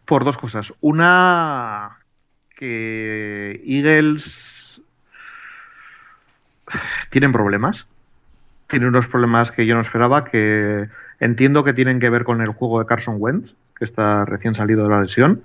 por 0.04 0.24
dos 0.24 0.38
cosas. 0.38 0.72
Una, 0.80 1.97
que 2.58 3.62
Eagles 3.64 4.82
tienen 7.10 7.32
problemas. 7.32 7.86
Tienen 8.66 8.88
unos 8.88 9.06
problemas 9.06 9.52
que 9.52 9.64
yo 9.64 9.76
no 9.76 9.80
esperaba, 9.80 10.24
que 10.24 10.88
entiendo 11.20 11.62
que 11.62 11.72
tienen 11.72 12.00
que 12.00 12.10
ver 12.10 12.24
con 12.24 12.42
el 12.42 12.48
juego 12.48 12.80
de 12.80 12.86
Carson 12.86 13.16
Wentz, 13.18 13.54
que 13.76 13.84
está 13.84 14.24
recién 14.24 14.54
salido 14.54 14.82
de 14.82 14.90
la 14.90 15.00
lesión, 15.00 15.42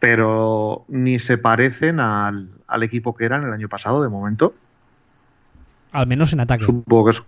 pero 0.00 0.84
ni 0.88 1.18
se 1.20 1.38
parecen 1.38 2.00
al, 2.00 2.48
al 2.66 2.82
equipo 2.82 3.16
que 3.16 3.24
eran 3.24 3.44
el 3.44 3.52
año 3.52 3.68
pasado, 3.68 4.02
de 4.02 4.08
momento. 4.08 4.52
Al 5.92 6.08
menos 6.08 6.32
en 6.32 6.40
ataque. 6.40 6.64
Supongo 6.64 7.04
que 7.04 7.10
es, 7.12 7.22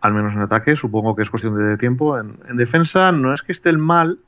al 0.00 0.12
menos 0.12 0.34
en 0.34 0.40
ataque, 0.40 0.76
supongo 0.76 1.14
que 1.14 1.22
es 1.22 1.30
cuestión 1.30 1.56
de 1.56 1.78
tiempo. 1.78 2.18
En, 2.18 2.36
en 2.48 2.56
defensa 2.56 3.12
no 3.12 3.32
es 3.32 3.42
que 3.42 3.52
estén 3.52 3.78
mal, 3.78 4.18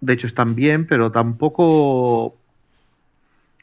de 0.00 0.12
hecho 0.12 0.26
están 0.26 0.54
bien, 0.54 0.86
pero 0.86 1.10
tampoco 1.10 2.36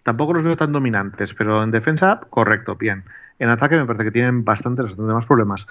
tampoco 0.03 0.33
los 0.33 0.43
veo 0.43 0.55
tan 0.55 0.71
dominantes, 0.71 1.33
pero 1.33 1.63
en 1.63 1.71
defensa, 1.71 2.21
correcto, 2.29 2.75
bien. 2.75 3.03
En 3.39 3.49
ataque 3.49 3.75
me 3.75 3.85
parece 3.85 4.05
que 4.05 4.11
tienen 4.11 4.45
bastante 4.45 4.81
más 4.83 5.25
problemas. 5.25 5.67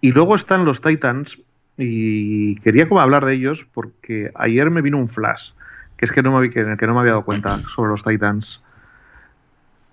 Y 0.00 0.12
luego 0.12 0.34
están 0.34 0.66
los 0.66 0.82
Titans, 0.82 1.38
y 1.76 2.56
quería 2.56 2.88
como 2.88 3.00
hablar 3.00 3.24
de 3.24 3.34
ellos 3.34 3.66
porque 3.72 4.30
ayer 4.34 4.70
me 4.70 4.82
vino 4.82 4.98
un 4.98 5.08
flash, 5.08 5.52
que 5.96 6.04
es 6.04 6.12
que 6.12 6.22
no 6.22 6.38
me, 6.38 6.50
que, 6.50 6.76
que 6.76 6.86
no 6.86 6.94
me 6.94 7.00
había 7.00 7.12
dado 7.12 7.24
cuenta 7.24 7.60
sobre 7.74 7.90
los 7.90 8.04
Titans. 8.04 8.62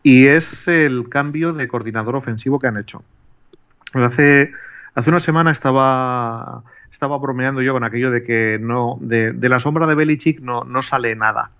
Y 0.04 0.28
es 0.28 0.68
el 0.68 1.10
cambio 1.10 1.54
de 1.54 1.68
coordinador 1.68 2.16
ofensivo 2.16 2.60
que 2.60 2.68
han 2.68 2.78
hecho. 2.78 3.04
Hace, 3.94 4.52
hace 4.96 5.10
una 5.10 5.20
semana 5.20 5.52
estaba, 5.52 6.64
estaba 6.92 7.18
bromeando 7.18 7.62
yo 7.62 7.74
con 7.74 7.84
aquello 7.84 8.12
de 8.12 8.24
que 8.24 8.60
no 8.62 8.98
de, 9.02 9.34
la 9.42 9.60
sombra 9.60 9.88
de 9.88 9.96
Belichick 9.96 10.40
no, 10.42 10.64
no 10.64 10.84
sale 10.84 11.16
nada. 11.16 11.52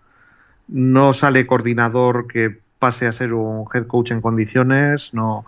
No 0.68 1.14
sale 1.14 1.48
coordinador 1.48 2.28
que 2.28 2.60
pase 2.80 3.08
a 3.08 3.14
ser 3.14 3.34
un 3.34 3.66
head 3.74 3.88
coach 3.88 4.12
en 4.12 4.22
condiciones, 4.22 5.14
no, 5.14 5.46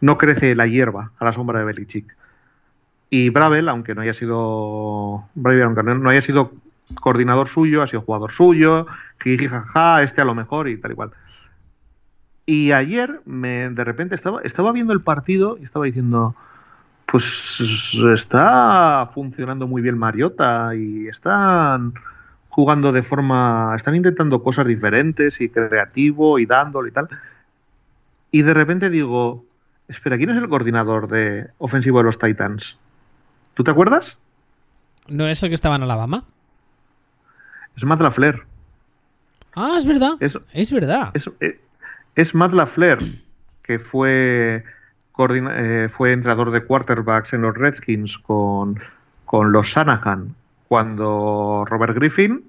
no 0.00 0.18
crece 0.18 0.54
la 0.54 0.66
hierba 0.66 1.12
a 1.18 1.24
la 1.24 1.32
sombra 1.32 1.58
de 1.58 1.64
Belichick. 1.64 2.16
Y 3.10 3.30
Bravel, 3.30 3.68
aunque 3.68 3.94
no 3.94 4.02
haya 4.02 4.14
sido 4.14 5.24
Bravel, 5.34 5.62
aunque 5.62 5.82
no 5.82 6.10
haya 6.10 6.22
sido 6.22 6.52
coordinador 7.00 7.48
suyo, 7.48 7.82
ha 7.82 7.86
sido 7.86 8.02
jugador 8.02 8.32
suyo, 8.32 8.86
jaja, 9.18 10.02
este 10.02 10.20
a 10.20 10.24
lo 10.24 10.34
mejor 10.34 10.68
y 10.68 10.76
tal 10.78 10.92
y 10.92 10.94
cual. 10.94 11.10
Y 12.46 12.72
ayer 12.72 13.20
me, 13.26 13.68
de 13.70 13.84
repente 13.84 14.14
estaba, 14.14 14.40
estaba 14.42 14.72
viendo 14.72 14.92
el 14.92 15.02
partido 15.02 15.58
y 15.60 15.64
estaba 15.64 15.84
diciendo, 15.84 16.34
pues 17.10 17.96
está 18.14 19.10
funcionando 19.14 19.66
muy 19.66 19.80
bien 19.80 19.96
Mariota 19.96 20.74
y 20.74 21.08
están 21.08 21.94
jugando 22.50 22.92
de 22.92 23.02
forma, 23.02 23.74
están 23.76 23.94
intentando 23.94 24.42
cosas 24.42 24.66
diferentes 24.66 25.40
y 25.40 25.48
creativo 25.48 26.38
y 26.38 26.44
dándolo 26.44 26.86
y 26.86 26.90
tal. 26.90 27.08
Y 28.30 28.42
de 28.42 28.52
repente 28.52 28.90
digo, 28.90 29.44
espera, 29.88 30.18
¿quién 30.18 30.30
es 30.30 30.36
el 30.36 30.48
coordinador 30.50 31.08
de 31.08 31.48
ofensivo 31.56 31.98
de 31.98 32.04
los 32.04 32.18
Titans? 32.18 32.76
¿Tú 33.54 33.64
te 33.64 33.70
acuerdas? 33.70 34.18
¿No 35.06 35.26
es 35.28 35.42
el 35.42 35.48
que 35.48 35.54
estaba 35.54 35.76
en 35.76 35.84
Alabama? 35.84 36.24
Es 37.74 37.84
Matt 37.84 38.02
LaFleur. 38.02 38.44
Ah, 39.54 39.76
es 39.78 39.86
verdad. 39.86 40.12
Es, 40.20 40.38
es 40.52 40.72
verdad. 40.72 41.10
Es, 41.14 41.30
es, 41.40 41.54
es 42.16 42.34
Matt 42.34 42.52
LaFleur, 42.52 42.98
que 43.62 43.78
fue, 43.78 44.62
eh, 45.18 45.88
fue 45.90 46.12
entrenador 46.12 46.50
de 46.50 46.64
quarterbacks 46.64 47.32
en 47.32 47.42
los 47.42 47.56
Redskins 47.56 48.18
con, 48.18 48.78
con 49.24 49.52
los 49.52 49.66
Shanahan, 49.66 50.34
cuando 50.68 51.64
Robert 51.68 51.94
Griffin 51.94 52.44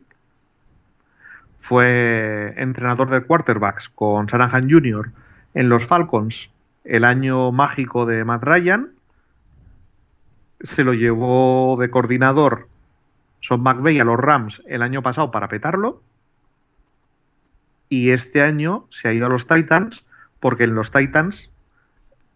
fue 1.58 2.54
entrenador 2.58 3.10
de 3.10 3.22
quarterbacks 3.22 3.90
con 3.90 4.28
Shanahan 4.28 4.70
Jr. 4.70 5.12
en 5.54 5.70
los 5.70 5.86
Falcons 5.86 6.50
el 6.84 7.06
año 7.06 7.52
mágico 7.52 8.06
de 8.06 8.24
Matt 8.24 8.44
Ryan. 8.44 8.90
Se 10.62 10.84
lo 10.84 10.94
llevó 10.94 11.78
de 11.80 11.90
coordinador 11.90 12.68
Son 13.40 13.62
McVeigh 13.62 14.00
a 14.02 14.04
los 14.04 14.20
Rams 14.20 14.62
el 14.68 14.82
año 14.82 15.02
pasado 15.02 15.32
para 15.32 15.48
petarlo 15.48 16.02
y 17.90 18.12
este 18.12 18.42
año 18.42 18.86
se 18.92 19.08
ha 19.08 19.14
ido 19.14 19.26
a 19.26 19.30
los 19.30 19.48
Titans 19.48 20.06
porque 20.40 20.64
en 20.64 20.76
los 20.76 20.92
Titans 20.92 21.49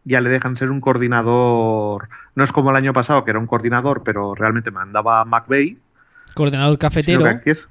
ya 0.05 0.21
le 0.21 0.29
dejan 0.29 0.57
ser 0.57 0.71
un 0.71 0.81
coordinador. 0.81 2.09
No 2.35 2.43
es 2.43 2.51
como 2.51 2.71
el 2.71 2.75
año 2.75 2.93
pasado, 2.93 3.23
que 3.23 3.31
era 3.31 3.39
un 3.39 3.47
coordinador, 3.47 4.03
pero 4.03 4.35
realmente 4.35 4.71
mandaba 4.71 5.21
a 5.21 5.25
McVeigh. 5.25 5.77
Coordinador 6.33 6.77
cafetero. 6.77 7.25
Es, 7.45 7.67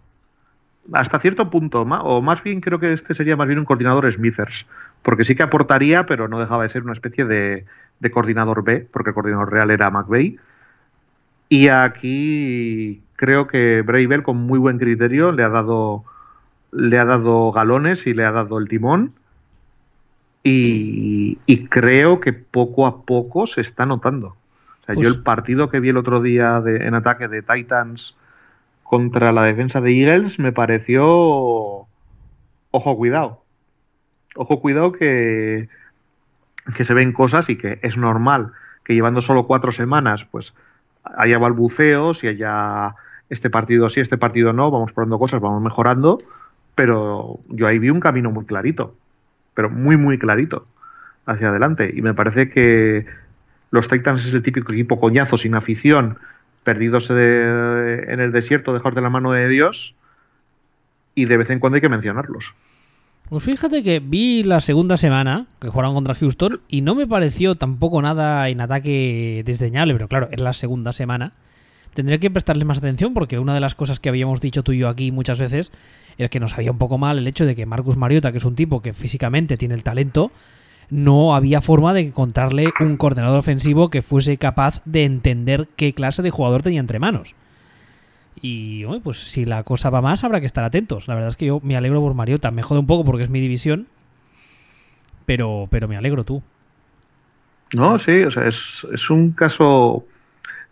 hasta 0.93 1.20
cierto 1.20 1.51
punto, 1.51 1.83
o 1.83 2.22
más 2.22 2.43
bien 2.43 2.61
creo 2.61 2.78
que 2.78 2.93
este 2.93 3.14
sería 3.14 3.37
más 3.37 3.47
bien 3.47 3.59
un 3.59 3.64
coordinador 3.64 4.11
Smithers, 4.12 4.66
porque 5.03 5.24
sí 5.24 5.35
que 5.35 5.43
aportaría, 5.43 6.07
pero 6.07 6.28
no 6.28 6.41
dejaba 6.41 6.64
de 6.64 6.70
ser 6.70 6.83
una 6.83 6.93
especie 6.93 7.24
de, 7.24 7.64
de 8.01 8.11
coordinador 8.11 8.64
B, 8.64 8.87
porque 8.93 9.11
el 9.11 9.14
coordinador 9.14 9.53
real 9.53 9.70
era 9.70 9.91
McVeigh. 9.91 10.39
Y 11.49 11.68
aquí 11.68 13.03
creo 13.16 13.47
que 13.47 13.83
Bravel, 13.83 14.22
con 14.22 14.39
muy 14.39 14.59
buen 14.59 14.78
criterio, 14.78 15.33
le 15.33 15.45
ha 15.45 15.49
dado 15.49 16.05
le 16.72 16.99
ha 16.99 17.05
dado 17.05 17.53
galones 17.53 18.07
y 18.07 18.14
le 18.14 18.24
ha 18.24 18.33
dado 18.33 18.59
el 18.59 18.68
timón. 18.68 19.12
Y, 20.45 21.38
y 21.47 21.66
creo 21.66 22.20
que 22.20 22.32
poco 22.32 22.86
a 22.86 23.03
poco 23.03 23.47
se 23.47 23.61
está 23.61 23.86
notando. 23.86 24.28
O 24.28 24.84
sea, 24.84 24.95
pues, 24.95 25.07
yo 25.07 25.09
el 25.12 25.22
partido 25.22 25.70
que 25.70 25.80
vi 25.80 25.90
el 25.90 25.97
otro 25.97 26.20
día 26.20 26.61
de, 26.61 26.86
en 26.86 26.95
ataque 26.95 27.28
de 27.28 27.43
Titans 27.43 28.16
contra 28.82 29.32
la 29.32 29.45
defensa 29.45 29.80
de 29.80 29.93
Eagles 29.93 30.38
me 30.38 30.53
pareció. 30.53 31.86
Ojo, 32.70 32.97
cuidado. 32.97 33.43
Ojo, 34.34 34.61
cuidado 34.61 34.93
que, 34.93 35.68
que 36.76 36.84
se 36.84 36.95
ven 36.95 37.12
cosas 37.12 37.49
y 37.49 37.57
que 37.57 37.78
es 37.82 37.97
normal 37.97 38.53
que 38.84 38.95
llevando 38.95 39.20
solo 39.20 39.47
cuatro 39.47 39.70
semanas, 39.70 40.24
pues 40.24 40.55
haya 41.05 41.38
balbuceos 41.38 42.24
y 42.24 42.28
haya 42.28 42.97
este 43.30 43.49
partido 43.49 43.88
sí, 43.88 44.01
este 44.01 44.18
partido 44.18 44.53
no, 44.53 44.70
vamos 44.70 44.93
probando 44.93 45.18
cosas, 45.18 45.40
vamos 45.40 45.62
mejorando 45.62 46.18
pero 46.74 47.40
yo 47.49 47.66
ahí 47.66 47.78
vi 47.78 47.90
un 47.90 48.01
camino 48.01 48.30
muy 48.30 48.45
clarito, 48.45 48.95
pero 49.55 49.70
muy, 49.70 49.96
muy 49.96 50.18
clarito 50.18 50.66
hacia 51.26 51.48
adelante. 51.48 51.90
Y 51.94 52.03
me 52.03 52.14
parece 52.14 52.50
que 52.50 53.07
los 53.70 53.88
Titans 53.88 54.26
es 54.26 54.34
el 54.34 54.42
típico 54.42 54.72
equipo 54.72 55.00
coñazo, 55.00 55.38
sin 55.38 55.55
afición, 55.55 56.18
perdidos 56.64 57.09
de, 57.09 58.05
en 58.09 58.20
el 58.20 58.32
desierto, 58.32 58.72
dejados 58.72 58.94
de 58.94 59.03
la 59.03 59.11
mano 59.11 59.32
de 59.32 59.48
Dios, 59.48 59.94
y 61.14 61.24
de 61.26 61.36
vez 61.36 61.50
en 61.50 61.59
cuando 61.59 61.76
hay 61.76 61.80
que 61.80 61.88
mencionarlos. 61.88 62.55
Pues 63.28 63.44
fíjate 63.44 63.82
que 63.82 64.00
vi 64.00 64.42
la 64.42 64.61
segunda 64.61 64.96
semana 64.96 65.46
que 65.59 65.68
jugaron 65.68 65.94
contra 65.94 66.14
Houston 66.14 66.61
y 66.68 66.82
no 66.82 66.94
me 66.94 67.07
pareció 67.07 67.55
tampoco 67.55 68.03
nada 68.03 68.48
en 68.50 68.61
ataque 68.61 69.42
desdeñable, 69.46 69.94
pero 69.94 70.09
claro, 70.09 70.28
es 70.30 70.40
la 70.40 70.53
segunda 70.53 70.92
semana. 70.92 71.32
Tendría 71.94 72.18
que 72.18 72.30
prestarle 72.30 72.64
más 72.64 72.78
atención 72.78 73.14
porque 73.14 73.38
una 73.38 73.55
de 73.55 73.61
las 73.61 73.74
cosas 73.74 74.00
que 74.00 74.09
habíamos 74.09 74.40
dicho 74.40 74.62
tú 74.62 74.72
y 74.72 74.78
yo 74.78 74.88
aquí 74.88 75.12
muchas 75.12 75.38
veces 75.38 75.72
el 76.23 76.31
que 76.31 76.41
nos 76.41 76.57
había 76.57 76.70
un 76.70 76.79
poco 76.79 76.99
mal 76.99 77.18
el 77.18 77.27
hecho 77.27 77.47
de 77.47 77.55
que 77.55 77.66
Marcus 77.66 77.97
Mariota, 77.97 78.33
que 78.33 78.39
es 78.39 78.45
un 78.45 78.55
tipo 78.55 78.83
que 78.83 78.93
físicamente 78.93 79.57
tiene 79.57 79.75
el 79.75 79.83
talento, 79.83 80.33
no 80.91 81.35
había 81.35 81.61
forma 81.61 81.95
de 81.95 82.01
encontrarle 82.01 82.70
un 82.81 82.97
coordinador 82.97 83.39
ofensivo 83.39 83.91
que 83.91 84.03
fuese 84.03 84.37
capaz 84.37 84.83
de 84.85 85.05
entender 85.05 85.68
qué 85.77 85.95
clase 85.95 86.23
de 86.23 86.31
jugador 86.31 86.62
tenía 86.62 86.81
entre 86.81 86.99
manos. 86.99 87.35
Y 88.41 88.85
pues 89.01 89.18
si 89.18 89.45
la 89.45 89.62
cosa 89.62 89.91
va 89.91 90.03
más, 90.03 90.25
habrá 90.25 90.41
que 90.41 90.47
estar 90.47 90.64
atentos. 90.64 91.09
La 91.09 91.14
verdad 91.14 91.29
es 91.29 91.37
que 91.37 91.47
yo 91.47 91.61
me 91.62 91.77
alegro 91.77 92.01
por 92.01 92.14
Mariota. 92.14 92.51
Me 92.51 92.62
jode 92.62 92.81
un 92.81 92.87
poco 92.87 93.05
porque 93.05 93.23
es 93.23 93.31
mi 93.31 93.41
división. 93.41 93.87
Pero, 95.27 95.68
pero 95.70 95.89
me 95.89 95.97
alegro 95.97 96.25
tú. 96.25 96.43
No, 97.73 97.99
sí, 97.99 98.23
o 98.23 98.31
sea, 98.31 98.47
es, 98.47 98.87
es 98.93 99.11
un 99.11 99.33
caso. 99.33 100.05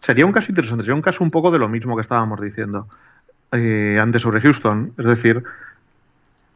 Sería 0.00 0.26
un 0.26 0.32
caso 0.32 0.50
interesante, 0.50 0.82
sería 0.82 0.94
un 0.94 1.02
caso 1.02 1.22
un 1.22 1.30
poco 1.30 1.50
de 1.50 1.58
lo 1.58 1.68
mismo 1.68 1.94
que 1.94 2.02
estábamos 2.02 2.40
diciendo 2.40 2.88
eh, 3.52 3.98
antes 4.00 4.22
sobre 4.22 4.40
Houston. 4.40 4.92
Es 4.96 5.04
decir, 5.04 5.42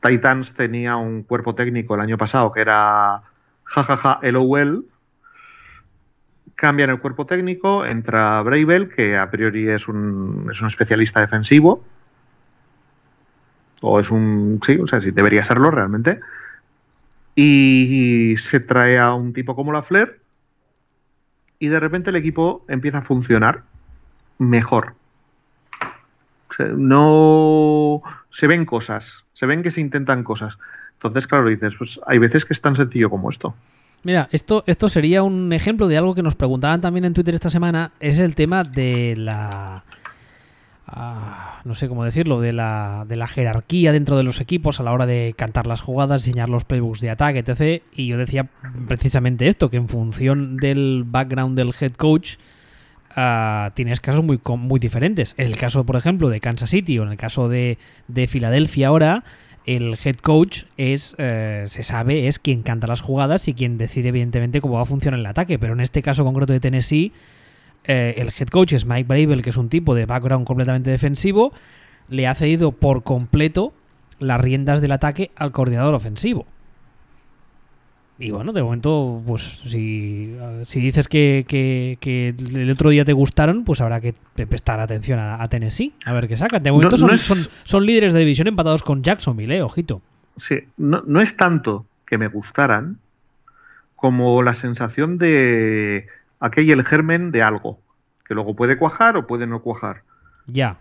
Titans 0.00 0.52
tenía 0.54 0.96
un 0.96 1.22
cuerpo 1.22 1.54
técnico 1.54 1.94
el 1.94 2.00
año 2.00 2.18
pasado 2.18 2.52
que 2.52 2.60
era 2.60 3.22
jajaja 3.64 4.20
LOL. 4.22 4.86
Cambian 6.54 6.90
el 6.90 7.00
cuerpo 7.00 7.26
técnico, 7.26 7.84
entra 7.84 8.40
Bravel, 8.42 8.88
que 8.88 9.16
a 9.16 9.28
priori 9.30 9.68
es 9.68 9.88
un, 9.88 10.48
es 10.52 10.60
un 10.60 10.68
especialista 10.68 11.20
defensivo. 11.20 11.82
O 13.80 13.98
es 13.98 14.10
un. 14.10 14.60
Sí, 14.64 14.78
o 14.78 14.86
sea, 14.86 15.00
sí, 15.00 15.10
debería 15.10 15.42
serlo 15.42 15.70
realmente. 15.70 16.20
Y 17.34 18.36
se 18.38 18.60
trae 18.60 18.98
a 18.98 19.12
un 19.14 19.32
tipo 19.32 19.56
como 19.56 19.72
la 19.72 19.82
Flair. 19.82 20.20
Y 21.58 21.68
de 21.68 21.80
repente 21.80 22.10
el 22.10 22.16
equipo 22.16 22.64
empieza 22.68 22.98
a 22.98 23.02
funcionar 23.02 23.62
mejor 24.38 24.94
no 26.76 28.02
se 28.30 28.46
ven 28.46 28.64
cosas, 28.64 29.24
se 29.34 29.46
ven 29.46 29.62
que 29.62 29.70
se 29.70 29.80
intentan 29.80 30.24
cosas. 30.24 30.58
Entonces, 30.94 31.26
claro, 31.26 31.48
dices, 31.48 31.74
pues 31.76 32.00
hay 32.06 32.18
veces 32.18 32.44
que 32.44 32.54
es 32.54 32.60
tan 32.60 32.76
sencillo 32.76 33.10
como 33.10 33.30
esto. 33.30 33.54
Mira, 34.04 34.28
esto, 34.32 34.64
esto 34.66 34.88
sería 34.88 35.22
un 35.22 35.52
ejemplo 35.52 35.88
de 35.88 35.96
algo 35.96 36.14
que 36.14 36.22
nos 36.22 36.34
preguntaban 36.34 36.80
también 36.80 37.06
en 37.06 37.14
Twitter 37.14 37.34
esta 37.34 37.50
semana, 37.50 37.92
es 38.00 38.18
el 38.18 38.34
tema 38.34 38.62
de 38.62 39.14
la... 39.16 39.84
Ah, 40.86 41.62
no 41.64 41.74
sé 41.74 41.88
cómo 41.88 42.04
decirlo, 42.04 42.42
de 42.42 42.52
la, 42.52 43.06
de 43.08 43.16
la 43.16 43.26
jerarquía 43.26 43.90
dentro 43.92 44.18
de 44.18 44.22
los 44.22 44.42
equipos 44.42 44.78
a 44.78 44.82
la 44.82 44.92
hora 44.92 45.06
de 45.06 45.34
cantar 45.36 45.66
las 45.66 45.80
jugadas, 45.80 46.24
diseñar 46.24 46.50
los 46.50 46.64
playbooks 46.64 47.00
de 47.00 47.08
ataque, 47.08 47.38
etc. 47.38 47.82
Y 47.92 48.06
yo 48.06 48.18
decía 48.18 48.50
precisamente 48.86 49.48
esto, 49.48 49.70
que 49.70 49.78
en 49.78 49.88
función 49.88 50.58
del 50.58 51.04
background 51.06 51.56
del 51.56 51.74
head 51.80 51.92
coach, 51.92 52.36
uh, 53.16 53.70
tienes 53.74 54.00
casos 54.00 54.24
muy, 54.24 54.40
muy 54.58 54.80
diferentes. 54.80 55.34
En 55.36 55.46
el 55.46 55.56
caso, 55.56 55.84
por 55.84 55.96
ejemplo, 55.96 56.28
de 56.28 56.40
Kansas 56.40 56.70
City 56.70 56.98
o 56.98 57.02
en 57.02 57.10
el 57.10 57.16
caso 57.16 57.48
de, 57.48 57.78
de 58.08 58.26
Filadelfia 58.26 58.88
ahora, 58.88 59.24
el 59.66 59.96
head 60.04 60.16
coach 60.16 60.64
es, 60.76 61.14
eh, 61.18 61.64
se 61.68 61.82
sabe, 61.82 62.28
es 62.28 62.38
quien 62.38 62.62
canta 62.62 62.86
las 62.86 63.00
jugadas 63.00 63.48
y 63.48 63.54
quien 63.54 63.78
decide 63.78 64.08
evidentemente 64.08 64.60
cómo 64.60 64.74
va 64.74 64.82
a 64.82 64.86
funcionar 64.86 65.20
el 65.20 65.26
ataque. 65.26 65.58
Pero 65.58 65.72
en 65.72 65.80
este 65.80 66.02
caso 66.02 66.24
concreto 66.24 66.52
de 66.52 66.60
Tennessee, 66.60 67.12
eh, 67.84 68.14
el 68.18 68.28
head 68.28 68.48
coach 68.48 68.72
es 68.74 68.86
Mike 68.86 69.04
Bravel, 69.04 69.42
que 69.42 69.50
es 69.50 69.56
un 69.56 69.68
tipo 69.68 69.94
de 69.94 70.06
background 70.06 70.46
completamente 70.46 70.90
defensivo, 70.90 71.52
le 72.08 72.26
ha 72.26 72.34
cedido 72.34 72.72
por 72.72 73.02
completo 73.02 73.72
las 74.18 74.40
riendas 74.40 74.80
del 74.80 74.92
ataque 74.92 75.30
al 75.36 75.52
coordinador 75.52 75.94
ofensivo. 75.94 76.46
Y 78.18 78.30
bueno, 78.30 78.52
de 78.52 78.62
momento, 78.62 79.22
pues 79.26 79.42
si, 79.42 80.36
si 80.64 80.80
dices 80.80 81.08
que, 81.08 81.44
que, 81.48 82.34
el 82.54 82.70
otro 82.70 82.90
día 82.90 83.04
te 83.04 83.12
gustaron, 83.12 83.64
pues 83.64 83.80
habrá 83.80 84.00
que 84.00 84.14
prestar 84.34 84.78
atención 84.78 85.18
a, 85.18 85.46
Tennessee, 85.48 85.94
a 86.04 86.12
ver 86.12 86.28
qué 86.28 86.36
sacan. 86.36 86.62
De 86.62 86.70
momento 86.70 86.96
son, 86.96 87.18
son, 87.18 87.38
son, 87.64 87.84
líderes 87.84 88.12
de 88.12 88.20
división 88.20 88.46
empatados 88.46 88.84
con 88.84 89.02
Jacksonville, 89.02 89.56
eh, 89.56 89.62
ojito. 89.62 90.00
Sí, 90.36 90.60
no, 90.76 91.02
no 91.06 91.20
es 91.20 91.36
tanto 91.36 91.86
que 92.06 92.18
me 92.18 92.28
gustaran 92.28 92.98
como 93.96 94.42
la 94.42 94.54
sensación 94.54 95.18
de 95.18 96.06
hay 96.40 96.70
el 96.70 96.84
germen 96.84 97.30
de 97.30 97.42
algo, 97.42 97.78
que 98.26 98.34
luego 98.34 98.54
puede 98.54 98.76
cuajar 98.76 99.16
o 99.16 99.26
puede 99.26 99.46
no 99.46 99.60
cuajar. 99.60 100.02
Ya. 100.46 100.78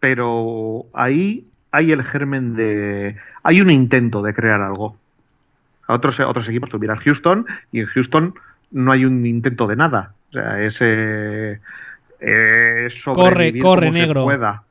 Pero 0.00 0.86
ahí 0.92 1.48
hay 1.70 1.92
el 1.92 2.02
germen 2.02 2.54
de... 2.54 3.16
Hay 3.42 3.60
un 3.60 3.70
intento 3.70 4.22
de 4.22 4.34
crear 4.34 4.60
algo. 4.60 4.96
A 5.88 5.94
otros, 5.94 6.20
otros 6.20 6.48
equipos, 6.48 6.70
tú 6.70 6.78
miras 6.78 7.00
Houston 7.00 7.46
y 7.72 7.80
en 7.80 7.86
Houston 7.86 8.34
no 8.70 8.92
hay 8.92 9.04
un 9.04 9.26
intento 9.26 9.66
de 9.66 9.76
nada. 9.76 10.14
O 10.30 10.32
sea, 10.32 10.62
ese... 10.62 11.60
Eh, 12.20 12.88
corre, 13.04 13.58
corre 13.58 13.90
negro. 13.90 14.24
pueda. 14.24 14.62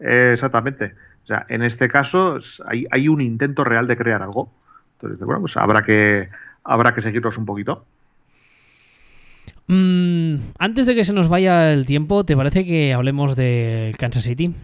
exactamente. 0.00 0.94
O 1.22 1.26
sea, 1.26 1.46
en 1.48 1.62
este 1.62 1.88
caso 1.88 2.38
hay, 2.66 2.84
hay, 2.90 3.08
un 3.08 3.20
intento 3.20 3.64
real 3.64 3.86
de 3.86 3.96
crear 3.96 4.22
algo. 4.22 4.50
Entonces, 4.94 5.24
bueno, 5.24 5.42
pues 5.42 5.56
habrá 5.56 5.82
que, 5.82 6.28
habrá 6.64 6.94
que 6.94 7.00
seguirlos 7.00 7.38
un 7.38 7.46
poquito. 7.46 7.84
Mm, 9.66 10.36
antes 10.58 10.86
de 10.86 10.94
que 10.94 11.04
se 11.04 11.12
nos 11.12 11.28
vaya 11.28 11.72
el 11.72 11.86
tiempo, 11.86 12.24
¿te 12.24 12.36
parece 12.36 12.66
que 12.66 12.92
hablemos 12.92 13.36
de 13.36 13.94
Kansas 13.98 14.24
City? 14.24 14.54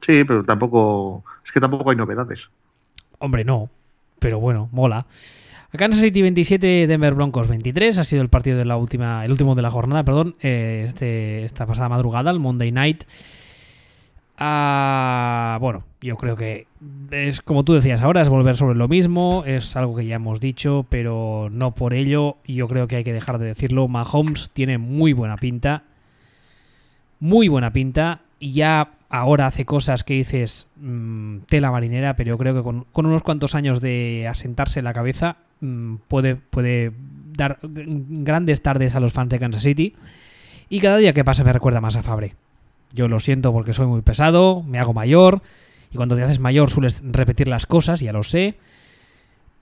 Sí, 0.00 0.24
pero 0.24 0.44
tampoco. 0.44 1.24
Es 1.44 1.52
que 1.52 1.60
tampoco 1.60 1.90
hay 1.90 1.96
novedades. 1.96 2.48
Hombre, 3.18 3.44
no. 3.44 3.70
Pero 4.20 4.38
bueno, 4.38 4.68
mola. 4.70 5.06
Kansas 5.76 6.02
City 6.02 6.22
27, 6.22 6.86
Denver 6.86 7.14
Broncos 7.14 7.48
23. 7.48 7.98
Ha 7.98 8.04
sido 8.04 8.22
el 8.22 8.28
partido 8.28 8.58
de 8.58 8.64
la 8.64 8.76
última, 8.76 9.24
el 9.24 9.30
último 9.30 9.54
de 9.54 9.62
la 9.62 9.70
jornada, 9.70 10.04
perdón. 10.04 10.36
Eh, 10.40 10.84
este, 10.86 11.44
esta 11.44 11.66
pasada 11.66 11.88
madrugada, 11.88 12.30
el 12.30 12.40
Monday 12.40 12.72
Night. 12.72 13.04
Ah, 14.42 15.58
bueno, 15.60 15.84
yo 16.00 16.16
creo 16.16 16.34
que 16.34 16.66
es 17.10 17.42
como 17.42 17.62
tú 17.62 17.74
decías 17.74 18.00
ahora, 18.00 18.22
es 18.22 18.30
volver 18.30 18.56
sobre 18.56 18.74
lo 18.74 18.88
mismo, 18.88 19.44
es 19.44 19.76
algo 19.76 19.94
que 19.94 20.06
ya 20.06 20.16
hemos 20.16 20.40
dicho, 20.40 20.86
pero 20.88 21.48
no 21.52 21.74
por 21.74 21.92
ello, 21.92 22.38
yo 22.46 22.66
creo 22.66 22.88
que 22.88 22.96
hay 22.96 23.04
que 23.04 23.12
dejar 23.12 23.38
de 23.38 23.46
decirlo. 23.46 23.86
Mahomes 23.86 24.50
tiene 24.50 24.78
muy 24.78 25.12
buena 25.12 25.36
pinta, 25.36 25.84
muy 27.18 27.48
buena 27.48 27.72
pinta, 27.74 28.22
y 28.38 28.52
ya 28.52 28.92
ahora 29.10 29.46
hace 29.46 29.66
cosas 29.66 30.04
que 30.04 30.14
dices 30.14 30.68
mm, 30.76 31.40
tela 31.48 31.70
marinera, 31.70 32.16
pero 32.16 32.28
yo 32.28 32.38
creo 32.38 32.54
que 32.54 32.62
con, 32.62 32.86
unos 32.94 33.22
cuantos 33.22 33.54
años 33.54 33.80
de 33.80 34.26
asentarse 34.28 34.78
en 34.78 34.84
la 34.84 34.92
cabeza 34.92 35.36
mm, 35.60 35.96
puede, 36.08 36.36
puede 36.36 36.92
dar 37.36 37.58
grandes 37.62 38.62
tardes 38.62 38.94
a 38.94 39.00
los 39.00 39.12
fans 39.12 39.30
de 39.30 39.38
Kansas 39.38 39.64
City. 39.64 39.94
Y 40.68 40.80
cada 40.80 40.96
día 40.96 41.12
que 41.12 41.24
pasa 41.24 41.42
me 41.44 41.52
recuerda 41.52 41.80
más 41.80 41.96
a 41.96 42.02
Fabre. 42.02 42.36
Yo 42.92 43.08
lo 43.08 43.20
siento 43.20 43.52
porque 43.52 43.74
soy 43.74 43.86
muy 43.86 44.02
pesado, 44.02 44.62
me 44.62 44.78
hago 44.78 44.94
mayor, 44.94 45.42
y 45.92 45.96
cuando 45.96 46.16
te 46.16 46.22
haces 46.22 46.38
mayor 46.38 46.70
sueles 46.70 47.02
repetir 47.04 47.48
las 47.48 47.66
cosas, 47.66 48.00
ya 48.00 48.12
lo 48.12 48.22
sé, 48.22 48.54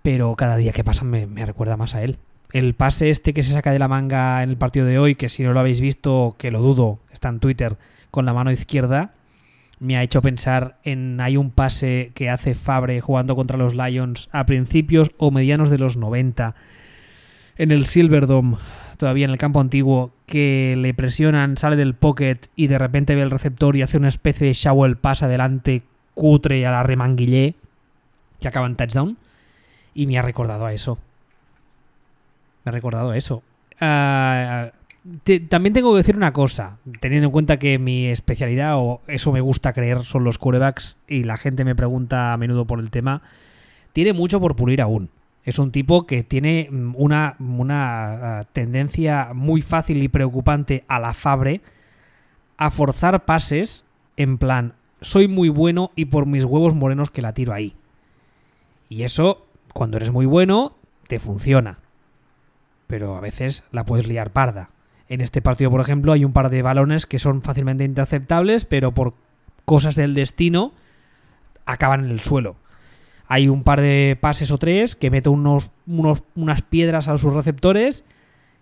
pero 0.03 0.35
cada 0.37 0.57
día 0.57 0.73
que 0.73 0.85
pasa 0.85 1.05
me, 1.05 1.27
recuerda 1.47 1.77
más 1.77 1.95
a 1.95 2.03
él. 2.03 2.19
El 2.53 2.75
pase 2.75 3.11
este 3.11 3.35
que 3.35 3.43
se 3.43 3.53
saca 3.53 3.73
de 3.73 3.79
la 3.79 3.89
manga 3.89 4.43
en 4.43 4.51
el 4.51 4.57
partido 4.57 4.87
de 4.87 4.99
hoy, 4.99 5.15
que 5.15 5.29
si 5.29 5.43
no 5.43 5.53
lo 5.53 5.61
habéis 5.61 5.81
visto, 5.81 6.35
que 6.39 6.51
lo 6.51 6.61
dudo, 6.61 6.99
está 7.13 7.29
en 7.29 7.41
Twitter, 7.41 7.77
con 8.11 8.25
la 8.25 8.33
mano 8.33 8.51
izquierda, 8.51 9.13
me 9.81 9.97
ha 9.97 10.03
hecho 10.03 10.22
pensar 10.22 10.79
en 10.85 11.20
hay 11.20 11.37
un 11.37 11.51
pase 11.51 12.12
que 12.14 12.31
hace 12.31 12.55
Fabre 12.55 13.01
jugando 13.01 13.37
contra 13.37 13.59
los 13.59 13.74
Lions 13.74 14.29
a 14.33 14.47
principios 14.47 15.12
o 15.18 15.31
medianos 15.31 15.70
de 15.70 15.79
los 15.79 15.97
90 15.97 16.55
en 17.57 17.70
el 17.70 17.87
Silverdome 17.87 18.59
todavía 18.99 19.24
en 19.24 19.31
el 19.31 19.39
campo 19.39 19.61
antiguo, 19.61 20.12
que 20.26 20.74
le 20.76 20.93
presionan, 20.93 21.57
sale 21.57 21.76
del 21.76 21.95
pocket 21.95 22.41
y 22.55 22.66
de 22.66 22.79
repente 22.79 23.14
ve 23.14 23.22
el 23.22 23.31
receptor 23.31 23.74
y 23.76 23.83
hace 23.83 23.97
una 23.97 24.09
especie 24.09 24.49
de 24.49 24.53
shovel 24.53 24.97
pass 24.97 25.22
adelante 25.22 25.83
cutre 26.12 26.66
a 26.66 26.70
la 26.70 26.83
remanguillé, 26.83 27.55
que 28.41 28.49
acaba 28.49 28.66
en 28.66 28.76
touchdown. 28.76 29.16
Y 29.95 30.07
me 30.07 30.18
ha 30.18 30.22
recordado 30.22 30.66
a 30.66 30.74
eso. 30.74 30.99
Me 32.64 32.70
ha 32.70 32.72
recordado 32.72 33.11
a 33.12 33.16
eso. 33.16 33.43
También 35.49 35.73
tengo 35.73 35.93
que 35.93 35.99
decir 35.99 36.17
una 36.17 36.33
cosa, 36.33 36.79
teniendo 37.01 37.27
en 37.27 37.33
cuenta 37.33 37.59
que 37.59 37.79
mi 37.79 38.07
especialidad, 38.07 38.77
o 38.79 39.01
eso 39.07 39.33
me 39.33 39.41
gusta 39.41 39.73
creer, 39.73 40.05
son 40.05 40.25
los 40.25 40.39
quarterbacks, 40.39 40.97
y 41.07 41.25
la 41.25 41.37
gente 41.37 41.65
me 41.65 41.75
pregunta 41.75 42.33
a 42.33 42.37
menudo 42.37 42.67
por 42.67 42.81
el 42.81 42.91
tema, 42.91 43.23
tiene 43.93 44.13
mucho 44.13 44.41
por 44.41 44.57
pulir 44.57 44.83
aún. 44.83 45.11
Es 45.45 45.59
un 45.59 45.71
tipo 45.71 46.07
que 46.07 46.25
tiene 46.25 46.69
mm, 46.71 46.95
una, 46.97 47.37
una 47.39 48.41
ah, 48.41 48.45
tendencia 48.53 49.31
muy 49.35 49.63
fácil 49.63 50.03
y 50.03 50.09
preocupante 50.09 50.85
a 50.89 50.99
la 50.99 51.15
Fabre 51.15 51.63
a 52.59 52.71
forzar 52.71 53.25
pases 53.25 53.85
en 54.17 54.37
plan, 54.37 54.75
soy 55.01 55.29
muy 55.29 55.49
bueno 55.49 55.93
y 55.95 56.07
por 56.07 56.27
mis 56.27 56.45
huevos 56.45 56.75
morenos 56.75 57.11
que 57.11 57.23
la 57.23 57.33
tiro 57.33 57.55
ahí. 57.55 57.77
Y 58.89 59.05
eso, 59.05 59.47
cuando 59.73 59.97
eres 59.97 60.11
muy 60.11 60.27
bueno, 60.27 60.77
te 61.07 61.21
funciona. 61.21 61.79
Pero 62.87 63.17
a 63.17 63.21
veces 63.21 63.65
la 63.71 63.85
puedes 63.87 64.09
liar 64.09 64.33
parda. 64.33 64.71
En 65.09 65.21
este 65.21 65.41
partido, 65.43 65.71
por 65.71 65.81
ejemplo, 65.81 66.13
hay 66.13 66.25
un 66.25 66.33
par 66.33 66.51
de 66.51 66.63
balones 66.63 67.07
que 67.07 67.19
son 67.19 67.43
fácilmente 67.43 67.85
interceptables, 67.85 68.65
pero 68.65 68.93
por 68.93 69.15
cosas 69.65 69.95
del 69.97 70.15
destino 70.15 70.73
acaban 71.65 72.05
en 72.05 72.11
el 72.11 72.21
suelo 72.21 72.57
hay 73.29 73.49
un 73.49 73.63
par 73.63 73.81
de 73.81 74.17
pases 74.21 74.51
o 74.51 74.59
tres 74.59 74.97
que 74.97 75.11
meto 75.11 75.31
unos, 75.31 75.71
unas 75.87 76.63
piedras 76.63 77.09
a 77.09 77.19
sus 77.19 77.35
receptores 77.35 78.05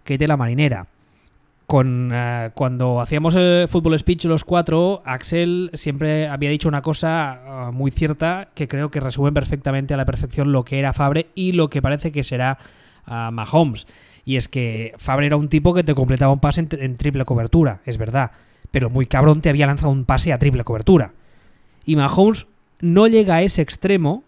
que 0.04 0.18
te 0.18 0.28
la 0.28 0.36
marinera. 0.36 0.88
Con, 1.66 2.10
eh, 2.12 2.50
cuando 2.54 3.00
hacíamos 3.00 3.34
el 3.34 3.66
fútbol 3.68 3.98
speech 3.98 4.26
los 4.26 4.44
cuatro, 4.44 5.02
Axel 5.04 5.70
siempre 5.74 6.28
había 6.28 6.50
dicho 6.50 6.68
una 6.68 6.82
cosa 6.82 7.68
eh, 7.68 7.72
muy 7.72 7.90
cierta 7.90 8.48
que 8.54 8.68
creo 8.68 8.90
que 8.90 9.00
resume 9.00 9.32
perfectamente 9.32 9.94
a 9.94 9.96
la 9.96 10.04
perfección 10.04 10.52
lo 10.52 10.64
que 10.64 10.78
era 10.78 10.92
Fabre 10.92 11.28
y 11.34 11.52
lo 11.52 11.70
que 11.70 11.82
parece 11.82 12.12
que 12.12 12.22
será 12.22 12.58
uh, 13.08 13.32
Mahomes. 13.32 13.86
Y 14.26 14.36
es 14.36 14.48
que 14.48 14.92
Fabre 14.98 15.26
era 15.26 15.38
un 15.38 15.48
tipo 15.48 15.72
que 15.72 15.84
te 15.84 15.94
completaba 15.94 16.32
un 16.32 16.40
pase 16.40 16.66
en, 16.70 16.96
triple 16.98 17.24
cobertura, 17.24 17.80
es 17.86 17.96
verdad. 17.96 18.32
Pero 18.70 18.90
muy 18.90 19.06
cabrón 19.06 19.40
te 19.40 19.48
había 19.48 19.66
lanzado 19.66 19.90
un 19.90 20.04
pase 20.04 20.34
a 20.34 20.38
triple 20.38 20.64
cobertura. 20.64 21.14
Y 21.86 21.96
Mahomes 21.96 22.46
no 22.80 23.06
llega 23.06 23.36
a 23.36 23.42
ese 23.42 23.62
extremo 23.62 24.24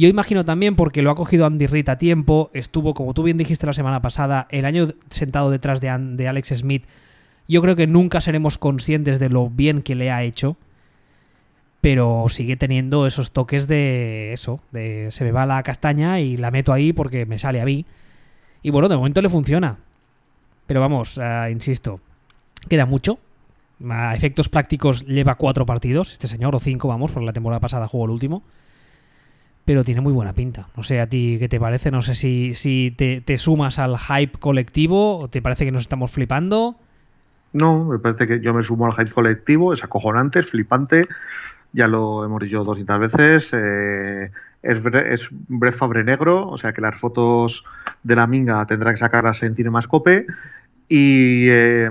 yo 0.00 0.08
imagino 0.08 0.44
también 0.44 0.76
porque 0.76 1.02
lo 1.02 1.10
ha 1.10 1.14
cogido 1.14 1.46
Andy 1.46 1.66
Reid 1.66 1.88
a 1.88 1.98
tiempo, 1.98 2.50
estuvo, 2.54 2.94
como 2.94 3.12
tú 3.12 3.22
bien 3.22 3.36
dijiste 3.36 3.66
la 3.66 3.72
semana 3.72 4.00
pasada, 4.00 4.46
el 4.50 4.64
año 4.64 4.94
sentado 5.10 5.50
detrás 5.50 5.80
de, 5.80 5.94
de 5.98 6.28
Alex 6.28 6.54
Smith. 6.56 6.86
Yo 7.48 7.60
creo 7.60 7.76
que 7.76 7.86
nunca 7.86 8.20
seremos 8.20 8.56
conscientes 8.58 9.18
de 9.18 9.28
lo 9.28 9.50
bien 9.50 9.82
que 9.82 9.94
le 9.94 10.10
ha 10.10 10.22
hecho, 10.22 10.56
pero 11.80 12.24
sigue 12.28 12.56
teniendo 12.56 13.06
esos 13.06 13.32
toques 13.32 13.66
de 13.66 14.32
eso, 14.32 14.62
de 14.70 15.08
se 15.10 15.24
me 15.24 15.32
va 15.32 15.46
la 15.46 15.62
castaña 15.62 16.20
y 16.20 16.36
la 16.36 16.50
meto 16.50 16.72
ahí 16.72 16.92
porque 16.92 17.26
me 17.26 17.38
sale 17.38 17.60
a 17.60 17.64
mí. 17.64 17.84
Y 18.62 18.70
bueno, 18.70 18.88
de 18.88 18.96
momento 18.96 19.22
le 19.22 19.28
funciona. 19.28 19.78
Pero 20.66 20.80
vamos, 20.80 21.18
uh, 21.18 21.50
insisto, 21.50 22.00
queda 22.68 22.86
mucho. 22.86 23.18
A 23.88 24.14
efectos 24.14 24.48
prácticos 24.48 25.06
lleva 25.06 25.36
cuatro 25.36 25.64
partidos, 25.64 26.12
este 26.12 26.28
señor, 26.28 26.54
o 26.54 26.60
cinco, 26.60 26.88
vamos, 26.88 27.12
porque 27.12 27.26
la 27.26 27.32
temporada 27.32 27.60
pasada 27.60 27.88
jugó 27.88 28.04
el 28.04 28.10
último 28.10 28.42
pero 29.70 29.84
tiene 29.84 30.00
muy 30.00 30.12
buena 30.12 30.32
pinta. 30.32 30.66
No 30.76 30.82
sé 30.82 31.00
a 31.00 31.06
ti 31.06 31.36
qué 31.38 31.48
te 31.48 31.60
parece, 31.60 31.92
no 31.92 32.02
sé 32.02 32.16
si, 32.16 32.54
si 32.54 32.90
te, 32.90 33.38
sumas 33.38 33.78
al 33.78 33.96
hype 33.98 34.36
colectivo 34.38 35.18
o 35.18 35.28
te 35.28 35.42
parece 35.42 35.64
que 35.64 35.70
nos 35.70 35.82
estamos 35.82 36.10
flipando. 36.10 36.74
No, 37.52 37.84
me 37.84 38.00
parece 38.00 38.26
que 38.26 38.40
yo 38.40 38.52
me 38.52 38.64
sumo 38.64 38.86
al 38.86 38.94
hype 38.94 39.12
colectivo, 39.12 39.72
es 39.72 39.84
acojonante, 39.84 40.40
es 40.40 40.46
flipante, 40.46 41.06
ya 41.72 41.86
lo 41.86 42.24
hemos 42.24 42.42
dicho 42.42 42.64
dos 42.64 42.80
y 42.80 42.84
tres 42.84 42.98
veces. 42.98 43.50
Eh, 43.52 44.30
es, 44.62 44.78
es 45.06 45.28
Brett 45.30 45.74
Fabre 45.74 46.04
negro, 46.04 46.48
o 46.48 46.58
sea 46.58 46.72
que 46.72 46.80
las 46.80 46.96
fotos 46.96 47.64
de 48.02 48.16
la 48.16 48.26
minga 48.26 48.64
tendrá 48.66 48.92
que 48.92 48.98
sacarlas 48.98 49.42
en 49.42 49.54
Cinemascope. 49.54 50.26
Y 50.88 51.46
eh, 51.48 51.88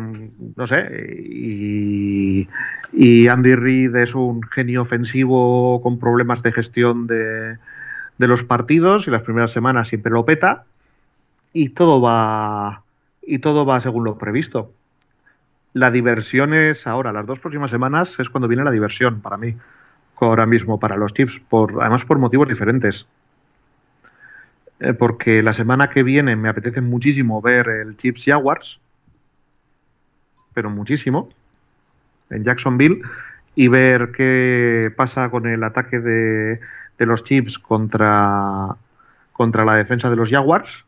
no 0.57 0.67
sé, 0.67 1.15
y, 1.23 2.49
y 2.91 3.27
Andy 3.27 3.55
Reid 3.55 3.95
es 3.95 4.15
un 4.15 4.41
genio 4.43 4.81
ofensivo 4.81 5.81
con 5.81 5.99
problemas 5.99 6.41
de 6.43 6.51
gestión 6.51 7.07
de, 7.07 7.57
los 8.17 8.43
partidos 8.43 9.07
y 9.07 9.11
las 9.11 9.21
primeras 9.21 9.51
semanas 9.51 9.87
siempre 9.87 10.11
lo 10.11 10.25
peta 10.25 10.65
y 11.53 11.69
todo 11.69 12.01
va 12.01 12.83
y 13.21 13.39
todo 13.39 13.65
va 13.65 13.79
según 13.81 14.03
lo 14.03 14.17
previsto. 14.17 14.73
La 15.73 15.91
diversión 15.91 16.53
es 16.53 16.87
ahora, 16.87 17.13
las 17.13 17.25
dos 17.25 17.39
próximas 17.39 17.69
semanas 17.69 18.19
es 18.19 18.29
cuando 18.29 18.47
viene 18.47 18.63
la 18.63 18.71
diversión 18.71 19.21
para 19.21 19.37
mí, 19.37 19.55
ahora 20.25 20.45
mismo 20.45 20.79
para 20.79 20.97
los 20.97 21.13
Chips, 21.13 21.39
por, 21.39 21.81
además 21.81 22.05
por 22.05 22.19
motivos 22.19 22.47
diferentes. 22.47 23.07
Eh, 24.79 24.93
porque 24.93 25.43
la 25.43 25.53
semana 25.53 25.89
que 25.89 26.03
viene 26.03 26.35
me 26.35 26.49
apetece 26.49 26.81
muchísimo 26.81 27.41
ver 27.41 27.67
el 27.67 27.97
Chips 27.97 28.25
Jaguars, 28.25 28.79
pero 30.53 30.69
muchísimo 30.69 31.29
en 32.29 32.43
Jacksonville 32.43 33.01
y 33.55 33.67
ver 33.67 34.11
qué 34.11 34.91
pasa 34.95 35.29
con 35.29 35.47
el 35.47 35.63
ataque 35.63 35.99
de, 35.99 36.59
de 36.97 37.05
los 37.05 37.23
Chips 37.23 37.59
contra, 37.59 38.75
contra 39.33 39.65
la 39.65 39.75
defensa 39.75 40.09
de 40.09 40.15
los 40.15 40.29
Jaguars. 40.29 40.85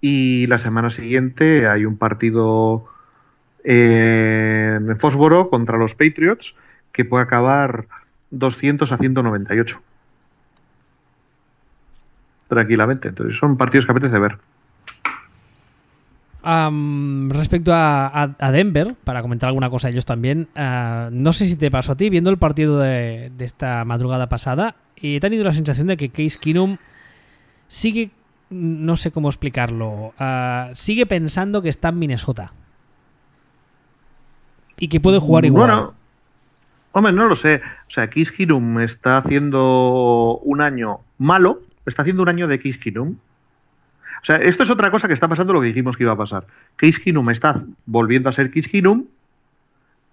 Y 0.00 0.46
la 0.48 0.58
semana 0.58 0.90
siguiente 0.90 1.66
hay 1.66 1.86
un 1.86 1.96
partido 1.96 2.86
en 3.62 4.98
Fósforo 4.98 5.48
contra 5.48 5.78
los 5.78 5.94
Patriots 5.94 6.54
que 6.94 7.04
puede 7.04 7.24
acabar 7.24 7.84
200 8.30 8.90
a 8.90 8.96
198. 8.96 9.82
Tranquilamente. 12.48 13.08
Entonces 13.08 13.36
son 13.36 13.56
partidos 13.58 13.84
que 13.84 13.92
apetece 13.92 14.18
ver. 14.18 14.38
Respecto 17.30 17.72
a, 17.72 18.06
a- 18.06 18.36
a 18.38 18.52
Denver, 18.52 18.94
para 19.04 19.22
comentar 19.22 19.48
alguna 19.48 19.70
cosa 19.70 19.88
ellos 19.88 20.04
también, 20.04 20.48
ah, 20.54 21.08
no 21.10 21.32
sé 21.32 21.46
si 21.46 21.56
te 21.56 21.70
pasó 21.70 21.92
a 21.92 21.96
ti, 21.96 22.10
viendo 22.10 22.30
el 22.30 22.36
partido 22.36 22.78
de, 22.80 23.32
de 23.36 23.44
esta 23.44 23.84
madrugada 23.84 24.28
pasada, 24.28 24.76
he 24.96 25.20
tenido 25.20 25.42
la 25.44 25.54
sensación 25.54 25.86
de 25.86 25.96
que 25.96 26.10
Case 26.10 26.38
Keenum 26.38 26.76
sigue, 27.68 28.10
no 28.50 28.96
sé 28.96 29.10
cómo 29.10 29.28
explicarlo, 29.28 30.12
ah, 30.18 30.70
sigue 30.74 31.06
pensando 31.06 31.62
que 31.62 31.70
está 31.70 31.88
en 31.88 31.98
Minnesota. 31.98 32.52
Y 34.78 34.88
que 34.88 35.00
puede 35.00 35.18
jugar 35.20 35.44
igual. 35.46 35.70
Bueno, 35.70 35.94
hombre, 36.94 37.12
no 37.12 37.26
lo 37.26 37.36
sé. 37.36 37.60
O 37.86 37.90
sea, 37.90 38.08
Kiss 38.08 38.32
Kinum 38.32 38.80
está 38.80 39.18
haciendo 39.18 40.38
un 40.42 40.60
año 40.62 41.00
malo, 41.18 41.60
está 41.86 42.02
haciendo 42.02 42.22
un 42.22 42.28
año 42.28 42.48
de 42.48 42.58
Kiss 42.58 42.78
Kinum. 42.78 43.16
O 44.22 44.26
sea, 44.26 44.36
esto 44.36 44.62
es 44.62 44.70
otra 44.70 44.90
cosa 44.90 45.06
que 45.06 45.12
está 45.14 45.28
pasando 45.28 45.52
lo 45.52 45.60
que 45.60 45.66
dijimos 45.66 45.96
que 45.98 46.04
iba 46.04 46.12
a 46.12 46.16
pasar. 46.16 46.46
Case 46.76 46.98
Keenum 47.02 47.28
está 47.28 47.62
volviendo 47.84 48.30
a 48.30 48.32
ser 48.32 48.50
Case 48.50 48.70
Keenum 48.70 49.04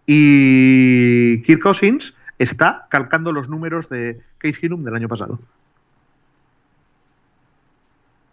y 0.06 1.42
Kirk 1.44 1.62
Cousins 1.62 2.14
está 2.38 2.88
calcando 2.90 3.32
los 3.32 3.48
números 3.48 3.88
de 3.88 4.20
Case 4.40 4.60
Keenum 4.60 4.84
del 4.84 4.96
año 4.96 5.08
pasado. 5.08 5.40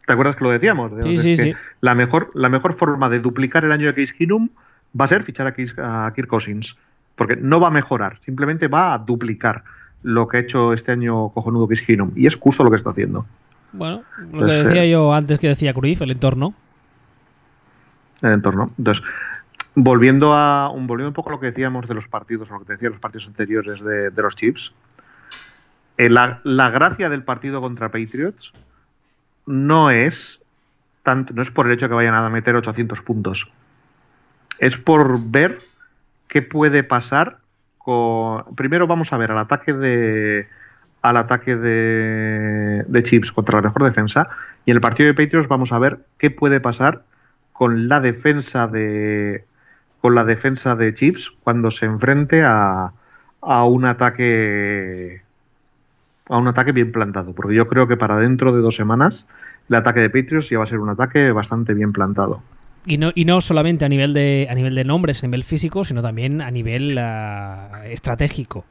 ¿Te 0.06 0.12
acuerdas 0.14 0.36
que 0.36 0.44
lo 0.44 0.50
decíamos? 0.50 0.90
Sí, 1.02 1.16
sí, 1.16 1.36
que 1.36 1.42
sí. 1.42 1.54
La 1.80 1.94
mejor, 1.94 2.30
la 2.34 2.48
mejor 2.48 2.74
forma 2.74 3.08
de 3.08 3.20
duplicar 3.20 3.64
el 3.64 3.70
año 3.72 3.86
de 3.86 3.94
Case 3.94 4.16
va 4.98 5.04
a 5.04 5.08
ser 5.08 5.22
fichar 5.22 5.46
a, 5.46 5.52
Case- 5.54 5.74
a 5.80 6.10
Kirk 6.16 6.28
Cousins. 6.28 6.76
Porque 7.18 7.36
no 7.36 7.60
va 7.60 7.68
a 7.68 7.72
mejorar, 7.72 8.18
simplemente 8.24 8.68
va 8.68 8.94
a 8.94 8.98
duplicar 8.98 9.64
lo 10.04 10.28
que 10.28 10.36
ha 10.36 10.40
hecho 10.40 10.72
este 10.72 10.92
año 10.92 11.28
cojonudo 11.30 11.66
Keenum. 11.68 12.12
Y 12.14 12.26
es 12.26 12.36
justo 12.36 12.62
lo 12.64 12.70
que 12.70 12.76
está 12.76 12.90
haciendo. 12.90 13.26
Bueno, 13.72 14.02
lo 14.32 14.38
Pues, 14.38 14.46
que 14.46 14.60
eh, 14.60 14.62
decía 14.62 14.86
yo 14.86 15.12
antes 15.12 15.38
que 15.40 15.48
decía 15.48 15.74
Cruyff, 15.74 16.00
el 16.00 16.12
entorno. 16.12 16.54
el 18.22 18.32
entorno. 18.32 18.70
Entonces, 18.78 19.04
volviendo 19.74 20.32
a 20.32 20.70
un, 20.70 20.86
volviendo 20.86 21.08
un 21.08 21.14
poco 21.14 21.30
a 21.30 21.32
lo 21.32 21.40
que 21.40 21.46
decíamos 21.46 21.88
de 21.88 21.94
los 21.94 22.06
partidos, 22.08 22.48
o 22.50 22.54
lo 22.54 22.60
que 22.60 22.66
te 22.66 22.72
decía 22.74 22.88
de 22.88 22.94
los 22.94 23.00
partidos 23.00 23.26
anteriores 23.26 23.80
de, 23.82 24.10
de 24.10 24.22
los 24.22 24.36
Chiefs, 24.36 24.72
eh, 25.98 26.08
la, 26.08 26.40
la 26.44 26.70
gracia 26.70 27.08
del 27.08 27.24
partido 27.24 27.60
contra 27.60 27.88
Patriots 27.90 28.52
no 29.46 29.90
es 29.90 30.40
tanto, 31.02 31.34
no 31.34 31.42
es 31.42 31.50
por 31.50 31.66
el 31.66 31.72
hecho 31.72 31.86
de 31.86 31.88
que 31.90 31.94
vayan 31.96 32.14
a 32.14 32.28
meter 32.30 32.54
800 32.54 33.00
puntos. 33.02 33.50
Es 34.60 34.76
por 34.76 35.20
ver 35.20 35.58
qué 36.28 36.42
puede 36.42 36.84
pasar 36.84 37.38
con. 37.78 38.44
Primero 38.54 38.86
vamos 38.86 39.12
a 39.12 39.16
ver 39.16 39.32
al 39.32 39.38
ataque 39.38 39.72
de. 39.72 40.46
Al 41.00 41.16
ataque 41.16 41.56
de, 41.56 42.84
de 42.86 43.02
Chiefs 43.04 43.32
contra 43.32 43.58
la 43.58 43.68
mejor 43.68 43.84
defensa. 43.84 44.28
Y 44.64 44.72
en 44.72 44.76
el 44.76 44.80
partido 44.80 45.06
de 45.06 45.14
Patriots 45.14 45.48
vamos 45.48 45.72
a 45.72 45.78
ver 45.78 46.00
qué 46.18 46.30
puede 46.30 46.60
pasar 46.60 47.02
con 47.52 47.88
la 47.88 48.00
defensa 48.00 48.66
de. 48.66 49.44
Con 50.00 50.14
la 50.14 50.24
defensa 50.24 50.76
de 50.76 50.94
Chiefs 50.94 51.32
cuando 51.42 51.70
se 51.70 51.86
enfrente 51.86 52.42
a, 52.44 52.92
a 53.40 53.64
un 53.64 53.84
ataque. 53.84 55.22
A 56.28 56.36
un 56.36 56.48
ataque 56.48 56.72
bien 56.72 56.92
plantado. 56.92 57.32
Porque 57.32 57.54
yo 57.54 57.68
creo 57.68 57.88
que 57.88 57.96
para 57.96 58.18
dentro 58.18 58.54
de 58.54 58.60
dos 58.60 58.76
semanas 58.76 59.26
el 59.68 59.76
ataque 59.76 60.00
de 60.00 60.10
Patriots 60.10 60.48
ya 60.48 60.58
va 60.58 60.64
a 60.64 60.66
ser 60.66 60.78
un 60.78 60.88
ataque 60.88 61.30
bastante 61.32 61.74
bien 61.74 61.92
plantado. 61.92 62.42
Y 62.86 62.96
no, 62.98 63.10
y 63.14 63.24
no 63.24 63.40
solamente 63.40 63.84
a 63.84 63.88
nivel 63.88 64.12
de 64.14 64.46
a 64.50 64.54
nivel 64.54 64.74
de 64.74 64.84
nombres, 64.84 65.22
a 65.22 65.26
nivel 65.26 65.44
físico, 65.44 65.84
sino 65.84 66.00
también 66.02 66.40
a 66.40 66.50
nivel 66.50 66.96
ah, 66.98 67.82
estratégico. 67.86 68.64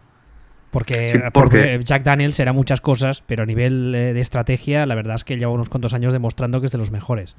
Porque, 0.72 1.12
Sí, 1.14 1.20
porque 1.34 1.34
porque- 1.34 1.80
Jack 1.84 2.04
Daniels 2.04 2.40
era 2.40 2.52
muchas 2.54 2.82
cosas, 2.82 3.24
pero 3.26 3.44
a 3.44 3.46
nivel 3.46 3.94
eh, 3.96 4.14
de 4.14 4.20
estrategia, 4.20 4.86
la 4.86 4.96
verdad 4.96 5.16
es 5.16 5.24
que 5.24 5.38
lleva 5.38 5.52
unos 5.52 5.70
cuantos 5.70 5.94
años 5.94 6.14
demostrando 6.14 6.60
que 6.60 6.66
es 6.66 6.72
de 6.72 6.78
los 6.78 6.92
mejores. 6.92 7.38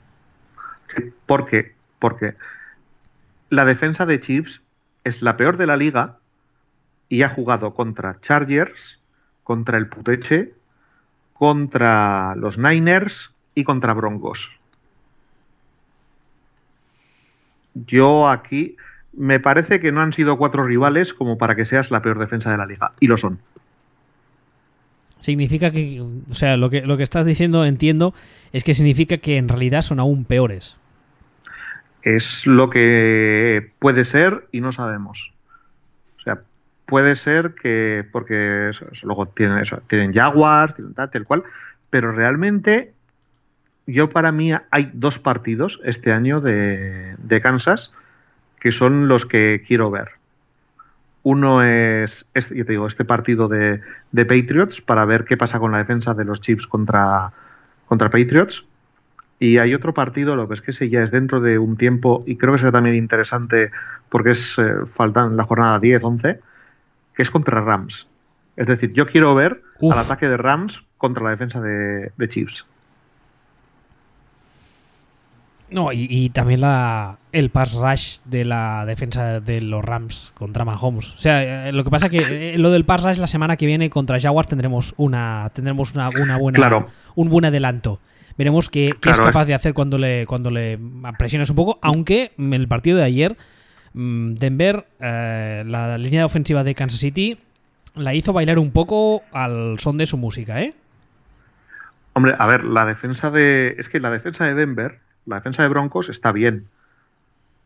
Sí, 0.96 1.12
¿Por 1.26 1.46
qué? 1.46 1.74
Porque 1.98 2.34
la 3.50 3.64
defensa 3.64 4.06
de 4.06 4.20
Chiefs 4.20 4.62
es 5.04 5.20
la 5.22 5.36
peor 5.36 5.56
de 5.56 5.66
la 5.66 5.76
liga 5.76 6.16
y 7.08 7.22
ha 7.22 7.28
jugado 7.28 7.74
contra 7.74 8.18
Chargers, 8.20 8.98
contra 9.44 9.78
el 9.78 9.88
Puteche, 9.88 10.52
contra 11.34 12.34
los 12.36 12.58
Niners 12.58 13.30
y 13.54 13.64
contra 13.64 13.92
Broncos. 13.94 14.50
Yo 17.74 18.28
aquí 18.28 18.76
me 19.12 19.40
parece 19.40 19.80
que 19.80 19.92
no 19.92 20.00
han 20.00 20.12
sido 20.12 20.36
cuatro 20.38 20.64
rivales 20.66 21.12
como 21.14 21.38
para 21.38 21.54
que 21.56 21.64
seas 21.66 21.90
la 21.90 22.02
peor 22.02 22.18
defensa 22.18 22.50
de 22.50 22.58
la 22.58 22.66
liga. 22.66 22.92
Y 23.00 23.06
lo 23.08 23.16
son. 23.16 23.38
Significa 25.20 25.72
que, 25.72 26.00
o 26.00 26.32
sea, 26.34 26.56
lo 26.56 26.70
que, 26.70 26.82
lo 26.82 26.96
que 26.96 27.02
estás 27.02 27.26
diciendo, 27.26 27.64
entiendo, 27.64 28.14
es 28.52 28.62
que 28.62 28.74
significa 28.74 29.18
que 29.18 29.36
en 29.36 29.48
realidad 29.48 29.82
son 29.82 29.98
aún 30.00 30.24
peores. 30.24 30.76
es 32.02 32.46
lo 32.46 32.70
que 32.70 33.72
puede 33.80 34.04
ser 34.04 34.46
y 34.52 34.60
no 34.60 34.72
sabemos. 34.72 35.32
O 36.18 36.22
sea, 36.22 36.38
puede 36.86 37.16
ser 37.16 37.54
que, 37.60 38.04
porque 38.12 38.70
eso- 38.70 38.86
eso, 38.92 39.06
luego 39.06 39.26
tienen 39.26 39.58
eso, 39.58 39.82
tienen 39.88 40.14
Jaguars, 40.14 40.74
tienen 40.76 40.94
tal, 40.94 41.10
tal 41.10 41.24
cual, 41.24 41.42
pero 41.90 42.12
realmente 42.12 42.92
yo 43.89 44.11
para 44.11 44.32
mí 44.32 44.53
hay 44.70 44.91
dos 44.93 45.18
partidos 45.18 45.80
este 45.82 46.12
año 46.12 46.41
de, 46.43 47.16
de 47.16 47.41
Kansas 47.41 47.93
que 48.61 48.70
son 48.70 49.09
los 49.09 49.24
que 49.24 49.64
quiero 49.66 49.91
ver. 49.91 50.09
Uno 51.22 51.62
es, 51.62 52.26
este, 52.34 52.57
yo 52.57 52.66
te 52.66 52.72
digo, 52.72 52.86
este 52.86 53.05
partido 53.05 53.49
de, 53.49 53.80
de 54.12 54.24
Patriots 54.26 54.80
para 54.82 55.05
ver 55.05 55.24
qué 55.24 55.36
pasa 55.36 55.59
con 55.59 55.72
la 55.72 55.78
defensa 55.78 56.12
de 56.12 56.24
los 56.24 56.41
Chiefs 56.41 56.66
contra, 56.66 57.32
contra 57.86 58.11
Patriots. 58.11 58.64
Y 59.41 59.59
hay 59.59 59.74
otro 59.74 59.95
partido, 59.95 60.36
lo 60.36 60.49
que 60.49 60.55
es 60.55 60.61
que 60.61 60.72
ese 60.72 60.91
ya 60.91 61.03
es 61.03 61.11
dentro 61.11 61.41
de 61.41 61.59
un 61.59 61.76
tiempo, 61.76 62.24
y 62.26 62.36
creo 62.36 62.53
que 62.53 62.59
será 62.59 62.72
también 62.72 62.97
interesante 62.97 63.70
porque 64.09 64.32
es 64.32 64.59
eh, 64.59 64.84
faltan 64.97 65.36
la 65.36 65.45
jornada 65.45 65.78
10, 65.78 66.03
11, 66.03 66.41
que 67.14 67.22
es 67.22 67.30
contra 67.30 67.61
Rams. 67.61 68.07
Es 68.57 68.66
decir, 68.66 68.93
yo 68.93 69.07
quiero 69.07 69.34
ver 69.34 69.62
Uf. 69.80 69.95
al 69.95 70.01
ataque 70.01 70.28
de 70.28 70.36
Rams 70.36 70.82
contra 70.99 71.22
la 71.22 71.30
defensa 71.30 71.61
de, 71.61 72.11
de 72.16 72.28
Chiefs. 72.28 72.66
No, 75.70 75.92
y, 75.92 76.06
y 76.08 76.30
también 76.30 76.62
la, 76.62 77.18
el 77.32 77.50
pass 77.50 77.74
rush 77.74 78.18
de 78.24 78.44
la 78.44 78.86
defensa 78.86 79.40
de 79.40 79.60
los 79.60 79.84
Rams 79.84 80.32
contra 80.34 80.64
Mahomes. 80.64 81.14
O 81.14 81.18
sea, 81.18 81.68
eh, 81.68 81.72
lo 81.72 81.84
que 81.84 81.90
pasa 81.90 82.08
que 82.08 82.54
eh, 82.54 82.58
lo 82.58 82.70
del 82.70 82.84
pass 82.86 83.04
rush 83.04 83.18
la 83.18 83.26
semana 83.26 83.56
que 83.56 83.66
viene 83.66 83.90
contra 83.90 84.18
Jaguars 84.18 84.48
tendremos 84.48 84.94
una 84.96 85.50
tendremos 85.52 85.94
una, 85.94 86.08
una 86.08 86.38
buena 86.38 86.56
Claro. 86.56 86.88
un 87.14 87.28
buen 87.28 87.44
adelanto. 87.44 88.00
Veremos 88.38 88.70
qué, 88.70 88.94
qué 89.00 89.10
es 89.10 89.20
capaz 89.20 89.44
de 89.46 89.54
hacer 89.54 89.74
cuando 89.74 89.98
le 89.98 90.24
cuando 90.26 90.50
le 90.50 90.78
presiones 91.18 91.50
un 91.50 91.56
poco, 91.56 91.78
aunque 91.82 92.32
en 92.38 92.54
el 92.54 92.66
partido 92.68 92.96
de 92.96 93.04
ayer 93.04 93.36
mm, 93.92 94.34
Denver 94.34 94.86
eh, 95.00 95.64
la 95.66 95.98
línea 95.98 96.24
ofensiva 96.24 96.64
de 96.64 96.74
Kansas 96.74 97.00
City 97.00 97.36
la 97.94 98.14
hizo 98.14 98.32
bailar 98.32 98.58
un 98.58 98.70
poco 98.70 99.22
al 99.32 99.78
son 99.80 99.98
de 99.98 100.06
su 100.06 100.16
música, 100.16 100.62
¿eh? 100.62 100.72
Hombre, 102.14 102.34
a 102.38 102.46
ver, 102.46 102.64
la 102.64 102.84
defensa 102.84 103.30
de. 103.30 103.74
Es 103.78 103.88
que 103.88 104.00
la 104.00 104.10
defensa 104.10 104.44
de 104.46 104.54
Denver, 104.54 104.98
la 105.29 105.37
defensa 105.37 105.62
de 105.62 105.68
Broncos 105.68 106.09
está 106.09 106.33
bien. 106.33 106.68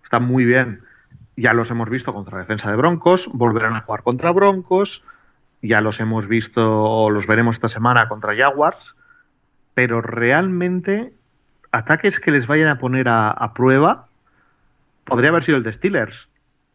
Está 0.05 0.21
muy 0.21 0.45
bien. 0.45 0.83
Ya 1.37 1.55
los 1.55 1.71
hemos 1.71 1.89
visto 1.89 2.13
contra 2.13 2.35
la 2.35 2.43
defensa 2.43 2.71
de 2.71 2.77
Broncos, 2.77 3.31
volverán 3.33 3.75
a 3.75 3.81
jugar 3.83 4.03
contra 4.03 4.33
Broncos, 4.33 5.05
ya 5.63 5.81
los 5.81 6.01
hemos 6.01 6.29
visto 6.29 6.83
o 6.83 7.09
los 7.09 7.27
veremos 7.27 7.57
esta 7.57 7.69
semana 7.69 8.09
contra 8.09 8.37
Jaguars, 8.37 8.95
pero 9.75 10.03
realmente 10.03 11.13
ataques 11.71 12.21
que 12.21 12.33
les 12.33 12.47
vayan 12.47 12.69
a 12.69 12.79
poner 12.79 13.07
a, 13.09 13.53
prueba 13.55 14.09
podría 15.05 15.31
haber 15.31 15.43
sido 15.43 15.57
el 15.57 15.65
de 15.65 15.73
Steelers. 15.73 16.29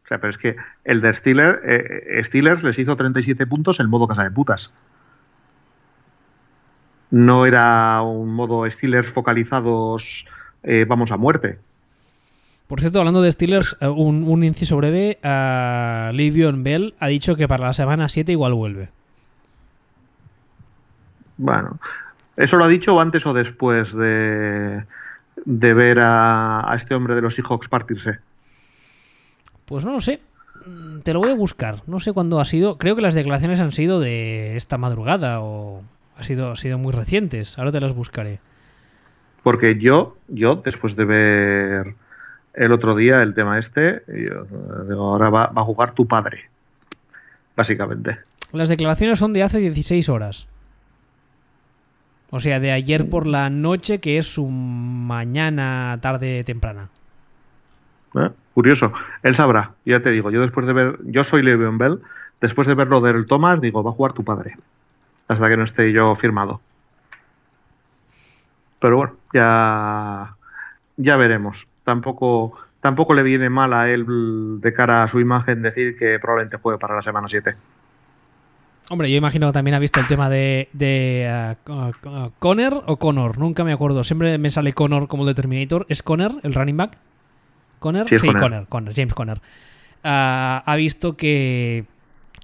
O 0.05 0.07
sea, 0.07 0.19
pero 0.19 0.31
es 0.31 0.37
que 0.37 0.55
el 0.85 1.01
de 1.01 1.13
Steelers, 1.13 1.59
eh, 1.63 2.21
Steelers 2.23 2.63
les 2.63 2.79
hizo 2.79 2.95
37 2.95 3.45
puntos 3.45 3.79
en 3.79 3.89
modo 3.89 4.07
casa 4.07 4.23
de 4.23 4.31
putas. 4.31 4.73
No 7.11 7.45
era 7.45 8.01
un 8.01 8.33
modo 8.33 8.69
Steelers 8.69 9.09
focalizados, 9.09 10.25
eh, 10.67 10.85
vamos 10.87 11.11
a 11.11 11.17
muerte. 11.17 11.57
Por 12.67 12.81
cierto, 12.81 12.99
hablando 12.99 13.21
de 13.21 13.31
Steelers, 13.31 13.77
eh, 13.79 13.87
un, 13.87 14.23
un 14.27 14.43
inciso 14.43 14.75
breve, 14.75 15.17
uh, 15.23 16.11
Livion 16.13 16.63
Bell 16.63 16.93
ha 16.99 17.07
dicho 17.07 17.37
que 17.37 17.47
para 17.47 17.67
la 17.67 17.73
semana 17.73 18.09
7 18.09 18.33
igual 18.33 18.53
vuelve. 18.53 18.89
Bueno, 21.37 21.79
¿eso 22.35 22.57
lo 22.57 22.65
ha 22.65 22.67
dicho 22.67 22.99
antes 22.99 23.25
o 23.25 23.33
después 23.33 23.93
de, 23.93 24.83
de 25.45 25.73
ver 25.73 25.99
a, 25.99 26.69
a 26.69 26.75
este 26.75 26.93
hombre 26.95 27.15
de 27.15 27.21
los 27.21 27.35
Seahawks 27.35 27.69
partirse? 27.69 28.17
Pues 29.65 29.85
no 29.85 29.93
lo 29.93 30.01
sé. 30.01 30.19
mm, 30.65 30.99
te 31.01 31.13
lo 31.13 31.19
voy 31.19 31.31
a 31.31 31.35
buscar. 31.35 31.83
No 31.87 31.99
sé 31.99 32.11
cuándo 32.11 32.39
ha 32.39 32.45
sido. 32.45 32.77
Creo 32.77 32.95
que 32.95 33.01
las 33.01 33.15
declaraciones 33.15 33.59
han 33.59 33.71
sido 33.71 33.99
de 33.99 34.57
esta 34.57 34.77
madrugada 34.77 35.39
o 35.41 35.83
ha 36.17 36.23
sido, 36.23 36.51
ha 36.51 36.55
sido 36.55 36.77
muy 36.77 36.91
recientes. 36.91 37.57
Ahora 37.57 37.71
te 37.71 37.79
las 37.79 37.93
buscaré. 37.93 38.39
Porque 39.47 39.77
yo, 39.79 40.17
yo, 40.27 40.57
después 40.57 40.97
de 40.97 41.05
ver 41.05 41.95
el 42.53 42.73
otro 42.73 42.97
día 42.97 43.23
el 43.23 43.33
tema 43.33 43.57
este, 43.57 44.03
yo, 44.05 44.43
digo, 44.83 45.05
ahora 45.05 45.29
va, 45.29 45.47
va 45.47 45.61
a 45.61 45.63
jugar 45.63 45.93
tu 45.93 46.05
padre. 46.05 46.49
Básicamente. 47.55 48.17
Las 48.51 48.67
declaraciones 48.67 49.19
son 49.19 49.31
de 49.31 49.43
hace 49.43 49.61
16 49.61 50.09
horas. 50.09 50.49
O 52.29 52.41
sea, 52.41 52.59
de 52.59 52.73
ayer 52.73 53.09
por 53.09 53.25
la 53.25 53.49
noche, 53.49 54.01
que 54.01 54.17
es 54.17 54.27
su 54.27 54.47
mañana, 54.47 55.97
tarde, 56.01 56.43
temprana. 56.43 56.89
¿Eh? 58.15 58.29
Curioso. 58.53 58.91
Él 59.23 59.33
sabrá, 59.33 59.71
ya 59.85 60.01
te 60.01 60.09
digo, 60.09 60.29
yo 60.29 60.41
después 60.41 60.67
de 60.67 60.73
ver, 60.73 60.99
yo 61.05 61.23
soy 61.23 61.41
Le'Veon 61.41 61.77
Bell, 61.77 62.01
después 62.41 62.67
de 62.67 62.75
verlo 62.75 62.99
del 62.99 63.25
Thomas, 63.27 63.61
digo, 63.61 63.81
va 63.81 63.91
a 63.91 63.93
jugar 63.93 64.11
tu 64.11 64.25
padre. 64.25 64.57
Hasta 65.29 65.47
que 65.47 65.55
no 65.55 65.63
esté 65.63 65.93
yo 65.93 66.13
firmado. 66.17 66.59
Pero 68.79 68.97
bueno, 68.97 69.13
ya, 69.33 70.35
ya 70.97 71.17
veremos. 71.17 71.65
Tampoco, 71.83 72.57
tampoco 72.81 73.13
le 73.13 73.23
viene 73.23 73.49
mal 73.49 73.73
a 73.73 73.89
él 73.89 74.05
de 74.61 74.73
cara 74.73 75.03
a 75.03 75.07
su 75.07 75.19
imagen 75.19 75.61
decir 75.61 75.97
que 75.97 76.19
probablemente 76.19 76.57
juegue 76.57 76.79
para 76.79 76.95
la 76.95 77.01
semana 77.01 77.27
7. 77.27 77.55
Hombre, 78.89 79.11
yo 79.11 79.17
imagino 79.17 79.47
que 79.47 79.53
también 79.53 79.75
ha 79.75 79.79
visto 79.79 79.99
el 79.99 80.07
tema 80.07 80.29
de, 80.29 80.69
de 80.71 81.55
uh, 81.67 82.07
uh, 82.07 82.31
Conner 82.39 82.73
o 82.85 82.97
Connor, 82.97 83.37
nunca 83.37 83.65
me 83.65 83.73
acuerdo. 83.73 84.03
Siempre 84.03 84.37
me 84.37 84.49
sale 84.49 84.71
Connor 84.73 85.07
como 85.07 85.23
el 85.23 85.27
de 85.27 85.35
Terminator. 85.35 85.85
¿Es 85.89 86.01
Conner 86.01 86.31
el 86.43 86.53
running 86.53 86.77
back? 86.77 86.97
¿Conner? 87.79 88.07
Sí, 88.07 88.17
Sí, 88.17 88.27
Conner. 88.27 88.41
Conner, 88.41 88.67
Conner, 88.67 88.93
James 88.95 89.13
Conner. 89.13 89.41
Ah, 90.03 90.63
ha 90.65 90.75
visto 90.77 91.17
que 91.17 91.85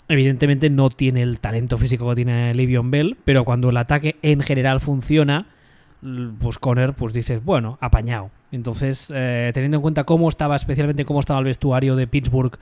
evidentemente 0.09 0.69
no 0.69 0.89
tiene 0.89 1.21
el 1.21 1.39
talento 1.39 1.77
físico 1.77 2.09
que 2.09 2.15
tiene 2.15 2.53
Le'Veon 2.53 2.91
Bell, 2.91 3.17
pero 3.23 3.45
cuando 3.45 3.69
el 3.69 3.77
ataque 3.77 4.17
en 4.21 4.41
general 4.41 4.81
funciona, 4.81 5.47
pues 6.39 6.59
Conner, 6.59 6.93
pues 6.93 7.13
dices, 7.13 7.43
bueno, 7.43 7.77
apañado. 7.81 8.29
Entonces, 8.51 9.11
eh, 9.15 9.51
teniendo 9.53 9.77
en 9.77 9.81
cuenta 9.81 10.03
cómo 10.03 10.29
estaba, 10.29 10.55
especialmente 10.55 11.05
cómo 11.05 11.19
estaba 11.19 11.39
el 11.39 11.45
vestuario 11.45 11.95
de 11.95 12.07
Pittsburgh 12.07 12.57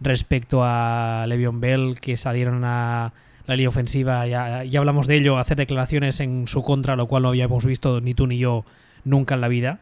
respecto 0.00 0.60
a 0.62 1.24
Le'Veon 1.28 1.60
Bell, 1.60 1.98
que 2.00 2.16
salieron 2.16 2.64
a 2.64 3.12
la 3.46 3.56
línea 3.56 3.68
ofensiva, 3.68 4.26
ya, 4.26 4.64
ya 4.64 4.78
hablamos 4.78 5.06
de 5.06 5.16
ello, 5.16 5.38
hacer 5.38 5.56
declaraciones 5.56 6.20
en 6.20 6.46
su 6.46 6.62
contra, 6.62 6.96
lo 6.96 7.06
cual 7.06 7.22
no 7.22 7.28
habíamos 7.28 7.64
visto 7.64 8.00
ni 8.00 8.14
tú 8.14 8.26
ni 8.26 8.38
yo 8.38 8.64
nunca 9.04 9.34
en 9.34 9.40
la 9.40 9.48
vida. 9.48 9.78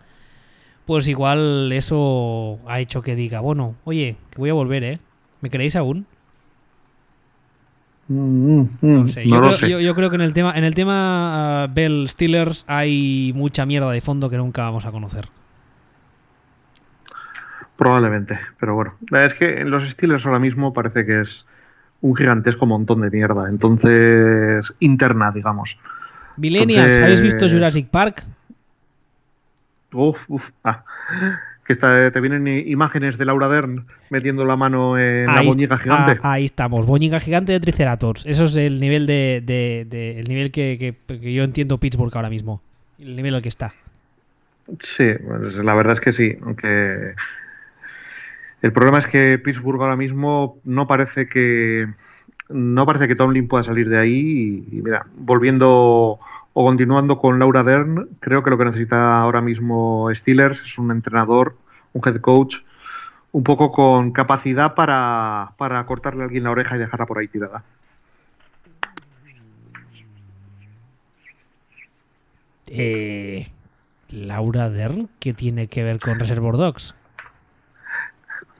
Pues 0.86 1.08
igual 1.08 1.72
eso 1.72 2.58
ha 2.66 2.80
hecho 2.80 3.00
que 3.02 3.16
diga, 3.16 3.40
bueno, 3.40 3.74
oye, 3.84 4.16
que 4.30 4.38
voy 4.38 4.50
a 4.50 4.54
volver, 4.54 4.84
¿eh? 4.84 4.98
¿Me 5.40 5.50
queréis 5.50 5.76
aún? 5.76 6.06
No 8.08 9.06
sé. 9.06 9.24
No 9.26 9.36
yo, 9.36 9.40
lo 9.40 9.46
creo, 9.46 9.58
sé. 9.58 9.68
yo- 9.70 9.80
yo 9.80 9.94
creo 9.94 10.10
que 10.10 10.16
en 10.16 10.22
el 10.22 10.34
tema, 10.34 10.52
en 10.56 10.64
el 10.64 10.74
tema 10.74 11.62
ah, 11.64 11.66
Bell 11.72 12.06
Steelers 12.08 12.64
hay 12.68 13.32
mucha 13.34 13.64
mierda 13.66 13.90
de 13.90 14.00
fondo 14.00 14.28
que 14.28 14.36
nunca 14.36 14.62
vamos 14.64 14.84
a 14.86 14.90
conocer. 14.92 15.28
Probablemente, 17.76 18.38
pero 18.60 18.74
bueno. 18.74 18.94
Es 19.12 19.34
que 19.34 19.60
en 19.60 19.70
los 19.70 19.88
Steelers 19.90 20.24
ahora 20.26 20.38
mismo 20.38 20.72
parece 20.72 21.04
que 21.04 21.22
es 21.22 21.44
un 22.02 22.14
gigantesco 22.14 22.66
montón 22.66 23.00
de 23.00 23.10
mierda. 23.10 23.48
Entonces, 23.48 24.72
interna, 24.80 25.32
digamos. 25.32 25.76
Millennials, 26.36 26.78
Entonces- 26.98 27.00
¿habéis 27.04 27.22
visto 27.22 27.48
Jurassic 27.48 27.88
Park? 27.88 28.24
Uf, 29.92 30.18
uf. 30.28 30.50
ah. 30.64 30.84
Que 31.66 31.72
está, 31.72 32.10
te 32.10 32.20
vienen 32.20 32.46
imágenes 32.68 33.16
de 33.16 33.24
Laura 33.24 33.48
Dern 33.48 33.86
metiendo 34.10 34.44
la 34.44 34.54
mano 34.56 34.98
en 34.98 35.24
la 35.26 35.40
boñiga 35.40 35.78
gigante. 35.78 36.18
ah, 36.22 36.32
ahí 36.32 36.44
estamos, 36.44 36.84
boñiga 36.84 37.18
gigante 37.20 37.52
de 37.52 37.60
Triceratops. 37.60 38.26
Eso 38.26 38.44
es 38.44 38.56
el 38.56 38.78
nivel 38.80 39.06
de, 39.06 39.42
de- 39.44 39.86
de- 39.88 40.20
el 40.20 40.26
nivel 40.28 40.50
que, 40.50 40.76
que- 40.78 41.18
que 41.20 41.32
yo 41.32 41.42
entiendo 41.42 41.78
Pittsburgh 41.78 42.14
ahora 42.14 42.28
mismo. 42.28 42.60
El 42.98 43.16
nivel 43.16 43.34
al 43.34 43.42
que 43.42 43.48
está. 43.48 43.72
Sí, 44.80 45.04
pues 45.26 45.54
la 45.56 45.74
verdad 45.74 45.94
es 45.94 46.00
que 46.00 46.12
sí, 46.12 46.36
aunque 46.42 47.14
el 48.62 48.72
problema 48.72 48.98
es 48.98 49.06
que 49.06 49.38
Pittsburgh 49.38 49.80
ahora 49.80 49.96
mismo 49.96 50.58
no 50.64 50.86
parece 50.86 51.28
que 51.28 51.86
no 52.50 52.84
parece 52.86 53.08
que 53.08 53.16
Tomlin 53.16 53.48
pueda 53.48 53.62
salir 53.62 53.88
de 53.88 53.98
ahí 53.98 54.64
y, 54.70 54.76
y 54.78 54.82
mira, 54.82 55.06
volviendo 55.16 56.18
o 56.54 56.64
continuando 56.64 57.18
con 57.18 57.38
Laura 57.38 57.64
Dern, 57.64 58.08
creo 58.20 58.42
que 58.42 58.50
lo 58.50 58.56
que 58.56 58.64
necesita 58.64 59.18
ahora 59.18 59.40
mismo 59.40 60.08
Steelers 60.14 60.62
es 60.62 60.78
un 60.78 60.90
entrenador, 60.92 61.56
un 61.92 62.02
head 62.06 62.20
coach 62.20 62.58
un 63.32 63.42
poco 63.42 63.72
con 63.72 64.12
capacidad 64.12 64.74
para, 64.74 65.52
para 65.58 65.84
cortarle 65.86 66.22
a 66.22 66.26
alguien 66.26 66.44
la 66.44 66.52
oreja 66.52 66.76
y 66.76 66.78
dejarla 66.78 67.06
por 67.06 67.18
ahí 67.18 67.26
tirada. 67.26 67.64
Eh, 72.68 73.48
Laura 74.10 74.70
Dern, 74.70 75.08
¿qué 75.18 75.34
tiene 75.34 75.66
que 75.66 75.82
ver 75.82 75.98
con 75.98 76.20
Reservoir 76.20 76.56
Dogs? 76.56 76.94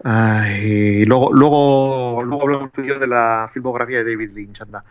Ay, 0.03 1.05
luego, 1.05 1.33
luego, 1.33 2.23
luego 2.25 2.43
hablamos 2.43 2.71
de 2.75 3.07
la 3.07 3.49
filmografía 3.55 4.03
de 4.03 4.13
David 4.13 4.33
Lynch, 4.35 4.61
anda. 4.61 4.85